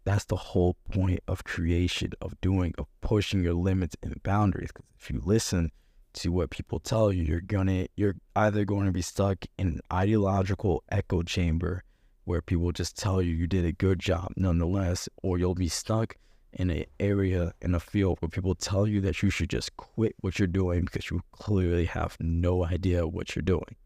That's 0.03 0.25
the 0.25 0.35
whole 0.35 0.77
point 0.91 1.21
of 1.27 1.43
creation, 1.43 2.11
of 2.21 2.39
doing, 2.39 2.75
of 2.77 2.85
pushing 3.01 3.43
your 3.43 3.55
limits 3.55 3.95
and 4.03 4.21
boundaries. 4.21 4.69
Because 4.71 4.91
if 4.99 5.09
you 5.09 5.19
listen 5.25 5.71
to 6.13 6.31
what 6.31 6.51
people 6.51 6.79
tell 6.79 7.11
you, 7.11 7.23
you're 7.23 7.41
gonna, 7.41 7.87
you're 7.95 8.17
either 8.35 8.63
going 8.63 8.85
to 8.85 8.91
be 8.91 9.01
stuck 9.01 9.45
in 9.57 9.67
an 9.69 9.79
ideological 9.91 10.83
echo 10.91 11.23
chamber 11.23 11.83
where 12.27 12.41
people 12.41 12.73
just 12.73 12.97
tell 12.97 13.21
you 13.21 13.33
you 13.33 13.47
did 13.47 13.63
a 13.63 13.71
good 13.71 13.99
job 13.99 14.33
nonetheless, 14.35 15.07
or 15.23 15.39
you'll 15.39 15.55
be 15.55 15.69
stuck 15.69 16.17
in 16.51 16.69
an 16.69 16.83
area 16.99 17.53
in 17.61 17.73
a 17.73 17.79
field 17.79 18.17
where 18.19 18.27
people 18.27 18.53
tell 18.53 18.85
you 18.85 18.99
that 18.99 19.23
you 19.23 19.29
should 19.29 19.49
just 19.49 19.77
quit 19.77 20.13
what 20.19 20.37
you're 20.37 20.45
doing 20.45 20.81
because 20.81 21.09
you 21.09 21.21
clearly 21.31 21.85
have 21.85 22.17
no 22.19 22.65
idea 22.65 23.07
what 23.07 23.33
you're 23.33 23.43
doing. 23.43 23.77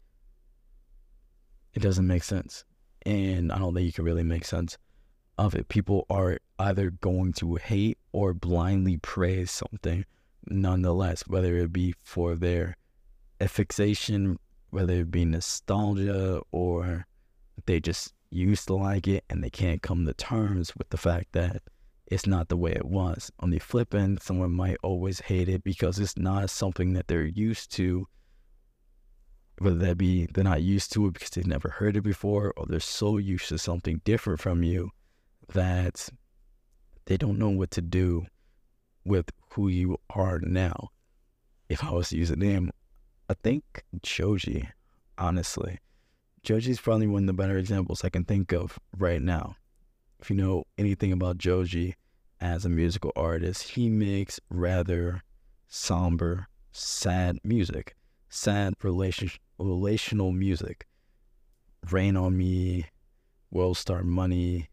It 1.72 1.82
doesn't 1.82 2.06
make 2.06 2.24
sense. 2.24 2.64
And 3.06 3.52
I 3.52 3.58
don't 3.58 3.74
think 3.74 3.86
you 3.86 3.92
can 3.92 4.04
really 4.04 4.24
make 4.24 4.44
sense 4.44 4.76
of 5.38 5.54
it. 5.54 5.68
People 5.68 6.04
are 6.10 6.38
either 6.58 6.90
going 6.90 7.34
to 7.34 7.54
hate 7.54 7.98
or 8.10 8.34
blindly 8.34 8.96
praise 8.96 9.52
something 9.52 10.04
nonetheless, 10.48 11.28
whether 11.28 11.56
it 11.58 11.72
be 11.72 11.94
for 12.02 12.34
their 12.34 12.76
fixation, 13.46 14.36
whether 14.70 14.94
it 14.94 15.12
be 15.12 15.24
nostalgia 15.24 16.40
or 16.50 17.06
they 17.66 17.78
just 17.78 18.14
used 18.32 18.66
to 18.66 18.74
like 18.74 19.06
it 19.06 19.24
and 19.28 19.42
they 19.42 19.50
can't 19.50 19.82
come 19.82 20.06
to 20.06 20.14
terms 20.14 20.74
with 20.76 20.88
the 20.90 20.96
fact 20.96 21.32
that 21.32 21.62
it's 22.06 22.26
not 22.26 22.48
the 22.48 22.56
way 22.56 22.72
it 22.72 22.84
was. 22.84 23.30
On 23.40 23.50
the 23.50 23.58
flip 23.58 23.94
end, 23.94 24.20
someone 24.20 24.52
might 24.52 24.76
always 24.82 25.20
hate 25.20 25.48
it 25.48 25.64
because 25.64 25.98
it's 25.98 26.16
not 26.16 26.50
something 26.50 26.92
that 26.94 27.08
they're 27.08 27.24
used 27.24 27.72
to. 27.72 28.06
Whether 29.58 29.76
that 29.76 29.98
be 29.98 30.26
they're 30.26 30.44
not 30.44 30.62
used 30.62 30.92
to 30.92 31.06
it 31.06 31.14
because 31.14 31.30
they've 31.30 31.46
never 31.46 31.68
heard 31.68 31.96
it 31.96 32.02
before, 32.02 32.52
or 32.56 32.66
they're 32.66 32.80
so 32.80 33.18
used 33.18 33.48
to 33.50 33.58
something 33.58 34.00
different 34.04 34.40
from 34.40 34.62
you 34.62 34.90
that 35.52 36.08
they 37.06 37.16
don't 37.16 37.38
know 37.38 37.50
what 37.50 37.70
to 37.72 37.82
do 37.82 38.26
with 39.04 39.30
who 39.50 39.68
you 39.68 39.98
are 40.10 40.38
now. 40.40 40.90
If 41.68 41.84
I 41.84 41.90
was 41.92 42.10
to 42.10 42.16
use 42.16 42.30
a 42.30 42.36
name, 42.36 42.70
I 43.28 43.34
think 43.42 43.84
Joji, 44.02 44.68
honestly. 45.16 45.78
Joji's 46.44 46.80
probably 46.80 47.06
one 47.06 47.22
of 47.24 47.26
the 47.28 47.32
better 47.32 47.56
examples 47.56 48.04
I 48.04 48.08
can 48.08 48.24
think 48.24 48.52
of 48.52 48.78
right 48.96 49.22
now. 49.22 49.56
If 50.20 50.30
you 50.30 50.36
know 50.36 50.64
anything 50.76 51.12
about 51.12 51.38
Joji, 51.38 51.96
as 52.42 52.64
a 52.64 52.68
musical 52.68 53.12
artist, 53.14 53.70
he 53.70 53.88
makes 53.88 54.40
rather 54.50 55.22
somber, 55.68 56.48
sad 56.72 57.38
music, 57.44 57.94
sad 58.28 58.74
relation, 58.82 59.30
relational 59.58 60.32
music. 60.32 60.86
Rain 61.88 62.16
on 62.16 62.36
Me, 62.36 62.86
World 63.52 63.76
Star 63.76 64.02
Money, 64.02 64.68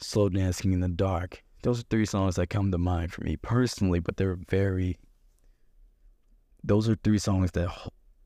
Slow 0.00 0.28
Dancing 0.28 0.72
in 0.72 0.80
the 0.80 0.88
Dark. 0.88 1.44
Those 1.62 1.80
are 1.80 1.84
three 1.90 2.06
songs 2.06 2.34
that 2.36 2.50
come 2.50 2.72
to 2.72 2.78
mind 2.78 3.12
for 3.12 3.22
me 3.22 3.36
personally, 3.36 4.00
but 4.00 4.16
they're 4.16 4.38
very. 4.48 4.98
Those 6.64 6.88
are 6.88 6.96
three 6.96 7.18
songs 7.18 7.52
that 7.52 7.68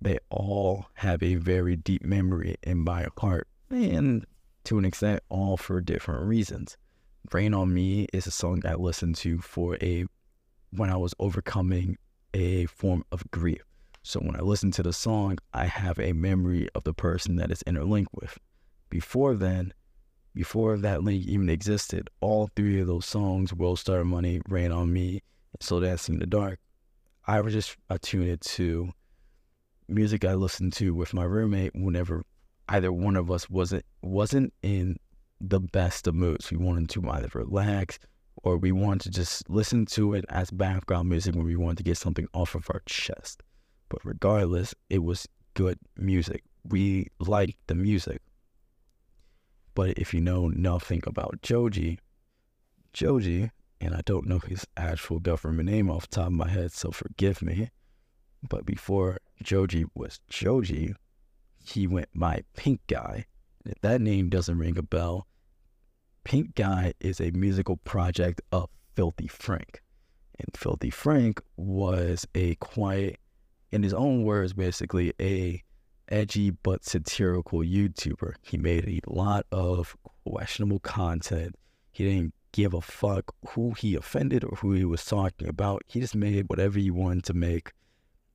they 0.03 0.19
all 0.31 0.87
have 0.95 1.23
a 1.23 1.37
very 1.37 1.77
deep 1.77 2.05
memory 2.05 2.57
in 2.62 2.79
my 2.79 3.07
heart, 3.19 3.49
and 3.71 4.27
to 4.65 4.79
an 4.79 4.85
extent, 4.85 5.23
all 5.29 5.57
for 5.57 5.81
different 5.81 6.25
reasons. 6.25 6.77
Rain 7.33 7.55
on 7.55 7.73
Me 7.73 8.07
is 8.12 8.27
a 8.27 8.31
song 8.31 8.62
I 8.67 8.75
listened 8.75 9.17
to 9.17 9.38
for 9.38 9.77
a 9.81 10.07
when 10.71 10.91
I 10.91 10.97
was 10.97 11.15
overcoming 11.19 11.99
a 12.35 12.67
form 12.67 13.05
of 13.12 13.31
grief. 13.31 13.62
So 14.03 14.21
when 14.21 14.35
I 14.35 14.41
listen 14.41 14.71
to 14.73 14.83
the 14.83 14.93
song, 14.93 15.38
I 15.53 15.67
have 15.67 15.99
a 15.99 16.12
memory 16.12 16.69
of 16.75 16.85
the 16.85 16.95
person 16.95 17.37
that 17.37 17.51
it's 17.51 17.62
interlinked 17.62 18.12
with. 18.15 18.38
Before 18.91 19.35
then, 19.35 19.73
before 20.35 20.77
that 20.79 21.05
link 21.05 21.25
even 21.27 21.49
existed, 21.49 22.09
all 22.21 22.51
three 22.57 22.81
of 22.81 22.87
those 22.87 23.07
songs, 23.07 23.53
World 23.53 23.79
Star 23.79 24.03
Money, 24.03 24.41
Rain 24.49 24.73
on 24.73 24.93
Me, 24.93 25.23
and 25.53 25.62
Slow 25.62 25.81
Dancing 25.81 26.15
in 26.15 26.21
the 26.21 26.27
Dark, 26.27 26.59
I 27.27 27.41
was 27.41 27.53
just 27.53 27.77
attuned 27.88 28.41
to 28.41 28.93
music 29.92 30.24
I 30.24 30.35
listened 30.35 30.72
to 30.74 30.94
with 30.94 31.14
my 31.14 31.24
roommate 31.24 31.72
whenever 31.74 32.24
either 32.68 32.92
one 32.92 33.16
of 33.16 33.31
us 33.31 33.48
wasn't 33.50 33.85
wasn't 34.02 34.52
in 34.62 34.96
the 35.40 35.61
best 35.61 36.07
of 36.07 36.14
moods. 36.14 36.50
We 36.50 36.57
wanted 36.57 36.88
to 36.90 37.09
either 37.11 37.28
relax 37.35 37.98
or 38.42 38.57
we 38.57 38.72
wanted 38.72 39.02
to 39.02 39.11
just 39.11 39.48
listen 39.48 39.87
to 39.87 40.14
it 40.14 40.24
as 40.28 40.50
background 40.50 41.09
music 41.09 41.35
when 41.35 41.44
we 41.44 41.57
wanted 41.57 41.78
to 41.78 41.85
get 41.85 41.98
something 41.98 42.28
off 42.33 42.55
of 42.55 42.68
our 42.70 42.83
chest. 42.87 43.42
But 43.88 44.05
regardless, 44.05 44.74
it 44.88 45.02
was 45.02 45.28
good 45.55 45.78
music. 45.96 46.44
We 46.64 47.09
liked 47.18 47.59
the 47.66 47.74
music. 47.74 48.22
But 49.74 49.98
if 49.98 50.12
you 50.12 50.20
know 50.20 50.48
nothing 50.48 51.02
about 51.07 51.42
Joji, 51.42 51.98
Joji, 52.92 53.50
and 53.81 53.94
I 53.94 54.00
don't 54.05 54.26
know 54.26 54.38
his 54.38 54.66
actual 54.76 55.18
government 55.18 55.68
name 55.68 55.90
off 55.90 56.09
the 56.09 56.16
top 56.16 56.26
of 56.26 56.33
my 56.33 56.48
head, 56.48 56.72
so 56.72 56.90
forgive 56.90 57.42
me. 57.42 57.70
But 58.48 58.66
before 58.66 59.18
Joji 59.42 59.87
was 59.94 60.20
Joji, 60.28 60.94
he 61.64 61.87
went 61.87 62.09
by 62.14 62.44
Pink 62.57 62.81
Guy. 62.88 63.26
If 63.64 63.81
that 63.83 64.00
name 64.00 64.28
doesn't 64.28 64.59
ring 64.59 64.78
a 64.78 64.83
bell, 64.83 65.26
Pink 66.24 66.55
Guy 66.55 66.94
is 67.00 67.20
a 67.20 67.31
musical 67.31 67.76
project 67.78 68.40
of 68.50 68.70
Filthy 68.94 69.28
Frank. 69.28 69.83
And 70.38 70.57
Filthy 70.57 70.90
Frank 70.90 71.40
was 71.57 72.26
a 72.35 72.57
quiet, 72.57 73.18
in 73.70 73.83
his 73.83 73.94
own 73.94 74.24
words, 74.24 74.52
basically 74.52 75.12
a 75.20 75.62
edgy 76.09 76.50
but 76.50 76.85
satirical 76.85 77.61
YouTuber. 77.61 78.35
He 78.42 78.59
made 78.59 78.87
a 78.88 79.12
lot 79.12 79.46
of 79.52 79.96
questionable 80.24 80.81
content. 80.81 81.55
He 81.90 82.05
didn't 82.05 82.35
give 82.52 82.74
a 82.74 82.81
fuck 82.81 83.35
who 83.50 83.72
he 83.72 83.94
offended 83.94 84.44
or 84.44 84.57
who 84.57 84.72
he 84.72 84.85
was 84.85 85.05
talking 85.05 85.48
about. 85.48 85.83
He 85.87 86.00
just 86.00 86.14
made 86.14 86.48
whatever 86.48 86.78
he 86.78 86.90
wanted 86.90 87.24
to 87.24 87.35
make. 87.35 87.72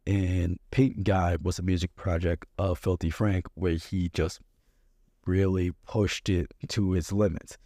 And 0.08 0.58
Pink 0.72 1.04
Guy 1.04 1.38
was 1.40 1.60
a 1.60 1.64
music 1.64 1.96
project 1.96 2.48
of 2.58 2.80
Filthy 2.80 3.12
Frank 3.12 3.46
where 3.54 3.74
he 3.74 4.10
just 4.10 4.40
really 5.28 5.72
pushed 5.86 6.30
it 6.30 6.52
to 6.70 6.96
its 6.96 7.12
limits 7.12 7.58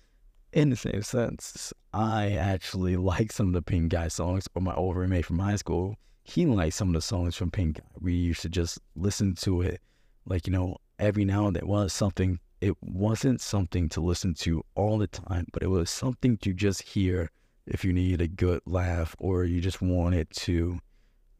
in 0.53 0.69
the 0.69 0.75
same 0.75 1.01
sense, 1.01 1.73
I 1.93 2.31
actually 2.33 2.97
like 2.97 3.31
some 3.31 3.47
of 3.47 3.53
the 3.53 3.61
Pink 3.61 3.91
Guy 3.91 4.07
songs, 4.07 4.47
or 4.55 4.61
my 4.61 4.73
old 4.73 4.95
roommate 4.95 5.25
from 5.25 5.39
high 5.39 5.55
school, 5.55 5.95
he 6.23 6.45
liked 6.45 6.75
some 6.75 6.89
of 6.89 6.93
the 6.93 7.01
songs 7.01 7.35
from 7.35 7.51
Pink 7.51 7.77
Guy. 7.77 7.83
We 7.99 8.13
used 8.13 8.41
to 8.41 8.49
just 8.49 8.79
listen 8.95 9.35
to 9.35 9.61
it, 9.61 9.81
like, 10.25 10.47
you 10.47 10.53
know, 10.53 10.77
every 10.99 11.25
now 11.25 11.47
and 11.47 11.55
then. 11.55 11.67
was 11.67 11.93
something, 11.93 12.39
it 12.59 12.75
wasn't 12.81 13.41
something 13.41 13.89
to 13.89 14.01
listen 14.01 14.33
to 14.35 14.63
all 14.75 14.97
the 14.97 15.07
time, 15.07 15.47
but 15.51 15.63
it 15.63 15.67
was 15.67 15.89
something 15.89 16.37
to 16.37 16.53
just 16.53 16.81
hear 16.81 17.29
if 17.65 17.85
you 17.85 17.93
needed 17.93 18.21
a 18.21 18.27
good 18.27 18.61
laugh 18.65 19.15
or 19.19 19.45
you 19.45 19.61
just 19.61 19.81
wanted 19.81 20.29
to 20.31 20.79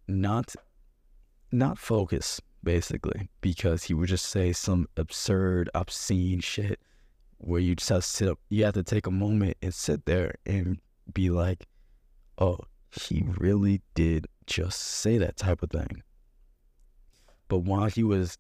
not 0.07 0.55
not 1.51 1.77
focus 1.77 2.41
basically 2.63 3.29
because 3.41 3.83
he 3.83 3.93
would 3.93 4.09
just 4.09 4.25
say 4.25 4.53
some 4.53 4.87
absurd 4.97 5.69
obscene 5.73 6.39
shit 6.39 6.79
where 7.37 7.59
you 7.59 7.75
just 7.75 7.89
have 7.89 8.01
to 8.01 8.07
sit 8.07 8.29
up. 8.29 8.39
You 8.49 8.65
have 8.65 8.75
to 8.75 8.83
take 8.83 9.07
a 9.07 9.11
moment 9.11 9.57
and 9.61 9.73
sit 9.73 10.05
there 10.05 10.35
and 10.45 10.79
be 11.11 11.29
like, 11.29 11.67
oh, 12.37 12.59
he 12.91 13.23
really 13.37 13.81
did 13.95 14.27
just 14.45 14.79
say 14.79 15.17
that 15.17 15.37
type 15.37 15.63
of 15.63 15.71
thing. 15.71 16.03
But 17.47 17.59
while 17.59 17.87
he 17.87 18.03
was 18.03 18.37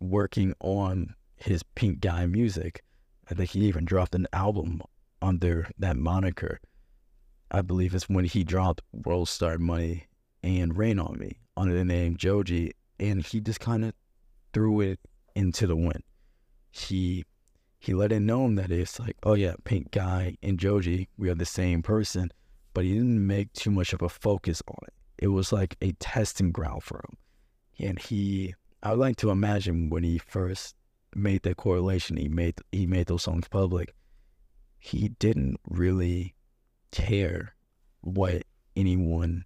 working 0.00 0.54
on 0.60 1.14
his 1.36 1.62
Pink 1.62 2.00
Guy 2.00 2.26
music, 2.26 2.82
I 3.30 3.34
think 3.34 3.50
he 3.50 3.60
even 3.66 3.84
dropped 3.84 4.14
an 4.14 4.28
album 4.32 4.80
under 5.20 5.68
that 5.78 5.96
moniker. 5.96 6.60
I 7.50 7.62
believe 7.62 7.94
it's 7.94 8.08
when 8.08 8.24
he 8.24 8.44
dropped 8.44 8.82
World 8.92 9.28
Star 9.28 9.58
Money 9.58 10.06
and 10.46 10.76
Rain 10.76 10.98
on 10.98 11.18
Me 11.18 11.38
under 11.56 11.74
the 11.74 11.84
name 11.84 12.16
Joji, 12.16 12.72
and 13.00 13.24
he 13.24 13.40
just 13.40 13.60
kind 13.60 13.84
of 13.84 13.92
threw 14.52 14.80
it 14.80 15.00
into 15.34 15.66
the 15.66 15.76
wind. 15.76 16.02
He 16.70 17.24
he 17.78 17.94
let 17.94 18.12
it 18.12 18.20
known 18.20 18.54
that 18.56 18.70
it's 18.70 18.98
like, 18.98 19.16
oh 19.22 19.34
yeah, 19.34 19.54
Pink 19.64 19.90
Guy 19.90 20.36
and 20.42 20.58
Joji, 20.58 21.08
we 21.16 21.28
are 21.28 21.34
the 21.34 21.44
same 21.44 21.82
person, 21.82 22.30
but 22.74 22.84
he 22.84 22.94
didn't 22.94 23.26
make 23.26 23.52
too 23.52 23.70
much 23.70 23.92
of 23.92 24.02
a 24.02 24.08
focus 24.08 24.62
on 24.66 24.78
it. 24.86 24.94
It 25.18 25.28
was 25.28 25.52
like 25.52 25.76
a 25.80 25.92
testing 25.92 26.52
ground 26.52 26.82
for 26.82 26.98
him. 26.98 27.86
And 27.88 27.98
he, 27.98 28.54
I 28.82 28.90
would 28.90 28.98
like 28.98 29.16
to 29.16 29.30
imagine 29.30 29.90
when 29.90 30.02
he 30.02 30.18
first 30.18 30.74
made 31.14 31.42
that 31.42 31.56
correlation, 31.56 32.16
he 32.16 32.28
made 32.28 32.54
he 32.72 32.86
made 32.86 33.06
those 33.06 33.22
songs 33.22 33.48
public. 33.48 33.94
He 34.78 35.08
didn't 35.08 35.58
really 35.68 36.34
care 36.90 37.54
what 38.02 38.42
anyone 38.76 39.45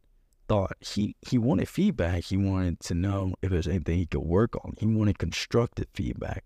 thought. 0.51 0.77
He 0.81 1.17
he 1.23 1.39
wanted 1.39 1.69
feedback. 1.69 2.25
He 2.25 2.37
wanted 2.37 2.81
to 2.81 2.95
know 2.95 3.35
if 3.41 3.51
there's 3.51 3.69
anything 3.69 3.99
he 3.99 4.07
could 4.07 4.27
work 4.39 4.57
on. 4.65 4.75
He 4.79 4.87
wanted 4.87 5.19
constructive 5.19 5.87
feedback 5.95 6.45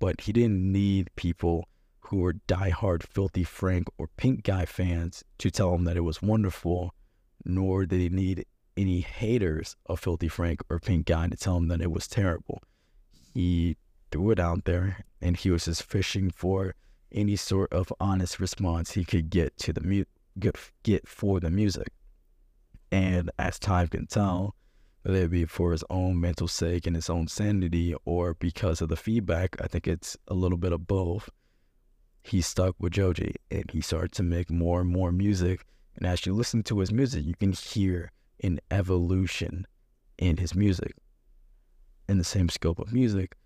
but 0.00 0.22
he 0.22 0.32
didn't 0.32 0.72
need 0.72 1.10
people 1.14 1.68
who 2.00 2.16
were 2.16 2.32
diehard 2.48 3.04
Filthy 3.04 3.44
Frank 3.44 3.86
or 3.98 4.08
Pink 4.16 4.42
Guy 4.42 4.64
fans 4.64 5.22
to 5.38 5.50
tell 5.50 5.72
him 5.74 5.84
that 5.84 5.96
it 5.96 6.00
was 6.00 6.22
wonderful, 6.22 6.92
nor 7.44 7.86
did 7.86 8.00
he 8.00 8.08
need 8.08 8.46
any 8.76 9.02
haters 9.02 9.76
of 9.86 10.00
Filthy 10.00 10.26
Frank 10.26 10.62
or 10.68 10.80
Pink 10.80 11.06
Guy 11.06 11.28
to 11.28 11.36
tell 11.36 11.58
him 11.58 11.68
that 11.68 11.82
it 11.82 11.92
was 11.92 12.08
terrible. 12.08 12.62
He 13.34 13.76
threw 14.10 14.32
it 14.32 14.40
out 14.40 14.64
there 14.64 15.04
and 15.20 15.36
he 15.36 15.50
was 15.50 15.66
just 15.66 15.84
fishing 15.84 16.30
for 16.30 16.74
any 17.12 17.36
sort 17.36 17.72
of 17.72 17.92
honest 18.00 18.40
response 18.40 18.92
he 18.92 19.04
could 19.04 19.30
get 19.30 19.56
to 19.58 19.72
the 19.72 19.82
mu- 19.82 20.04
get, 20.38 20.56
get 20.82 21.06
for 21.06 21.38
the 21.38 21.50
music. 21.50 21.92
And 22.90 23.30
as 23.38 23.58
time 23.58 23.88
can 23.88 24.06
tell, 24.06 24.54
whether 25.02 25.18
it 25.18 25.30
be 25.30 25.44
for 25.44 25.72
his 25.72 25.84
own 25.88 26.20
mental 26.20 26.48
sake 26.48 26.86
and 26.86 26.94
his 26.94 27.08
own 27.08 27.26
sanity 27.28 27.94
or 28.04 28.34
because 28.34 28.80
of 28.80 28.88
the 28.88 28.96
feedback. 28.96 29.56
I 29.60 29.66
think 29.66 29.88
it's 29.88 30.16
a 30.28 30.34
little 30.34 30.58
bit 30.58 30.72
of 30.72 30.86
both. 30.86 31.30
He 32.22 32.42
stuck 32.42 32.76
with 32.78 32.92
Joji 32.92 33.34
and 33.50 33.64
he 33.70 33.80
started 33.80 34.12
to 34.12 34.22
make 34.22 34.50
more 34.50 34.80
and 34.80 34.90
more 34.90 35.10
music. 35.10 35.64
And 35.96 36.06
as 36.06 36.26
you 36.26 36.34
listen 36.34 36.62
to 36.64 36.80
his 36.80 36.92
music, 36.92 37.24
you 37.24 37.34
can 37.34 37.52
hear 37.52 38.12
an 38.42 38.60
evolution 38.70 39.66
in 40.18 40.36
his 40.36 40.54
music. 40.54 40.94
In 42.08 42.18
the 42.18 42.24
same 42.24 42.48
scope 42.48 42.78
of 42.78 42.92
music, 42.92 43.36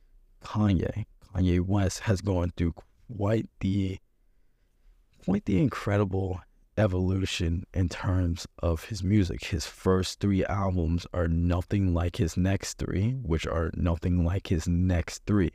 Kanye, 0.43 1.05
Kanye 1.35 1.61
West 1.61 2.01
has 2.01 2.21
gone 2.21 2.53
through 2.57 2.75
quite 3.17 3.49
the 3.61 3.99
quite 5.25 5.45
the 5.45 5.61
incredible 5.61 6.41
evolution 6.77 7.65
in 7.73 7.89
terms 7.89 8.47
of 8.63 8.85
his 8.85 9.03
music. 9.03 9.45
His 9.45 9.67
first 9.67 10.21
three 10.21 10.45
albums 10.45 11.07
are 11.13 11.29
nothing 11.29 11.95
like 11.95 12.17
his 12.17 12.37
next 12.37 12.79
three, 12.79 13.13
which 13.23 13.47
are 13.47 13.71
nothing 13.75 14.25
like 14.25 14.49
his 14.49 14.69
next 14.69 15.25
three. 15.27 15.53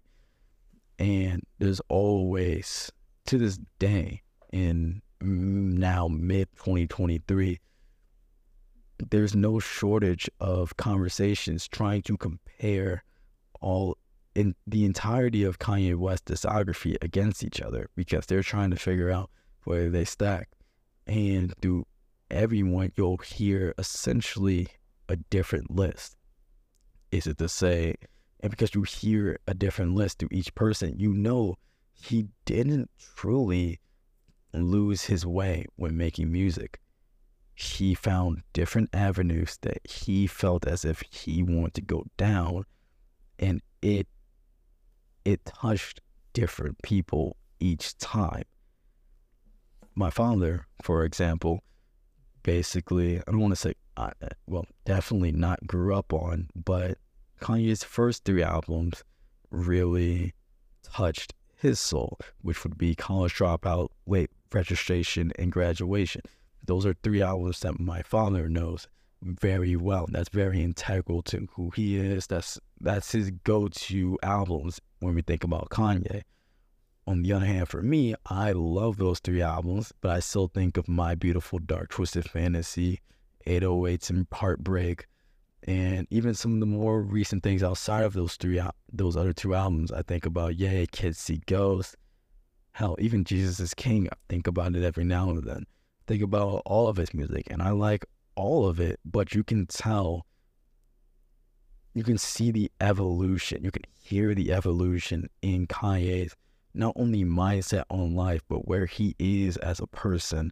And 0.98 1.44
there's 1.60 1.82
always, 1.90 2.92
to 3.28 3.38
this 3.38 3.60
day, 3.80 4.22
in 4.52 5.02
now 5.22 6.08
mid 6.08 6.50
2023, 6.58 7.60
there's 9.10 9.36
no 9.36 9.60
shortage 9.60 10.30
of 10.40 10.76
conversations 10.78 11.68
trying 11.68 12.02
to 12.04 12.18
compare 12.18 13.04
all 13.62 13.98
in 14.36 14.56
the 14.68 14.86
entirety 14.86 15.44
of 15.44 15.60
Kanye 15.60 15.96
West's 15.96 16.32
discography 16.32 16.96
against 17.02 17.44
each 17.44 17.62
other 17.62 17.90
because 17.96 18.26
they're 18.26 18.44
trying 18.44 18.72
to 18.72 18.78
figure 18.78 19.10
out 19.10 19.30
where 19.64 19.90
they 19.90 20.06
stack 20.06 20.50
and 21.10 21.54
through 21.60 21.88
everyone, 22.30 22.92
you'll 22.96 23.18
hear 23.18 23.74
essentially 23.80 24.68
a 25.10 25.16
different 25.16 25.72
list. 25.72 26.16
Is 27.12 27.26
it 27.26 27.40
to 27.40 27.50
say, 27.50 27.96
and 28.42 28.52
because 28.52 28.76
you 28.76 28.84
hear 28.84 29.40
a 29.48 29.56
different 29.56 29.96
list 29.96 30.20
through 30.20 30.30
each 30.32 30.54
person, 30.54 31.00
you 31.00 31.12
know 31.12 31.56
he 31.92 32.28
didn't 32.46 32.92
truly 33.16 33.80
lose 34.54 35.06
his 35.06 35.26
way 35.26 35.66
when 35.78 35.98
making 35.98 36.32
music. 36.32 36.80
He 37.56 37.96
found 37.96 38.44
different 38.54 38.90
avenues 38.94 39.58
that 39.64 39.80
he 39.84 40.28
felt 40.28 40.68
as 40.68 40.86
if 40.86 41.02
he 41.10 41.42
wanted 41.42 41.74
to 41.74 41.82
go 41.82 42.06
down, 42.18 42.66
and 43.40 43.62
it 43.82 44.08
it 45.26 45.44
touched 45.44 46.02
different 46.34 46.82
people 46.84 47.36
each 47.60 47.98
time 47.98 48.44
my 49.96 50.10
father, 50.10 50.66
for 50.82 51.04
example, 51.04 51.64
basically, 52.44 53.20
I 53.20 53.24
don't 53.28 53.40
want 53.40 53.52
to 53.52 53.56
say, 53.56 53.74
well, 54.48 54.66
definitely 54.86 55.32
not 55.32 55.66
grew 55.68 55.94
up 55.94 56.14
on, 56.14 56.50
but 56.56 56.98
Kanye's 57.42 57.84
first 57.84 58.24
three 58.24 58.44
albums 58.44 59.04
really 59.52 60.34
touched 60.84 61.34
his 61.56 61.80
soul, 61.80 62.18
which 62.42 62.64
would 62.64 62.78
be 62.78 62.96
College 62.96 63.36
Dropout, 63.36 63.90
Late 64.06 64.30
Registration, 64.54 65.32
and 65.38 65.52
Graduation. 65.52 66.22
Those 66.66 66.86
are 66.86 66.96
three 67.04 67.22
albums 67.22 67.60
that 67.62 67.80
my 67.80 68.02
father 68.02 68.48
knows 68.48 68.88
very 69.22 69.76
well. 69.76 70.06
That's 70.10 70.30
very 70.30 70.64
integral 70.64 71.22
to 71.24 71.48
who 71.54 71.72
he 71.72 71.98
is. 71.98 72.28
That's 72.28 72.60
that's 72.80 73.12
his 73.12 73.32
go-to 73.44 74.18
albums 74.24 74.80
when 75.00 75.16
we 75.16 75.22
think 75.22 75.44
about 75.44 75.70
Kanye. 75.70 76.22
On 77.10 77.24
the 77.24 77.34
other 77.34 77.48
hand, 77.48 77.68
for 77.68 77.82
me, 77.82 78.14
I 78.28 78.52
love 78.52 78.98
those 78.98 79.18
three 79.18 79.42
albums, 79.42 79.92
but 80.00 80.12
I 80.12 80.20
still 80.20 80.48
think 80.48 80.78
of 80.78 80.88
My 80.88 81.16
Beautiful 81.16 81.58
Dark 81.58 81.90
Twisted 81.90 82.30
Fantasy, 82.30 83.02
808s 83.48 84.12
and 84.12 84.28
Heartbreak, 84.32 85.08
and 85.64 86.06
even 86.12 86.36
some 86.36 86.54
of 86.54 86.60
the 86.60 86.68
more 86.68 87.02
recent 87.02 87.42
things 87.42 87.64
outside 87.64 88.04
of 88.04 88.14
those 88.14 88.36
three, 88.36 88.62
those 88.94 89.18
other 89.18 89.34
two 89.34 89.56
albums. 89.56 89.92
I 89.92 90.04
think 90.04 90.28
about 90.28 90.60
Ye, 90.60 90.86
Kids 90.86 91.18
See 91.18 91.42
Ghosts. 91.48 91.96
Hell, 92.74 92.96
even 93.00 93.24
Jesus 93.24 93.60
is 93.60 93.74
King. 93.74 94.08
I 94.08 94.16
think 94.30 94.46
about 94.46 94.76
it 94.76 94.84
every 94.84 95.04
now 95.04 95.32
and 95.32 95.44
then. 95.44 95.66
Think 96.06 96.22
about 96.22 96.62
all 96.64 96.88
of 96.88 96.98
his 96.98 97.12
music, 97.16 97.48
and 97.50 97.64
I 97.64 97.72
like 97.72 98.06
all 98.36 98.68
of 98.68 98.80
it, 98.80 99.00
but 99.04 99.34
you 99.34 99.44
can 99.44 99.66
tell, 99.66 100.28
you 101.96 102.04
can 102.04 102.20
see 102.20 102.52
the 102.52 102.72
evolution. 102.80 103.64
You 103.64 103.72
can 103.72 103.86
hear 104.00 104.36
the 104.36 104.52
evolution 104.52 105.28
in 105.42 105.66
Kanye's 105.66 106.36
not 106.74 106.94
only 106.96 107.24
mindset 107.24 107.84
on 107.90 108.16
life, 108.16 108.42
but 108.48 108.68
where 108.68 108.86
he 108.86 109.16
is 109.20 109.58
as 109.58 109.80
a 109.80 109.88
person 109.88 110.52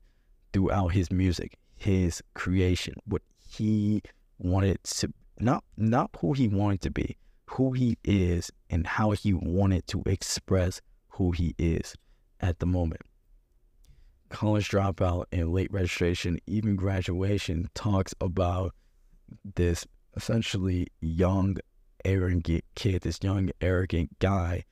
throughout 0.53 0.89
his 0.89 1.11
music, 1.11 1.57
his 1.75 2.21
creation, 2.33 2.95
what 3.05 3.21
he 3.49 4.01
wanted 4.39 4.83
to 4.83 5.13
not 5.39 5.63
not 5.77 6.09
who 6.19 6.33
he 6.33 6.47
wanted 6.47 6.81
to 6.81 6.91
be, 6.91 7.15
who 7.51 7.71
he 7.71 7.97
is, 8.03 8.51
and 8.69 8.87
how 8.87 9.11
he 9.11 9.33
wanted 9.33 9.85
to 9.87 10.01
express 10.05 10.81
who 11.09 11.31
he 11.31 11.53
is 11.57 11.95
at 12.39 12.59
the 12.59 12.65
moment. 12.65 13.01
College 14.29 14.69
dropout 14.69 15.25
and 15.31 15.53
late 15.53 15.71
registration, 15.71 16.37
even 16.47 16.75
graduation, 16.75 17.69
talks 17.73 18.13
about 18.19 18.73
this 19.55 19.85
essentially 20.15 20.87
young, 20.99 21.57
arrogant 22.03 22.63
kid, 22.75 23.01
this 23.01 23.19
young, 23.21 23.49
arrogant 23.61 24.17
guy 24.19 24.63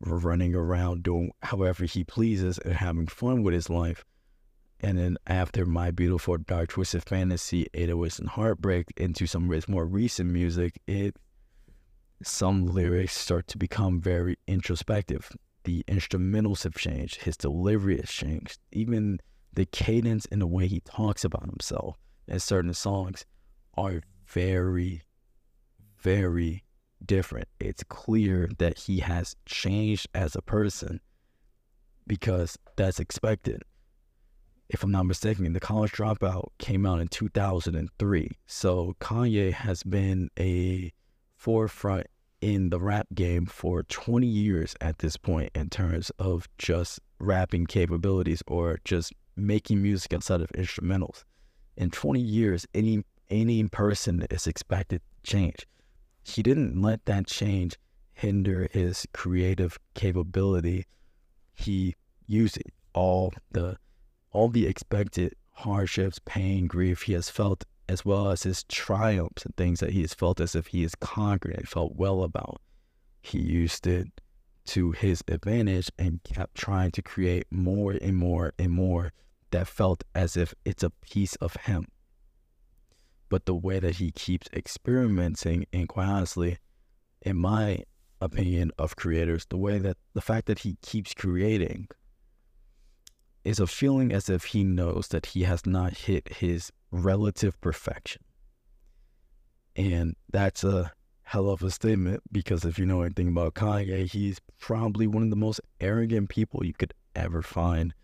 running 0.00 0.54
around 0.54 1.02
doing 1.02 1.32
however 1.42 1.84
he 1.84 2.04
pleases 2.04 2.58
and 2.58 2.74
having 2.74 3.06
fun 3.06 3.42
with 3.42 3.54
his 3.54 3.70
life. 3.70 4.04
And 4.80 4.98
then 4.98 5.16
after 5.26 5.64
My 5.64 5.90
Beautiful 5.90 6.36
Dark 6.36 6.70
Twisted 6.70 7.04
Fantasy, 7.04 7.66
808s 7.74 8.18
and 8.18 8.28
Heartbreak 8.28 8.92
into 8.96 9.26
some 9.26 9.44
of 9.46 9.50
his 9.50 9.68
more 9.68 9.86
recent 9.86 10.30
music, 10.30 10.80
it 10.86 11.16
some 12.22 12.66
lyrics 12.66 13.16
start 13.16 13.46
to 13.48 13.58
become 13.58 14.00
very 14.00 14.36
introspective. 14.46 15.30
The 15.64 15.82
instrumentals 15.88 16.64
have 16.64 16.74
changed, 16.74 17.22
his 17.22 17.36
delivery 17.36 17.96
has 17.96 18.10
changed, 18.10 18.58
even 18.72 19.18
the 19.52 19.66
cadence 19.66 20.26
and 20.30 20.40
the 20.40 20.46
way 20.46 20.66
he 20.66 20.80
talks 20.80 21.24
about 21.24 21.46
himself 21.46 21.96
in 22.28 22.38
certain 22.40 22.74
songs 22.74 23.24
are 23.76 24.02
very, 24.26 25.02
very 25.98 26.65
different. 27.04 27.48
It's 27.60 27.84
clear 27.84 28.48
that 28.58 28.78
he 28.78 29.00
has 29.00 29.36
changed 29.46 30.08
as 30.14 30.36
a 30.36 30.42
person 30.42 31.00
because 32.06 32.58
that's 32.76 33.00
expected. 33.00 33.62
If 34.68 34.82
I'm 34.82 34.90
not 34.90 35.06
mistaken, 35.06 35.52
the 35.52 35.60
college 35.60 35.92
dropout 35.92 36.48
came 36.58 36.86
out 36.86 37.00
in 37.00 37.08
2003. 37.08 38.30
So 38.46 38.96
Kanye 39.00 39.52
has 39.52 39.82
been 39.82 40.30
a 40.38 40.92
forefront 41.36 42.08
in 42.40 42.70
the 42.70 42.80
rap 42.80 43.06
game 43.14 43.46
for 43.46 43.82
20 43.84 44.26
years 44.26 44.74
at 44.80 44.98
this 44.98 45.16
point 45.16 45.50
in 45.54 45.70
terms 45.70 46.10
of 46.18 46.48
just 46.58 47.00
rapping 47.18 47.66
capabilities 47.66 48.42
or 48.46 48.78
just 48.84 49.12
making 49.36 49.82
music 49.82 50.12
outside 50.12 50.40
of 50.40 50.50
instrumentals. 50.52 51.24
In 51.76 51.90
20 51.90 52.20
years, 52.20 52.66
any 52.74 53.04
any 53.28 53.64
person 53.64 54.24
is 54.30 54.46
expected 54.46 55.00
to 55.00 55.30
change 55.30 55.66
he 56.26 56.42
didn't 56.42 56.80
let 56.82 57.04
that 57.06 57.26
change 57.28 57.76
hinder 58.12 58.68
his 58.72 59.06
creative 59.12 59.78
capability. 59.94 60.86
He 61.54 61.94
used 62.26 62.58
all 62.94 63.32
the 63.52 63.76
all 64.32 64.48
the 64.48 64.66
expected 64.66 65.34
hardships, 65.52 66.18
pain, 66.24 66.66
grief 66.66 67.02
he 67.02 67.12
has 67.12 67.30
felt, 67.30 67.64
as 67.88 68.04
well 68.04 68.30
as 68.30 68.42
his 68.42 68.64
triumphs 68.64 69.44
and 69.44 69.56
things 69.56 69.80
that 69.80 69.92
he 69.92 70.02
has 70.02 70.12
felt 70.12 70.40
as 70.40 70.54
if 70.54 70.66
he 70.68 70.82
has 70.82 70.94
conquered 70.96 71.54
and 71.54 71.68
felt 71.68 71.94
well 71.94 72.22
about. 72.22 72.60
He 73.22 73.38
used 73.38 73.86
it 73.86 74.08
to 74.66 74.90
his 74.90 75.22
advantage 75.28 75.90
and 75.96 76.22
kept 76.24 76.56
trying 76.56 76.90
to 76.90 77.02
create 77.02 77.46
more 77.50 77.92
and 77.92 78.16
more 78.16 78.52
and 78.58 78.72
more 78.72 79.12
that 79.52 79.68
felt 79.68 80.02
as 80.14 80.36
if 80.36 80.54
it's 80.64 80.82
a 80.82 80.90
piece 80.90 81.36
of 81.36 81.54
him 81.54 81.86
but 83.28 83.46
the 83.46 83.54
way 83.54 83.78
that 83.78 83.96
he 83.96 84.10
keeps 84.10 84.48
experimenting 84.52 85.66
and 85.72 85.88
quite 85.88 86.08
honestly 86.08 86.58
in 87.22 87.36
my 87.36 87.82
opinion 88.20 88.70
of 88.78 88.96
creators 88.96 89.46
the 89.46 89.56
way 89.56 89.78
that 89.78 89.96
the 90.14 90.20
fact 90.20 90.46
that 90.46 90.60
he 90.60 90.76
keeps 90.82 91.12
creating 91.12 91.88
is 93.46 93.60
a 93.60 93.66
feeling 93.66 94.12
as 94.12 94.28
if 94.28 94.46
he 94.46 94.64
knows 94.64 95.06
that 95.08 95.26
he 95.26 95.44
has 95.44 95.64
not 95.64 95.96
hit 95.98 96.38
his 96.38 96.72
relative 96.90 97.58
perfection. 97.60 98.20
And 99.76 100.16
that's 100.32 100.64
a 100.64 100.90
hell 101.22 101.48
of 101.48 101.62
a 101.62 101.70
statement 101.70 102.24
because 102.32 102.64
if 102.64 102.76
you 102.76 102.84
know 102.84 103.02
anything 103.02 103.28
about 103.28 103.54
Kanye 103.54 104.10
he's 104.10 104.40
probably 104.58 105.06
one 105.06 105.22
of 105.22 105.30
the 105.30 105.36
most 105.36 105.60
arrogant 105.80 106.28
people 106.28 106.66
you 106.66 106.72
could 106.72 106.92
ever 107.14 107.40
find 107.40 107.94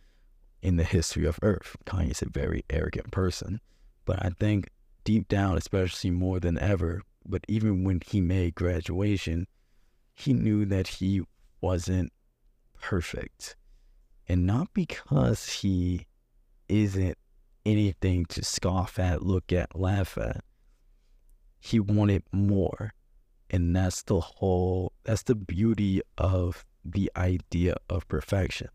in 0.61 0.77
the 0.77 0.85
history 0.85 1.27
of 1.27 1.41
earth. 1.43 1.77
Kanye's 1.87 2.23
a 2.23 2.29
very 2.29 2.65
arrogant 2.71 3.11
person 3.11 3.61
but 4.05 4.25
I 4.25 4.31
think 4.39 4.71
deep 5.05 5.29
down, 5.29 5.57
especially 5.57 6.11
more 6.11 6.41
than 6.41 6.59
ever, 6.59 7.03
but 7.25 7.45
even 7.49 7.85
when 7.85 8.01
he 8.05 8.21
made 8.21 8.55
graduation, 8.55 9.47
he 10.15 10.33
knew 10.33 10.65
that 10.67 10.87
he 10.89 11.23
wasn't 11.61 12.13
perfect. 12.81 13.57
And 14.29 14.47
not 14.47 14.69
because 14.75 15.49
he 15.49 16.07
isn't 16.69 17.19
anything 17.65 18.25
to 18.27 18.45
scoff 18.45 18.99
at, 18.99 19.23
look 19.23 19.53
at, 19.53 19.79
laugh 19.79 20.19
at. 20.19 20.45
He 21.61 21.79
wanted 21.79 22.25
more. 22.33 22.93
And 23.51 23.77
that's 23.77 24.03
the 24.03 24.21
whole, 24.21 24.93
that's 25.05 25.25
the 25.25 25.35
beauty 25.35 26.01
of 26.17 26.65
the 26.85 27.11
idea 27.17 27.77
of 27.89 28.09
perfection. 28.09 28.69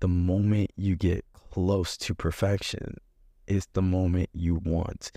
The 0.00 0.08
moment 0.08 0.70
you 0.76 0.96
get 0.96 1.24
close 1.32 1.96
to 1.98 2.14
perfection 2.14 2.96
is 3.46 3.66
the 3.72 3.82
moment 3.82 4.28
you 4.32 4.56
want 4.56 5.12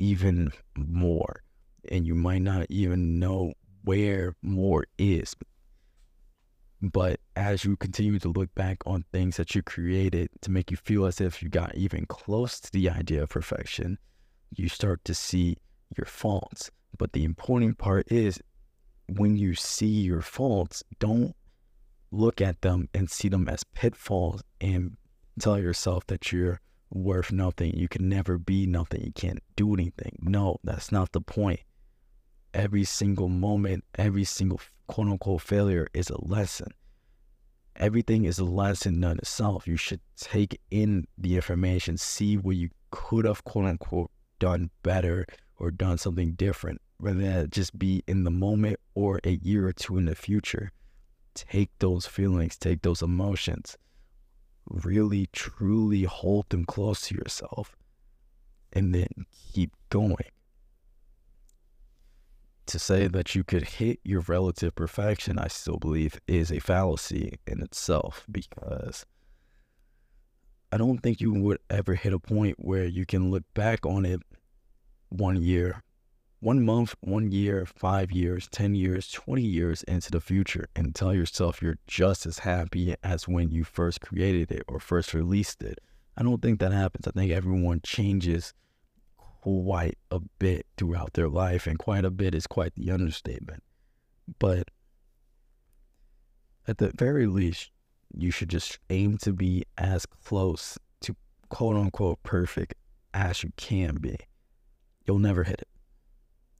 even 0.00 0.52
more. 0.76 1.42
And 1.88 2.06
you 2.06 2.14
might 2.14 2.42
not 2.42 2.66
even 2.68 3.18
know 3.18 3.52
where 3.84 4.34
more 4.42 4.86
is. 4.98 5.34
But 6.82 7.20
as 7.36 7.64
you 7.64 7.76
continue 7.76 8.18
to 8.20 8.28
look 8.28 8.54
back 8.54 8.78
on 8.86 9.04
things 9.12 9.36
that 9.36 9.54
you 9.54 9.62
created 9.62 10.30
to 10.40 10.50
make 10.50 10.70
you 10.70 10.76
feel 10.78 11.04
as 11.04 11.20
if 11.20 11.42
you 11.42 11.50
got 11.50 11.74
even 11.74 12.06
close 12.06 12.58
to 12.60 12.72
the 12.72 12.88
idea 12.88 13.22
of 13.22 13.28
perfection, 13.28 13.98
you 14.56 14.68
start 14.68 15.04
to 15.04 15.14
see 15.14 15.58
your 15.96 16.06
faults. 16.06 16.70
But 16.96 17.12
the 17.12 17.24
important 17.24 17.76
part 17.78 18.10
is 18.10 18.40
when 19.08 19.36
you 19.36 19.54
see 19.54 19.86
your 19.86 20.22
faults, 20.22 20.82
don't 20.98 21.34
look 22.10 22.40
at 22.40 22.62
them 22.62 22.88
and 22.94 23.10
see 23.10 23.28
them 23.28 23.48
as 23.48 23.62
pitfalls 23.62 24.42
and 24.60 24.96
tell 25.38 25.58
yourself 25.58 26.06
that 26.06 26.32
you're 26.32 26.60
worth 26.90 27.32
nothing. 27.32 27.76
You 27.76 27.88
can 27.88 28.08
never 28.08 28.38
be 28.38 28.66
nothing. 28.66 29.02
You 29.02 29.12
can't 29.12 29.42
do 29.56 29.74
anything. 29.74 30.16
No, 30.20 30.58
that's 30.64 30.92
not 30.92 31.12
the 31.12 31.20
point. 31.20 31.60
Every 32.52 32.84
single 32.84 33.28
moment, 33.28 33.84
every 33.96 34.24
single 34.24 34.60
quote 34.88 35.08
unquote 35.08 35.42
failure 35.42 35.86
is 35.94 36.10
a 36.10 36.22
lesson. 36.24 36.68
Everything 37.76 38.24
is 38.24 38.38
a 38.38 38.44
lesson 38.44 39.02
in 39.02 39.18
itself. 39.18 39.66
You 39.66 39.76
should 39.76 40.00
take 40.16 40.60
in 40.70 41.06
the 41.16 41.36
information, 41.36 41.96
see 41.96 42.36
what 42.36 42.56
you 42.56 42.70
could 42.90 43.24
have 43.24 43.44
quote 43.44 43.66
unquote 43.66 44.10
done 44.38 44.70
better 44.82 45.26
or 45.56 45.70
done 45.70 45.98
something 45.98 46.32
different, 46.32 46.80
rather 46.98 47.20
than 47.20 47.50
just 47.50 47.78
be 47.78 48.02
in 48.08 48.24
the 48.24 48.30
moment 48.30 48.80
or 48.94 49.20
a 49.24 49.38
year 49.42 49.68
or 49.68 49.72
two 49.72 49.96
in 49.98 50.06
the 50.06 50.14
future. 50.14 50.72
Take 51.34 51.70
those 51.78 52.06
feelings, 52.06 52.56
take 52.56 52.82
those 52.82 53.02
emotions 53.02 53.76
really 54.70 55.28
truly 55.32 56.04
hold 56.04 56.48
them 56.48 56.64
close 56.64 57.02
to 57.08 57.14
yourself 57.14 57.76
and 58.72 58.94
then 58.94 59.26
keep 59.52 59.72
going. 59.90 60.16
To 62.66 62.78
say 62.78 63.08
that 63.08 63.34
you 63.34 63.42
could 63.42 63.64
hit 63.64 63.98
your 64.04 64.20
relative 64.20 64.76
perfection, 64.76 65.38
I 65.38 65.48
still 65.48 65.76
believe 65.76 66.20
is 66.28 66.52
a 66.52 66.60
fallacy 66.60 67.38
in 67.46 67.60
itself 67.62 68.24
because 68.30 69.04
I 70.70 70.76
don't 70.76 70.98
think 70.98 71.20
you 71.20 71.32
would 71.32 71.58
ever 71.68 71.96
hit 71.96 72.12
a 72.12 72.20
point 72.20 72.56
where 72.60 72.84
you 72.84 73.04
can 73.04 73.30
look 73.30 73.42
back 73.54 73.84
on 73.84 74.06
it 74.06 74.20
one 75.08 75.42
year, 75.42 75.82
one 76.40 76.64
month, 76.64 76.94
one 77.00 77.30
year, 77.30 77.66
five 77.66 78.10
years, 78.10 78.48
10 78.50 78.74
years, 78.74 79.10
20 79.10 79.42
years 79.42 79.82
into 79.82 80.10
the 80.10 80.20
future 80.20 80.66
and 80.74 80.94
tell 80.94 81.14
yourself 81.14 81.60
you're 81.60 81.78
just 81.86 82.24
as 82.24 82.40
happy 82.40 82.94
as 83.04 83.28
when 83.28 83.50
you 83.50 83.62
first 83.62 84.00
created 84.00 84.50
it 84.50 84.64
or 84.66 84.80
first 84.80 85.12
released 85.12 85.62
it. 85.62 85.78
I 86.16 86.22
don't 86.22 86.40
think 86.40 86.58
that 86.60 86.72
happens. 86.72 87.06
I 87.06 87.10
think 87.10 87.30
everyone 87.30 87.80
changes 87.82 88.54
quite 89.16 89.98
a 90.10 90.20
bit 90.38 90.66
throughout 90.76 91.12
their 91.12 91.28
life, 91.28 91.66
and 91.66 91.78
quite 91.78 92.04
a 92.04 92.10
bit 92.10 92.34
is 92.34 92.46
quite 92.46 92.74
the 92.74 92.90
understatement. 92.90 93.62
But 94.38 94.68
at 96.66 96.78
the 96.78 96.92
very 96.94 97.26
least, 97.26 97.70
you 98.16 98.30
should 98.30 98.48
just 98.48 98.78
aim 98.88 99.18
to 99.18 99.32
be 99.32 99.64
as 99.78 100.04
close 100.06 100.78
to 101.02 101.14
quote 101.48 101.76
unquote 101.76 102.22
perfect 102.22 102.74
as 103.12 103.42
you 103.42 103.52
can 103.56 103.96
be. 103.96 104.16
You'll 105.06 105.18
never 105.18 105.44
hit 105.44 105.60
it. 105.60 105.68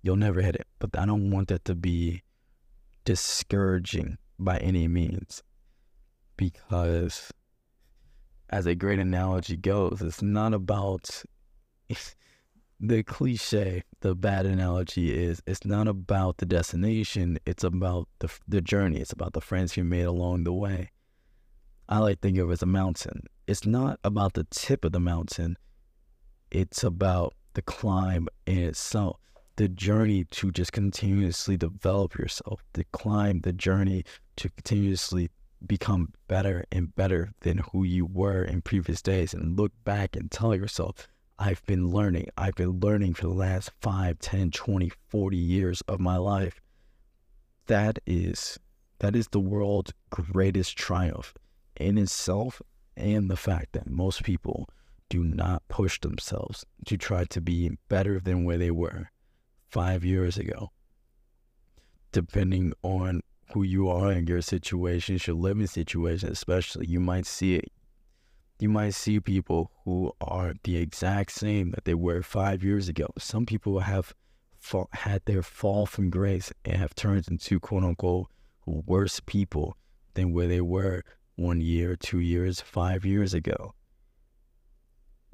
You'll 0.03 0.17
never 0.17 0.41
hit 0.41 0.57
it. 0.57 0.67
But 0.79 0.99
I 0.99 1.07
don't 1.07 1.31
want 1.31 1.49
that 1.49 1.65
to 1.67 1.75
be 1.75 2.23
discouraging 3.05 4.19
by 4.39 4.59
any 4.59 4.89
means 4.89 5.43
because 6.37 7.31
as 8.49 8.67
a 8.67 8.75
great 8.75 8.99
analogy 8.99 9.57
goes, 9.57 10.01
it's 10.01 10.23
not 10.23 10.55
about 10.55 11.23
the 12.81 13.03
cliche, 13.03 13.85
the 14.01 14.15
bad 14.15 14.47
analogy 14.47 15.13
is 15.13 15.43
it's 15.47 15.65
not 15.65 15.87
about 15.87 16.39
the 16.39 16.47
destination, 16.47 17.39
it's 17.45 17.63
about 17.63 18.09
the 18.21 18.31
the 18.49 18.61
journey, 18.61 18.99
it's 18.99 19.13
about 19.13 19.35
the 19.35 19.41
friends 19.41 19.77
you 19.77 19.85
made 19.85 20.07
along 20.07 20.45
the 20.45 20.53
way. 20.53 20.91
I 21.89 21.99
like 21.99 22.21
to 22.21 22.29
think 22.29 22.39
of 22.39 22.49
it 22.49 22.55
as 22.55 22.63
a 22.63 22.67
mountain. 22.67 23.25
It's 23.47 23.67
not 23.67 23.99
about 24.05 24.35
the 24.35 24.47
tip 24.51 24.85
of 24.85 24.93
the 24.93 25.01
mountain, 25.01 25.59
it's 26.51 26.83
about 26.83 27.35
the 27.55 27.63
climb 27.63 28.29
in 28.47 28.59
itself. 28.59 29.21
The 29.61 29.69
journey 29.69 30.25
to 30.25 30.51
just 30.51 30.73
continuously 30.73 31.59
develop 31.59 32.17
yourself, 32.17 32.65
the 32.73 32.85
climb, 32.93 33.41
the 33.41 33.53
journey 33.53 34.05
to 34.37 34.49
continuously 34.49 35.29
become 35.67 36.15
better 36.29 36.65
and 36.73 36.97
better 36.97 37.33
than 37.41 37.59
who 37.59 37.85
you 37.85 38.07
were 38.07 38.43
in 38.43 38.63
previous 38.63 39.03
days 39.03 39.35
and 39.35 39.59
look 39.59 39.73
back 39.85 40.17
and 40.17 40.31
tell 40.31 40.55
yourself, 40.55 41.07
I've 41.39 41.63
been 41.67 41.91
learning. 41.91 42.29
I've 42.39 42.55
been 42.55 42.81
learning 42.81 43.13
for 43.13 43.25
the 43.25 43.35
last 43.35 43.71
5, 43.83 44.19
10, 44.19 44.51
20, 44.51 44.93
40 45.09 45.37
years 45.37 45.83
of 45.83 46.01
my 46.01 46.17
life. 46.17 46.63
That 47.67 47.99
is 48.07 48.59
that 49.01 49.15
is 49.15 49.29
the 49.29 49.41
world's 49.41 49.93
greatest 50.09 50.79
triumph 50.79 51.35
in 51.77 51.99
itself 51.99 52.63
and 52.97 53.31
the 53.31 53.37
fact 53.37 53.73
that 53.73 53.91
most 53.91 54.23
people 54.23 54.71
do 55.11 55.23
not 55.23 55.69
push 55.69 56.01
themselves 56.01 56.65
to 56.87 56.97
try 56.97 57.25
to 57.25 57.43
be 57.43 57.77
better 57.91 58.19
than 58.19 58.45
where 58.45 58.57
they 58.57 58.71
were 58.71 59.11
5 59.71 60.05
years 60.05 60.37
ago. 60.39 60.71
Depending 62.13 62.73
on 62.83 63.21
who 63.53 63.63
you 63.63 63.89
are 63.89 64.11
and 64.11 64.29
your 64.29 64.43
situation, 64.43 65.19
your 65.27 65.37
living 65.37 65.67
situation, 65.67 66.31
especially, 66.31 66.87
you 66.87 67.01
might 67.01 67.27
see 67.27 67.57
it 67.57 67.71
you 68.61 68.69
might 68.69 68.95
see 68.95 69.19
people 69.19 69.73
who 69.85 70.13
are 70.21 70.53
the 70.65 70.77
exact 70.77 71.33
same 71.33 71.71
that 71.71 71.85
they 71.87 71.95
were 71.95 72.23
five 72.23 72.63
years 72.63 72.89
ago. 72.89 73.07
Some 73.19 73.47
people 73.47 73.81
have 73.81 74.15
fall, 74.59 74.89
had 74.93 75.23
their 75.25 75.43
fall 75.43 75.87
from 75.87 76.11
grace 76.11 76.53
and 76.65 76.77
have 76.77 76.95
turned 76.95 77.27
into 77.29 77.59
quote 77.59 77.85
unquote 77.85 78.27
worse 78.67 79.21
people 79.25 79.77
than 80.15 80.33
where 80.33 80.47
they 80.47 80.61
were 80.61 81.03
one 81.37 81.63
year, 81.63 81.97
two 81.97 82.21
years, 82.21 82.61
five 82.61 83.05
years 83.07 83.33
ago. 83.33 83.75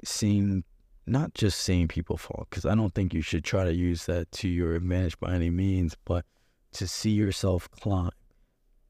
Seeing, 0.05 0.63
not 1.07 1.33
just 1.33 1.59
seeing 1.61 1.87
people 1.87 2.17
fall, 2.17 2.45
because 2.49 2.65
I 2.65 2.75
don't 2.75 2.93
think 2.93 3.13
you 3.13 3.21
should 3.21 3.43
try 3.43 3.63
to 3.63 3.73
use 3.73 4.05
that 4.05 4.31
to 4.33 4.49
your 4.49 4.75
advantage 4.75 5.19
by 5.19 5.33
any 5.33 5.49
means, 5.49 5.95
but 6.05 6.25
to 6.73 6.87
see 6.87 7.11
yourself 7.11 7.69
climb, 7.71 8.11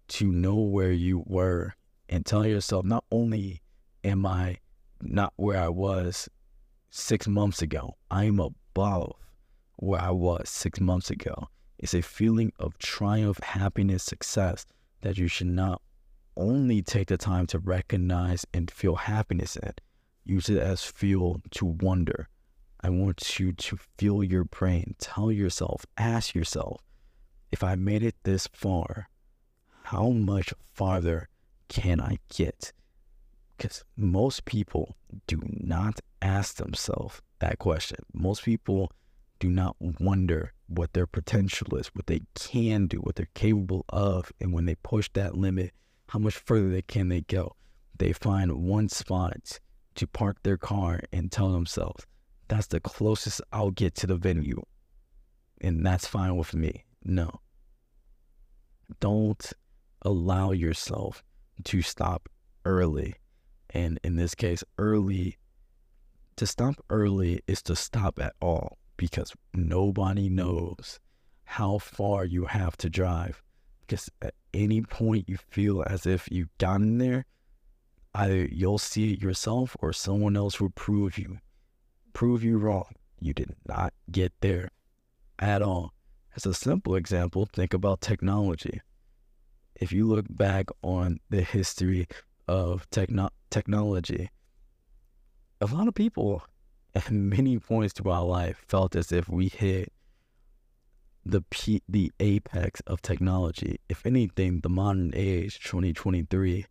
to 0.10 0.32
know 0.32 0.56
where 0.56 0.92
you 0.92 1.24
were, 1.28 1.74
and 2.10 2.26
tell 2.26 2.46
yourself 2.46 2.86
not 2.86 3.04
only 3.12 3.62
am 4.04 4.26
I 4.26 4.58
not 5.02 5.34
where 5.36 5.62
I 5.62 5.70
was 5.70 6.28
six 6.90 7.28
months 7.28 7.62
ago? 7.62 7.96
I'm 8.10 8.40
above 8.40 9.14
where 9.76 10.02
I 10.02 10.12
was 10.12 10.50
six 10.50 10.80
months 10.80 11.12
ago. 11.12 11.50
It's 11.78 11.94
a 11.94 12.02
feeling 12.02 12.52
of 12.60 12.78
triumph, 12.80 13.40
happiness, 13.44 14.04
success 14.04 14.66
that 15.02 15.18
you 15.18 15.28
should 15.28 15.48
not 15.48 15.82
only 16.36 16.82
take 16.82 17.08
the 17.08 17.18
time 17.18 17.46
to 17.48 17.60
recognize 17.60 18.46
and 18.54 18.72
feel 18.72 18.96
happiness 18.96 19.56
in, 19.56 19.74
use 20.30 20.50
it 20.50 20.58
as 20.58 20.84
fuel 20.84 21.42
to 21.52 21.66
wonder. 21.66 22.30
I 22.82 22.90
want 22.90 23.40
you 23.40 23.54
to 23.54 23.78
feel 23.98 24.24
your 24.24 24.44
brain, 24.44 24.96
tell 25.00 25.32
yourself, 25.32 25.86
ask 25.98 26.36
yourself, 26.36 26.82
if 27.52 27.64
I 27.64 27.76
made 27.76 28.04
it 28.04 28.16
this 28.24 28.48
far, 28.48 29.10
how 29.84 30.10
much 30.10 30.54
farther 30.74 31.30
can 31.70 32.00
I 32.00 32.18
get? 32.30 32.74
Because 33.58 33.84
most 33.96 34.46
people 34.46 34.96
do 35.26 35.42
not 35.44 36.00
ask 36.22 36.58
themselves 36.58 37.22
that 37.40 37.58
question. 37.58 38.00
Most 38.14 38.44
people 38.44 38.92
do 39.40 39.50
not 39.50 39.76
wonder 39.80 40.54
what 40.68 40.94
their 40.94 41.08
potential 41.08 41.76
is, 41.76 41.88
what 41.94 42.08
they 42.08 42.22
can 42.36 42.88
do, 42.88 42.98
what 42.98 43.16
they're 43.16 43.30
capable 43.34 43.86
of. 43.90 44.32
And 44.40 44.54
when 44.54 44.66
they 44.66 44.76
push 44.76 45.10
that 45.14 45.36
limit, 45.36 45.72
how 46.10 46.20
much 46.20 46.36
further 46.36 46.82
can 46.82 47.10
they 47.10 47.22
go. 47.22 47.56
They 47.98 48.14
find 48.14 48.52
one 48.52 48.90
spot 48.90 49.60
to 49.98 50.08
park 50.08 50.38
their 50.44 50.58
car 50.58 51.02
and 51.12 51.32
tell 51.32 51.52
themselves, 51.52 52.06
that's 52.48 52.68
the 52.68 52.80
closest 52.80 53.42
I'll 53.52 53.72
get 53.72 53.96
to 53.96 54.08
the 54.08 54.16
venue. 54.16 54.62
And 55.62 55.86
that's 55.86 56.08
fine 56.08 56.38
with 56.38 56.54
me. 56.54 56.86
No. 57.04 57.42
Don't 59.00 59.54
allow 60.04 60.52
yourself 60.52 61.24
to 61.66 61.82
stop 61.82 62.30
early 62.64 63.16
and 63.70 64.00
in 64.04 64.16
this 64.16 64.36
case, 64.36 64.64
early, 64.78 65.38
to 66.38 66.48
stop 66.48 66.76
early 66.90 67.42
is 67.48 67.62
to 67.64 67.76
stop 67.76 68.20
at 68.20 68.34
all 68.42 68.78
because 68.96 69.34
nobody 69.54 70.30
knows 70.30 71.00
how 71.44 71.78
far 71.78 72.26
you 72.26 72.46
have 72.46 72.78
to 72.78 72.90
drive. 72.90 73.44
Because 73.82 74.10
at 74.22 74.34
any 74.54 74.82
point 74.82 75.30
you 75.30 75.38
feel 75.38 75.84
as 75.84 76.06
if 76.06 76.28
you've 76.32 76.56
gotten 76.58 76.98
there, 76.98 77.26
either 78.18 78.46
you'll 78.46 78.80
see 78.80 79.14
it 79.14 79.22
yourself 79.22 79.78
or 79.80 79.94
someone 79.94 80.36
else 80.36 80.60
will 80.60 80.72
prove 80.72 81.20
you, 81.20 81.38
prove 82.14 82.44
you 82.44 82.58
wrong. 82.58 82.96
You 83.20 83.34
did 83.34 83.56
not 83.68 83.94
get 84.12 84.34
there 84.42 84.70
at 85.38 85.62
all. 85.62 85.94
As 86.36 86.46
a 86.46 86.54
simple 86.54 86.96
example, 86.96 87.46
think 87.46 87.74
about 87.74 88.02
technology. 88.02 88.82
If 89.76 89.92
you 89.92 90.08
look 90.08 90.26
back 90.30 90.70
on 90.82 91.20
the 91.30 91.42
history 91.42 92.08
of 92.48 92.90
techno- 92.90 93.30
technology, 93.52 94.32
a 95.62 95.68
lot 95.68 95.88
of 95.88 95.94
people 95.94 96.42
at 96.96 97.12
many 97.12 97.60
points 97.60 97.94
through 97.94 98.12
our 98.12 98.26
life 98.26 98.64
felt 98.68 98.96
as 98.96 99.12
if 99.12 99.30
we 99.30 99.48
hit 99.50 99.94
the 101.24 101.42
p- 101.42 101.84
the 101.88 102.12
apex 102.20 102.82
of 102.88 103.02
technology. 103.02 103.80
If 103.90 104.06
anything, 104.06 104.62
the 104.62 104.70
modern 104.70 105.12
age, 105.14 105.60
2023, 105.60 106.66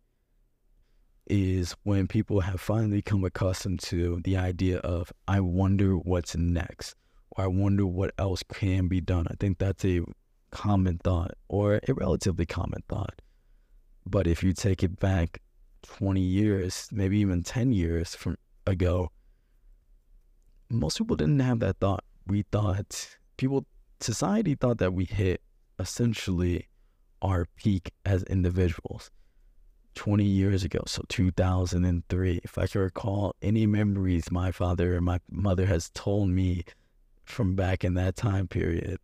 is 1.29 1.75
when 1.83 2.07
people 2.07 2.41
have 2.41 2.59
finally 2.59 3.01
come 3.01 3.23
accustomed 3.23 3.79
to 3.81 4.21
the 4.23 4.37
idea 4.37 4.79
of, 4.79 5.11
I 5.27 5.39
wonder 5.39 5.95
what's 5.95 6.35
next, 6.35 6.95
or 7.31 7.45
I 7.45 7.47
wonder 7.47 7.85
what 7.85 8.13
else 8.17 8.43
can 8.43 8.87
be 8.87 9.01
done. 9.01 9.27
I 9.29 9.35
think 9.39 9.57
that's 9.57 9.85
a 9.85 10.01
common 10.51 10.99
thought, 11.03 11.31
or 11.47 11.79
a 11.87 11.93
relatively 11.93 12.45
common 12.45 12.83
thought. 12.87 13.21
But 14.05 14.27
if 14.27 14.43
you 14.43 14.53
take 14.53 14.83
it 14.83 14.99
back 14.99 15.41
20 15.83 16.21
years, 16.21 16.87
maybe 16.91 17.19
even 17.19 17.43
10 17.43 17.71
years 17.71 18.15
from 18.15 18.37
ago, 18.65 19.11
most 20.69 20.97
people 20.97 21.15
didn't 21.15 21.39
have 21.39 21.59
that 21.59 21.77
thought. 21.79 22.03
We 22.25 22.43
thought 22.51 23.17
people, 23.37 23.65
society 23.99 24.55
thought 24.55 24.79
that 24.79 24.93
we 24.93 25.05
hit 25.05 25.41
essentially 25.79 26.67
our 27.21 27.45
peak 27.55 27.91
as 28.05 28.23
individuals 28.23 29.11
20 29.97 30.23
years 30.23 30.63
ago. 30.63 30.79
So 30.85 31.03
2003, 31.09 32.41
if 32.43 32.57
I 32.57 32.67
can 32.67 32.81
recall 32.81 33.35
any 33.41 33.65
memories 33.65 34.31
my 34.31 34.51
father 34.51 34.95
or 34.95 35.01
my 35.01 35.19
mother 35.29 35.65
has 35.65 35.89
told 35.89 36.29
me 36.29 36.63
from 37.25 37.55
back 37.55 37.83
in 37.83 37.95
that 37.95 38.15
time 38.15 38.47
period, 38.47 38.99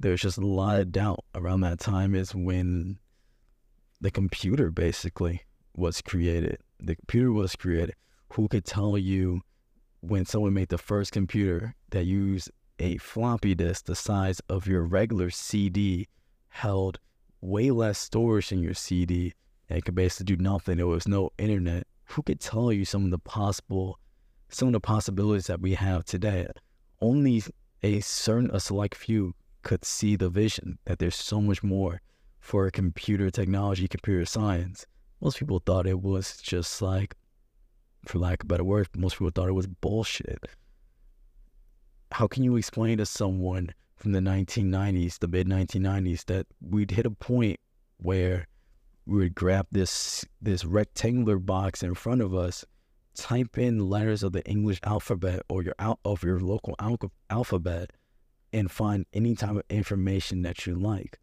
there's 0.00 0.20
just 0.20 0.38
a 0.38 0.46
lot 0.46 0.80
of 0.80 0.90
doubt 0.90 1.24
around 1.36 1.60
that 1.60 1.78
time 1.78 2.16
is 2.16 2.34
when 2.34 2.98
the 4.00 4.10
computer 4.10 4.72
basically 4.72 5.42
was 5.76 6.02
created. 6.02 6.58
The 6.80 6.96
computer 6.96 7.30
was 7.30 7.54
created. 7.54 7.94
Who 8.32 8.48
could 8.48 8.64
tell 8.64 8.98
you 8.98 9.40
when 10.00 10.26
someone 10.26 10.54
made 10.54 10.70
the 10.70 10.78
first 10.78 11.12
computer 11.12 11.76
that 11.90 12.06
used 12.06 12.50
a 12.80 12.96
floppy 12.96 13.54
disk 13.54 13.84
the 13.84 13.94
size 13.94 14.40
of 14.48 14.66
your 14.66 14.82
regular 14.82 15.30
CD 15.30 16.08
held 16.48 16.98
way 17.40 17.70
less 17.70 17.98
storage 17.98 18.50
in 18.50 18.58
your 18.58 18.74
CD 18.74 19.34
and 19.70 19.84
could 19.84 19.94
basically 19.94 20.36
do 20.36 20.42
nothing. 20.42 20.76
There 20.76 20.86
was 20.86 21.08
no 21.08 21.30
internet. 21.38 21.86
who 22.04 22.22
could 22.22 22.40
tell 22.40 22.72
you 22.72 22.84
some 22.84 23.04
of 23.04 23.10
the 23.12 23.18
possible 23.18 23.98
some 24.48 24.68
of 24.68 24.72
the 24.72 24.80
possibilities 24.80 25.46
that 25.46 25.60
we 25.60 25.74
have 25.74 26.04
today? 26.04 26.48
Only 27.00 27.44
a 27.82 28.00
certain 28.00 28.50
a 28.52 28.58
select 28.58 28.96
few 28.96 29.34
could 29.62 29.84
see 29.84 30.16
the 30.16 30.28
vision 30.28 30.78
that 30.86 30.98
there's 30.98 31.14
so 31.14 31.40
much 31.40 31.62
more 31.62 32.00
for 32.40 32.68
computer 32.70 33.30
technology, 33.30 33.86
computer 33.86 34.24
science. 34.24 34.86
Most 35.20 35.38
people 35.38 35.62
thought 35.64 35.86
it 35.86 36.02
was 36.02 36.38
just 36.38 36.82
like, 36.82 37.14
for 38.06 38.18
lack 38.18 38.42
of 38.42 38.48
better 38.48 38.64
word, 38.64 38.88
most 38.96 39.14
people 39.14 39.30
thought 39.30 39.48
it 39.48 39.52
was 39.52 39.66
bullshit. 39.66 40.44
How 42.10 42.26
can 42.26 42.42
you 42.42 42.56
explain 42.56 42.98
to 42.98 43.06
someone 43.06 43.72
from 43.94 44.12
the 44.12 44.20
1990s, 44.20 45.18
the 45.20 45.28
mid 45.28 45.46
1990s, 45.46 46.24
that 46.24 46.46
we'd 46.60 46.90
hit 46.90 47.06
a 47.06 47.10
point 47.10 47.60
where 47.98 48.46
we 49.10 49.18
would 49.18 49.34
grab 49.34 49.66
this 49.72 50.24
this 50.40 50.64
rectangular 50.64 51.40
box 51.40 51.82
in 51.82 51.94
front 51.94 52.22
of 52.22 52.32
us, 52.32 52.64
type 53.16 53.58
in 53.58 53.90
letters 53.90 54.22
of 54.22 54.30
the 54.30 54.46
English 54.48 54.78
alphabet 54.84 55.42
or 55.48 55.64
your 55.64 55.74
out 55.80 55.98
of 56.04 56.22
your 56.22 56.38
local 56.38 56.76
al- 56.78 57.10
alphabet, 57.28 57.90
and 58.52 58.70
find 58.70 59.04
any 59.12 59.34
type 59.34 59.56
of 59.56 59.62
information 59.68 60.42
that 60.42 60.64
you 60.64 60.76
like. 60.76 61.18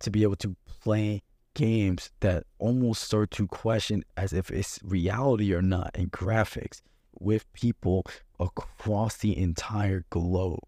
To 0.00 0.10
be 0.10 0.24
able 0.24 0.34
to 0.36 0.56
play 0.66 1.22
games 1.54 2.10
that 2.20 2.42
almost 2.58 3.04
start 3.04 3.30
to 3.30 3.46
question 3.46 4.02
as 4.16 4.32
if 4.32 4.50
it's 4.50 4.80
reality 4.82 5.54
or 5.54 5.62
not 5.62 5.92
and 5.94 6.10
graphics 6.10 6.82
with 7.20 7.50
people 7.52 8.04
across 8.40 9.16
the 9.18 9.38
entire 9.38 10.04
globe. 10.10 10.58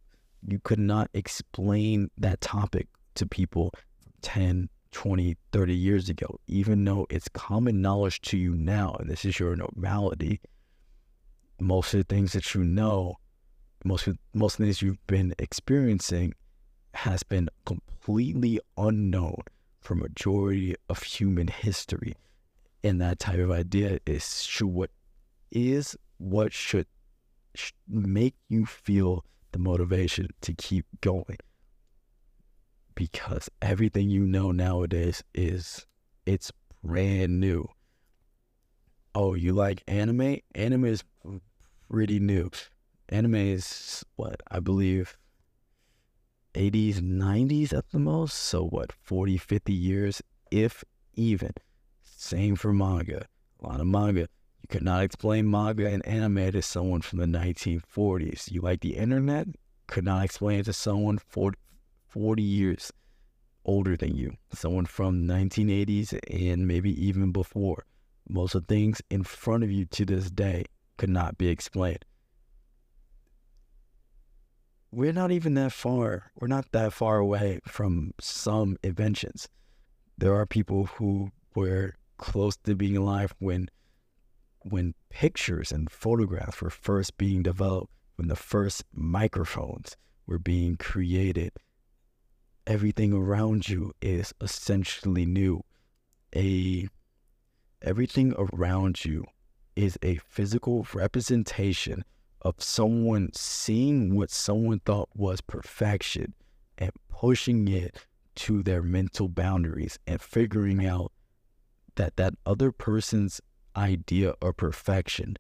You 0.47 0.61
could 0.61 0.79
not 0.79 1.11
explain 1.13 2.11
that 2.17 2.41
topic 2.41 2.87
to 3.17 3.27
people 3.27 3.73
10, 4.23 4.69
20, 4.93 5.37
30 5.53 5.75
years 5.75 6.09
ago, 6.09 6.39
even 6.47 6.85
though 6.85 7.07
it's 7.11 7.29
common 7.29 7.83
knowledge 7.83 8.21
to 8.23 8.37
you 8.37 8.55
now, 8.55 8.97
and 8.99 9.09
this 9.09 9.25
is 9.25 9.39
your 9.39 9.57
normality. 9.57 10.41
Most 11.61 11.95
of 11.95 11.99
the 12.01 12.15
things 12.15 12.33
that 12.33 12.55
you 12.55 12.65
know, 12.65 13.17
most 13.85 14.07
of, 14.07 14.19
most 14.35 14.55
of 14.55 14.59
the 14.59 14.65
things 14.67 14.83
you've 14.83 15.07
been 15.07 15.35
experiencing 15.39 16.35
has 16.95 17.23
been 17.23 17.49
completely 17.65 18.61
unknown 18.77 19.43
for 19.81 19.95
majority 19.95 20.75
of 20.89 21.03
human 21.03 21.49
history. 21.49 22.15
And 22.83 23.01
that 23.01 23.19
type 23.19 23.39
of 23.39 23.51
idea 23.51 23.99
is 24.07 24.43
should 24.43 24.69
what 24.69 24.91
is 25.51 25.97
what 26.19 26.53
should, 26.53 26.87
should 27.55 27.75
make 27.89 28.35
you 28.49 28.67
feel 28.67 29.25
the 29.53 29.59
motivation 29.59 30.29
to 30.43 30.53
keep 30.53 30.87
going. 31.01 31.39
Because 32.99 33.49
everything 33.63 34.11
you 34.11 34.27
know 34.27 34.51
nowadays 34.51 35.23
is 35.33 35.87
it's 36.27 36.51
brand 36.83 37.39
new. 37.39 37.69
Oh, 39.15 39.35
you 39.35 39.53
like 39.53 39.85
anime? 39.87 40.39
Anime 40.57 40.85
is 40.85 41.05
pretty 41.89 42.19
new. 42.19 42.51
Anime 43.09 43.37
is 43.37 44.05
what 44.17 44.43
I 44.51 44.59
believe 44.59 45.17
80s, 46.57 46.97
90s 46.97 47.73
at 47.73 47.89
the 47.93 48.01
most. 48.01 48.35
So, 48.35 48.65
what, 48.65 48.91
40, 49.05 49.37
50 49.39 49.73
years, 49.73 50.21
if 50.51 50.83
even. 51.15 51.53
Same 52.03 52.57
for 52.57 52.73
manga. 52.73 53.29
A 53.63 53.69
lot 53.69 53.81
of 53.81 53.87
manga. 53.87 54.23
You 54.23 54.69
could 54.69 54.83
not 54.83 55.05
explain 55.05 55.49
manga 55.49 55.87
and 55.89 56.05
anime 56.05 56.51
to 56.51 56.63
someone 56.63 57.03
from 57.03 57.21
the 57.21 57.27
1940s. 57.27 58.51
You 58.51 58.61
like 58.61 58.81
the 58.81 58.97
internet? 58.97 59.47
Could 59.87 60.05
not 60.05 60.25
explain 60.25 60.59
it 60.59 60.65
to 60.65 60.73
someone 60.73 61.19
40, 61.19 61.57
40 62.19 62.43
years 62.43 62.93
older 63.65 63.97
than 63.97 64.17
you. 64.17 64.33
Someone 64.53 64.87
from 64.87 65.23
1980s 65.29 66.19
and 66.51 66.67
maybe 66.67 66.91
even 67.07 67.31
before. 67.31 67.85
Most 68.29 68.57
of 68.57 68.67
the 68.67 68.75
things 68.75 69.01
in 69.09 69.23
front 69.23 69.63
of 69.63 69.71
you 69.71 69.85
to 69.85 70.05
this 70.05 70.29
day 70.29 70.65
could 70.97 71.11
not 71.11 71.39
be 71.39 71.49
explained 71.49 72.05
we're 74.91 75.13
not 75.13 75.31
even 75.31 75.55
that 75.55 75.73
far. 75.73 76.31
We're 76.35 76.49
not 76.49 76.73
that 76.73 76.93
far 76.93 77.19
away 77.19 77.61
from 77.67 78.13
some 78.21 78.77
inventions. 78.83 79.49
There 80.17 80.35
are 80.35 80.47
people 80.47 80.87
who 80.87 81.31
were 81.55 81.95
close 82.17 82.57
to 82.65 82.75
being 82.75 82.97
alive 82.97 83.35
when 83.39 83.69
when 84.63 84.95
pictures 85.09 85.71
and 85.71 85.91
photographs 85.91 86.61
were 86.61 86.71
first 86.71 87.17
being 87.17 87.43
developed, 87.43 87.93
when 88.17 88.29
the 88.29 88.37
first 88.37 88.85
microphones 88.93 89.97
were 90.27 90.39
being 90.39 90.77
created. 90.77 91.53
Everything 92.69 93.15
around 93.15 93.67
you 93.67 93.95
is 94.03 94.35
essentially 94.43 95.25
new. 95.25 95.65
A 96.37 96.87
everything 97.81 98.35
around 98.37 99.07
you 99.07 99.25
is 99.75 99.99
a 100.03 100.17
physical 100.17 100.87
representation 100.93 102.05
of 102.43 102.57
someone 102.59 103.31
seeing 103.33 104.15
what 104.15 104.31
someone 104.31 104.81
thought 104.81 105.09
was 105.15 105.41
perfection 105.41 106.35
and 106.77 106.91
pushing 107.09 107.69
it 107.69 108.05
to 108.35 108.63
their 108.63 108.83
mental 108.83 109.31
boundaries 109.31 109.99
and 110.07 110.21
figuring 110.21 110.85
out 110.85 111.11
that 111.95 112.17
that 112.17 112.35
other 112.45 112.71
person's 112.71 113.41
idea 113.77 114.35
of 114.43 114.59
perfection 114.59 115.39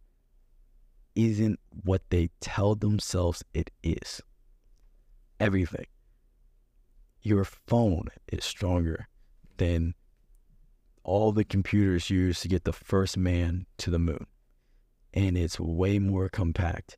isn't 1.14 1.60
what 1.84 2.00
they 2.08 2.30
tell 2.40 2.74
themselves 2.74 3.44
it 3.52 3.70
is. 3.82 4.22
Everything. 5.38 5.84
Your 7.22 7.44
phone 7.44 8.08
is 8.32 8.44
stronger 8.44 9.08
than 9.56 9.94
all 11.02 11.32
the 11.32 11.44
computers 11.44 12.10
used 12.10 12.42
to 12.42 12.48
get 12.48 12.64
the 12.64 12.72
first 12.72 13.16
man 13.16 13.66
to 13.78 13.90
the 13.90 13.98
moon 13.98 14.26
and 15.14 15.36
it's 15.36 15.58
way 15.58 15.98
more 15.98 16.28
compact. 16.28 16.96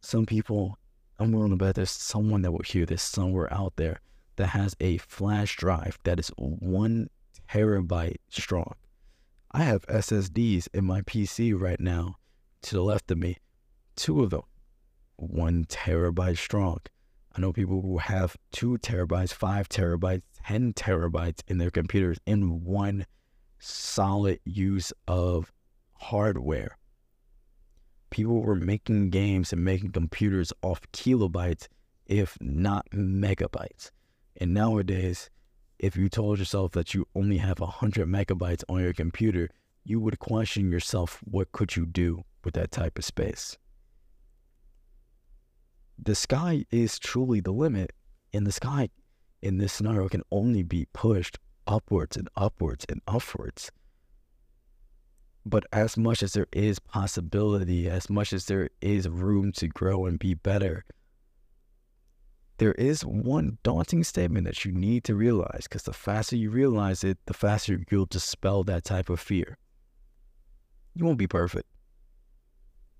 Some 0.00 0.26
people, 0.26 0.78
I'm 1.18 1.32
willing 1.32 1.50
to 1.50 1.56
bet 1.56 1.74
there's 1.74 1.90
someone 1.90 2.42
that 2.42 2.52
will 2.52 2.62
hear 2.64 2.86
this 2.86 3.02
somewhere 3.02 3.52
out 3.52 3.74
there 3.76 4.00
that 4.36 4.48
has 4.48 4.74
a 4.80 4.98
flash 4.98 5.56
drive 5.56 5.98
that 6.04 6.18
is 6.18 6.30
one 6.36 7.08
terabyte 7.50 8.16
strong. 8.28 8.74
I 9.52 9.62
have 9.62 9.86
SSDs 9.86 10.68
in 10.72 10.84
my 10.84 11.02
PC 11.02 11.58
right 11.58 11.78
now 11.78 12.16
to 12.62 12.74
the 12.74 12.82
left 12.82 13.10
of 13.10 13.18
me, 13.18 13.36
two 13.94 14.22
of 14.22 14.30
them, 14.30 14.42
one 15.16 15.64
terabyte 15.66 16.38
strong. 16.38 16.78
I 17.34 17.40
know 17.40 17.52
people 17.52 17.82
who 17.82 17.98
have 17.98 18.36
two 18.52 18.78
terabytes, 18.78 19.32
five 19.32 19.68
terabytes, 19.68 20.22
10 20.46 20.74
terabytes 20.74 21.40
in 21.48 21.58
their 21.58 21.70
computers 21.70 22.18
in 22.26 22.64
one 22.64 23.06
solid 23.58 24.40
use 24.44 24.92
of 25.08 25.52
hardware 25.94 26.76
people 28.14 28.42
were 28.42 28.54
making 28.54 29.10
games 29.10 29.52
and 29.52 29.64
making 29.64 29.90
computers 29.90 30.52
off 30.62 30.80
kilobytes, 30.92 31.66
if 32.06 32.38
not 32.40 32.88
megabytes. 32.90 33.90
And 34.36 34.54
nowadays, 34.54 35.30
if 35.80 35.96
you 35.96 36.08
told 36.08 36.38
yourself 36.38 36.70
that 36.72 36.94
you 36.94 37.08
only 37.16 37.38
have 37.38 37.58
100 37.58 38.06
megabytes 38.06 38.62
on 38.68 38.82
your 38.82 38.92
computer, 38.92 39.50
you 39.82 39.98
would 39.98 40.20
question 40.20 40.70
yourself, 40.70 41.18
what 41.24 41.50
could 41.50 41.74
you 41.74 41.86
do 41.86 42.22
with 42.44 42.54
that 42.54 42.70
type 42.70 42.98
of 42.98 43.04
space? 43.04 43.58
The 46.02 46.14
sky 46.14 46.64
is 46.70 46.98
truly 46.98 47.40
the 47.40 47.52
limit, 47.52 47.92
and 48.32 48.46
the 48.46 48.52
sky 48.52 48.88
in 49.42 49.58
this 49.58 49.72
scenario 49.72 50.08
can 50.08 50.22
only 50.30 50.62
be 50.62 50.86
pushed 50.92 51.38
upwards 51.66 52.16
and 52.16 52.28
upwards 52.36 52.84
and 52.88 53.00
upwards. 53.06 53.70
But 55.46 55.64
as 55.72 55.96
much 55.96 56.22
as 56.22 56.32
there 56.32 56.46
is 56.52 56.78
possibility, 56.78 57.88
as 57.88 58.08
much 58.08 58.32
as 58.32 58.46
there 58.46 58.70
is 58.80 59.08
room 59.08 59.52
to 59.52 59.68
grow 59.68 60.06
and 60.06 60.18
be 60.18 60.34
better, 60.34 60.84
there 62.58 62.72
is 62.72 63.04
one 63.04 63.58
daunting 63.62 64.04
statement 64.04 64.46
that 64.46 64.64
you 64.64 64.72
need 64.72 65.04
to 65.04 65.14
realize 65.14 65.64
because 65.64 65.82
the 65.82 65.92
faster 65.92 66.36
you 66.36 66.50
realize 66.50 67.04
it, 67.04 67.18
the 67.26 67.34
faster 67.34 67.80
you'll 67.90 68.06
dispel 68.06 68.64
that 68.64 68.84
type 68.84 69.10
of 69.10 69.20
fear. 69.20 69.58
You 70.94 71.04
won't 71.04 71.18
be 71.18 71.26
perfect. 71.26 71.68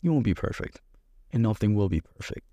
You 0.03 0.13
won't 0.13 0.25
be 0.25 0.35
perfect, 0.35 0.81
and 1.33 1.43
nothing 1.43 1.75
will 1.75 1.89
be 1.89 2.01
perfect. 2.01 2.47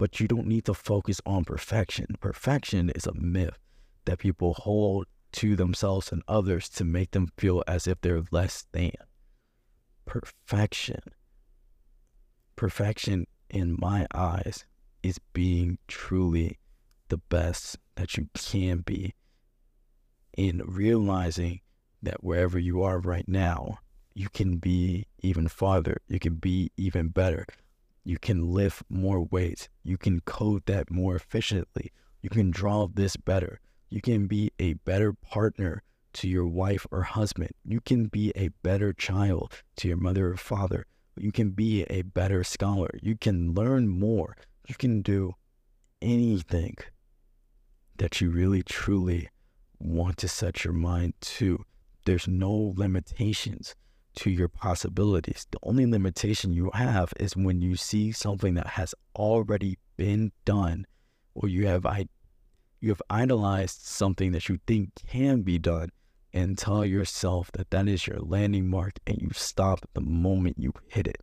But 0.00 0.18
you 0.18 0.26
don't 0.26 0.46
need 0.46 0.64
to 0.64 0.72
focus 0.72 1.20
on 1.26 1.44
perfection. 1.44 2.06
Perfection 2.20 2.88
is 2.88 3.06
a 3.06 3.12
myth 3.12 3.58
that 4.06 4.20
people 4.20 4.54
hold 4.54 5.06
to 5.32 5.56
themselves 5.56 6.10
and 6.10 6.22
others 6.26 6.70
to 6.70 6.84
make 6.84 7.10
them 7.10 7.28
feel 7.36 7.62
as 7.68 7.86
if 7.86 8.00
they're 8.00 8.22
less 8.30 8.64
than 8.72 8.92
perfection. 10.06 11.02
Perfection, 12.56 13.26
in 13.50 13.76
my 13.78 14.06
eyes, 14.14 14.64
is 15.02 15.18
being 15.34 15.76
truly 15.86 16.58
the 17.10 17.18
best 17.18 17.76
that 17.96 18.16
you 18.16 18.30
can 18.34 18.78
be 18.78 19.14
in 20.34 20.62
realizing 20.64 21.60
that 22.02 22.24
wherever 22.24 22.58
you 22.58 22.82
are 22.82 23.00
right 23.00 23.28
now, 23.28 23.80
you 24.14 24.30
can 24.30 24.56
be 24.56 25.06
even 25.18 25.46
farther. 25.46 25.98
You 26.08 26.18
can 26.18 26.36
be 26.36 26.70
even 26.78 27.08
better. 27.08 27.44
You 28.10 28.18
can 28.18 28.52
lift 28.52 28.82
more 28.88 29.22
weights. 29.22 29.68
You 29.84 29.96
can 29.96 30.18
code 30.22 30.66
that 30.66 30.90
more 30.90 31.14
efficiently. 31.14 31.92
You 32.20 32.28
can 32.28 32.50
draw 32.50 32.88
this 32.88 33.14
better. 33.14 33.60
You 33.88 34.00
can 34.00 34.26
be 34.26 34.50
a 34.58 34.72
better 34.72 35.12
partner 35.12 35.84
to 36.14 36.28
your 36.28 36.48
wife 36.48 36.88
or 36.90 37.02
husband. 37.02 37.52
You 37.64 37.80
can 37.80 38.06
be 38.06 38.32
a 38.34 38.48
better 38.64 38.92
child 38.92 39.62
to 39.76 39.86
your 39.86 39.96
mother 39.96 40.32
or 40.32 40.36
father. 40.36 40.86
You 41.16 41.30
can 41.30 41.50
be 41.50 41.84
a 41.84 42.02
better 42.02 42.42
scholar. 42.42 42.90
You 43.00 43.16
can 43.16 43.54
learn 43.54 43.86
more. 43.86 44.36
You 44.66 44.74
can 44.74 45.02
do 45.02 45.36
anything 46.02 46.78
that 47.98 48.20
you 48.20 48.30
really 48.30 48.64
truly 48.64 49.28
want 49.78 50.16
to 50.16 50.26
set 50.26 50.64
your 50.64 50.74
mind 50.74 51.14
to. 51.38 51.64
There's 52.06 52.26
no 52.26 52.74
limitations 52.76 53.76
to 54.16 54.30
your 54.30 54.48
possibilities. 54.48 55.46
The 55.50 55.58
only 55.62 55.86
limitation 55.86 56.52
you 56.52 56.70
have 56.74 57.12
is 57.18 57.36
when 57.36 57.60
you 57.60 57.76
see 57.76 58.12
something 58.12 58.54
that 58.54 58.66
has 58.66 58.94
already 59.14 59.78
been 59.96 60.32
done 60.44 60.86
or 61.34 61.48
you 61.48 61.66
have 61.66 61.86
you 62.80 62.88
have 62.88 63.02
idolized 63.10 63.82
something 63.82 64.32
that 64.32 64.48
you 64.48 64.58
think 64.66 64.90
can 65.06 65.42
be 65.42 65.58
done 65.58 65.90
and 66.32 66.56
tell 66.56 66.84
yourself 66.84 67.50
that 67.52 67.70
that 67.70 67.88
is 67.88 68.06
your 68.06 68.18
landing 68.18 68.68
mark 68.68 68.94
and 69.06 69.20
you 69.20 69.30
stop 69.32 69.80
the 69.94 70.00
moment 70.00 70.56
you 70.58 70.72
hit 70.88 71.06
it. 71.06 71.18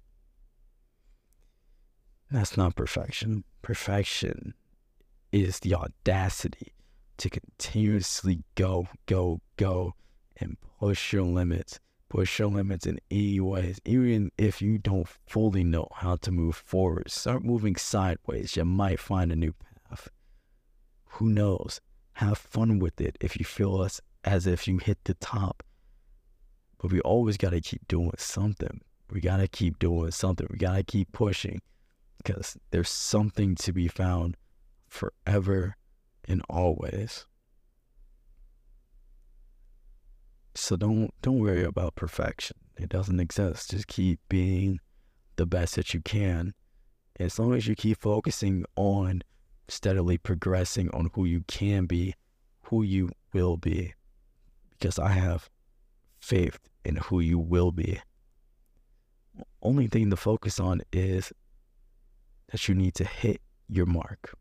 That's 2.30 2.58
not 2.58 2.76
perfection. 2.76 3.44
Perfection 3.62 4.54
is 5.32 5.60
the 5.60 5.76
audacity 5.76 6.74
to 7.18 7.30
continuously 7.30 8.44
go, 8.56 8.88
go, 9.06 9.42
go 9.56 9.94
and 10.38 10.58
push 10.80 11.14
your 11.14 11.24
limits. 11.24 11.80
Push 12.10 12.40
your 12.40 12.48
limits 12.48 12.86
in 12.86 13.00
any 13.12 13.40
ways, 13.40 13.82
even 13.84 14.32
if 14.38 14.62
you 14.62 14.78
don't 14.78 15.08
fully 15.28 15.64
know 15.64 15.90
how 15.96 16.16
to 16.18 16.32
move 16.32 16.56
forward. 16.56 17.12
Start 17.12 17.44
moving 17.44 17.76
sideways. 17.76 18.56
You 18.56 18.64
might 18.64 19.00
find 19.00 19.32
a 19.32 19.36
new 19.36 19.54
path. 19.54 20.10
Who 21.12 21.30
knows? 21.30 21.82
Have 22.14 22.38
fun 22.38 22.80
with 22.80 23.02
it 23.02 23.18
if 23.20 23.38
you 23.38 23.46
feel 23.46 23.84
as, 23.84 24.00
as 24.24 24.48
if 24.48 24.68
you 24.68 24.78
hit 24.78 25.00
the 25.04 25.16
top. 25.16 25.64
But 26.78 26.92
we 26.92 27.02
always 27.02 27.38
got 27.38 27.50
to 27.50 27.62
keep 27.62 27.88
doing 27.88 28.12
something. 28.18 28.82
We 29.10 29.20
got 29.20 29.38
to 29.38 29.48
keep 29.48 29.80
doing 29.80 30.12
something. 30.12 30.48
We 30.50 30.58
got 30.58 30.76
to 30.76 30.84
keep 30.84 31.12
pushing 31.12 31.62
because 32.18 32.58
there's 32.72 32.90
something 32.90 33.56
to 33.56 33.74
be 33.74 33.88
found 33.88 34.38
forever 34.88 35.76
and 36.28 36.42
always. 36.50 37.26
So 40.58 40.76
don't 40.76 41.14
don't 41.22 41.40
worry 41.40 41.64
about 41.64 41.96
perfection. 41.96 42.58
It 42.78 42.90
doesn't 42.90 43.20
exist. 43.20 43.72
Just 43.72 43.88
keep 43.88 44.20
being 44.28 44.80
the 45.36 45.46
best 45.46 45.76
that 45.76 45.94
you 45.94 46.02
can. 46.02 46.56
As 47.20 47.38
long 47.38 47.54
as 47.54 47.68
you 47.68 47.76
keep 47.76 48.00
focusing 48.02 48.66
on 48.76 49.22
steadily 49.68 50.18
progressing 50.18 50.90
on 50.92 51.10
who 51.14 51.26
you 51.26 51.42
can 51.48 51.86
be, 51.86 52.16
who 52.64 52.82
you 52.82 53.12
will 53.34 53.58
be. 53.58 53.94
Because 54.72 54.98
I 54.98 55.10
have 55.10 55.50
faith 56.20 56.60
in 56.84 56.96
who 56.96 57.20
you 57.20 57.38
will 57.38 57.72
be. 57.72 58.00
Only 59.62 59.88
thing 59.88 60.10
to 60.10 60.16
focus 60.16 60.60
on 60.60 60.82
is 60.92 61.32
that 62.52 62.68
you 62.68 62.74
need 62.74 62.96
to 62.96 63.06
hit 63.06 63.42
your 63.68 63.86
mark. 63.86 64.34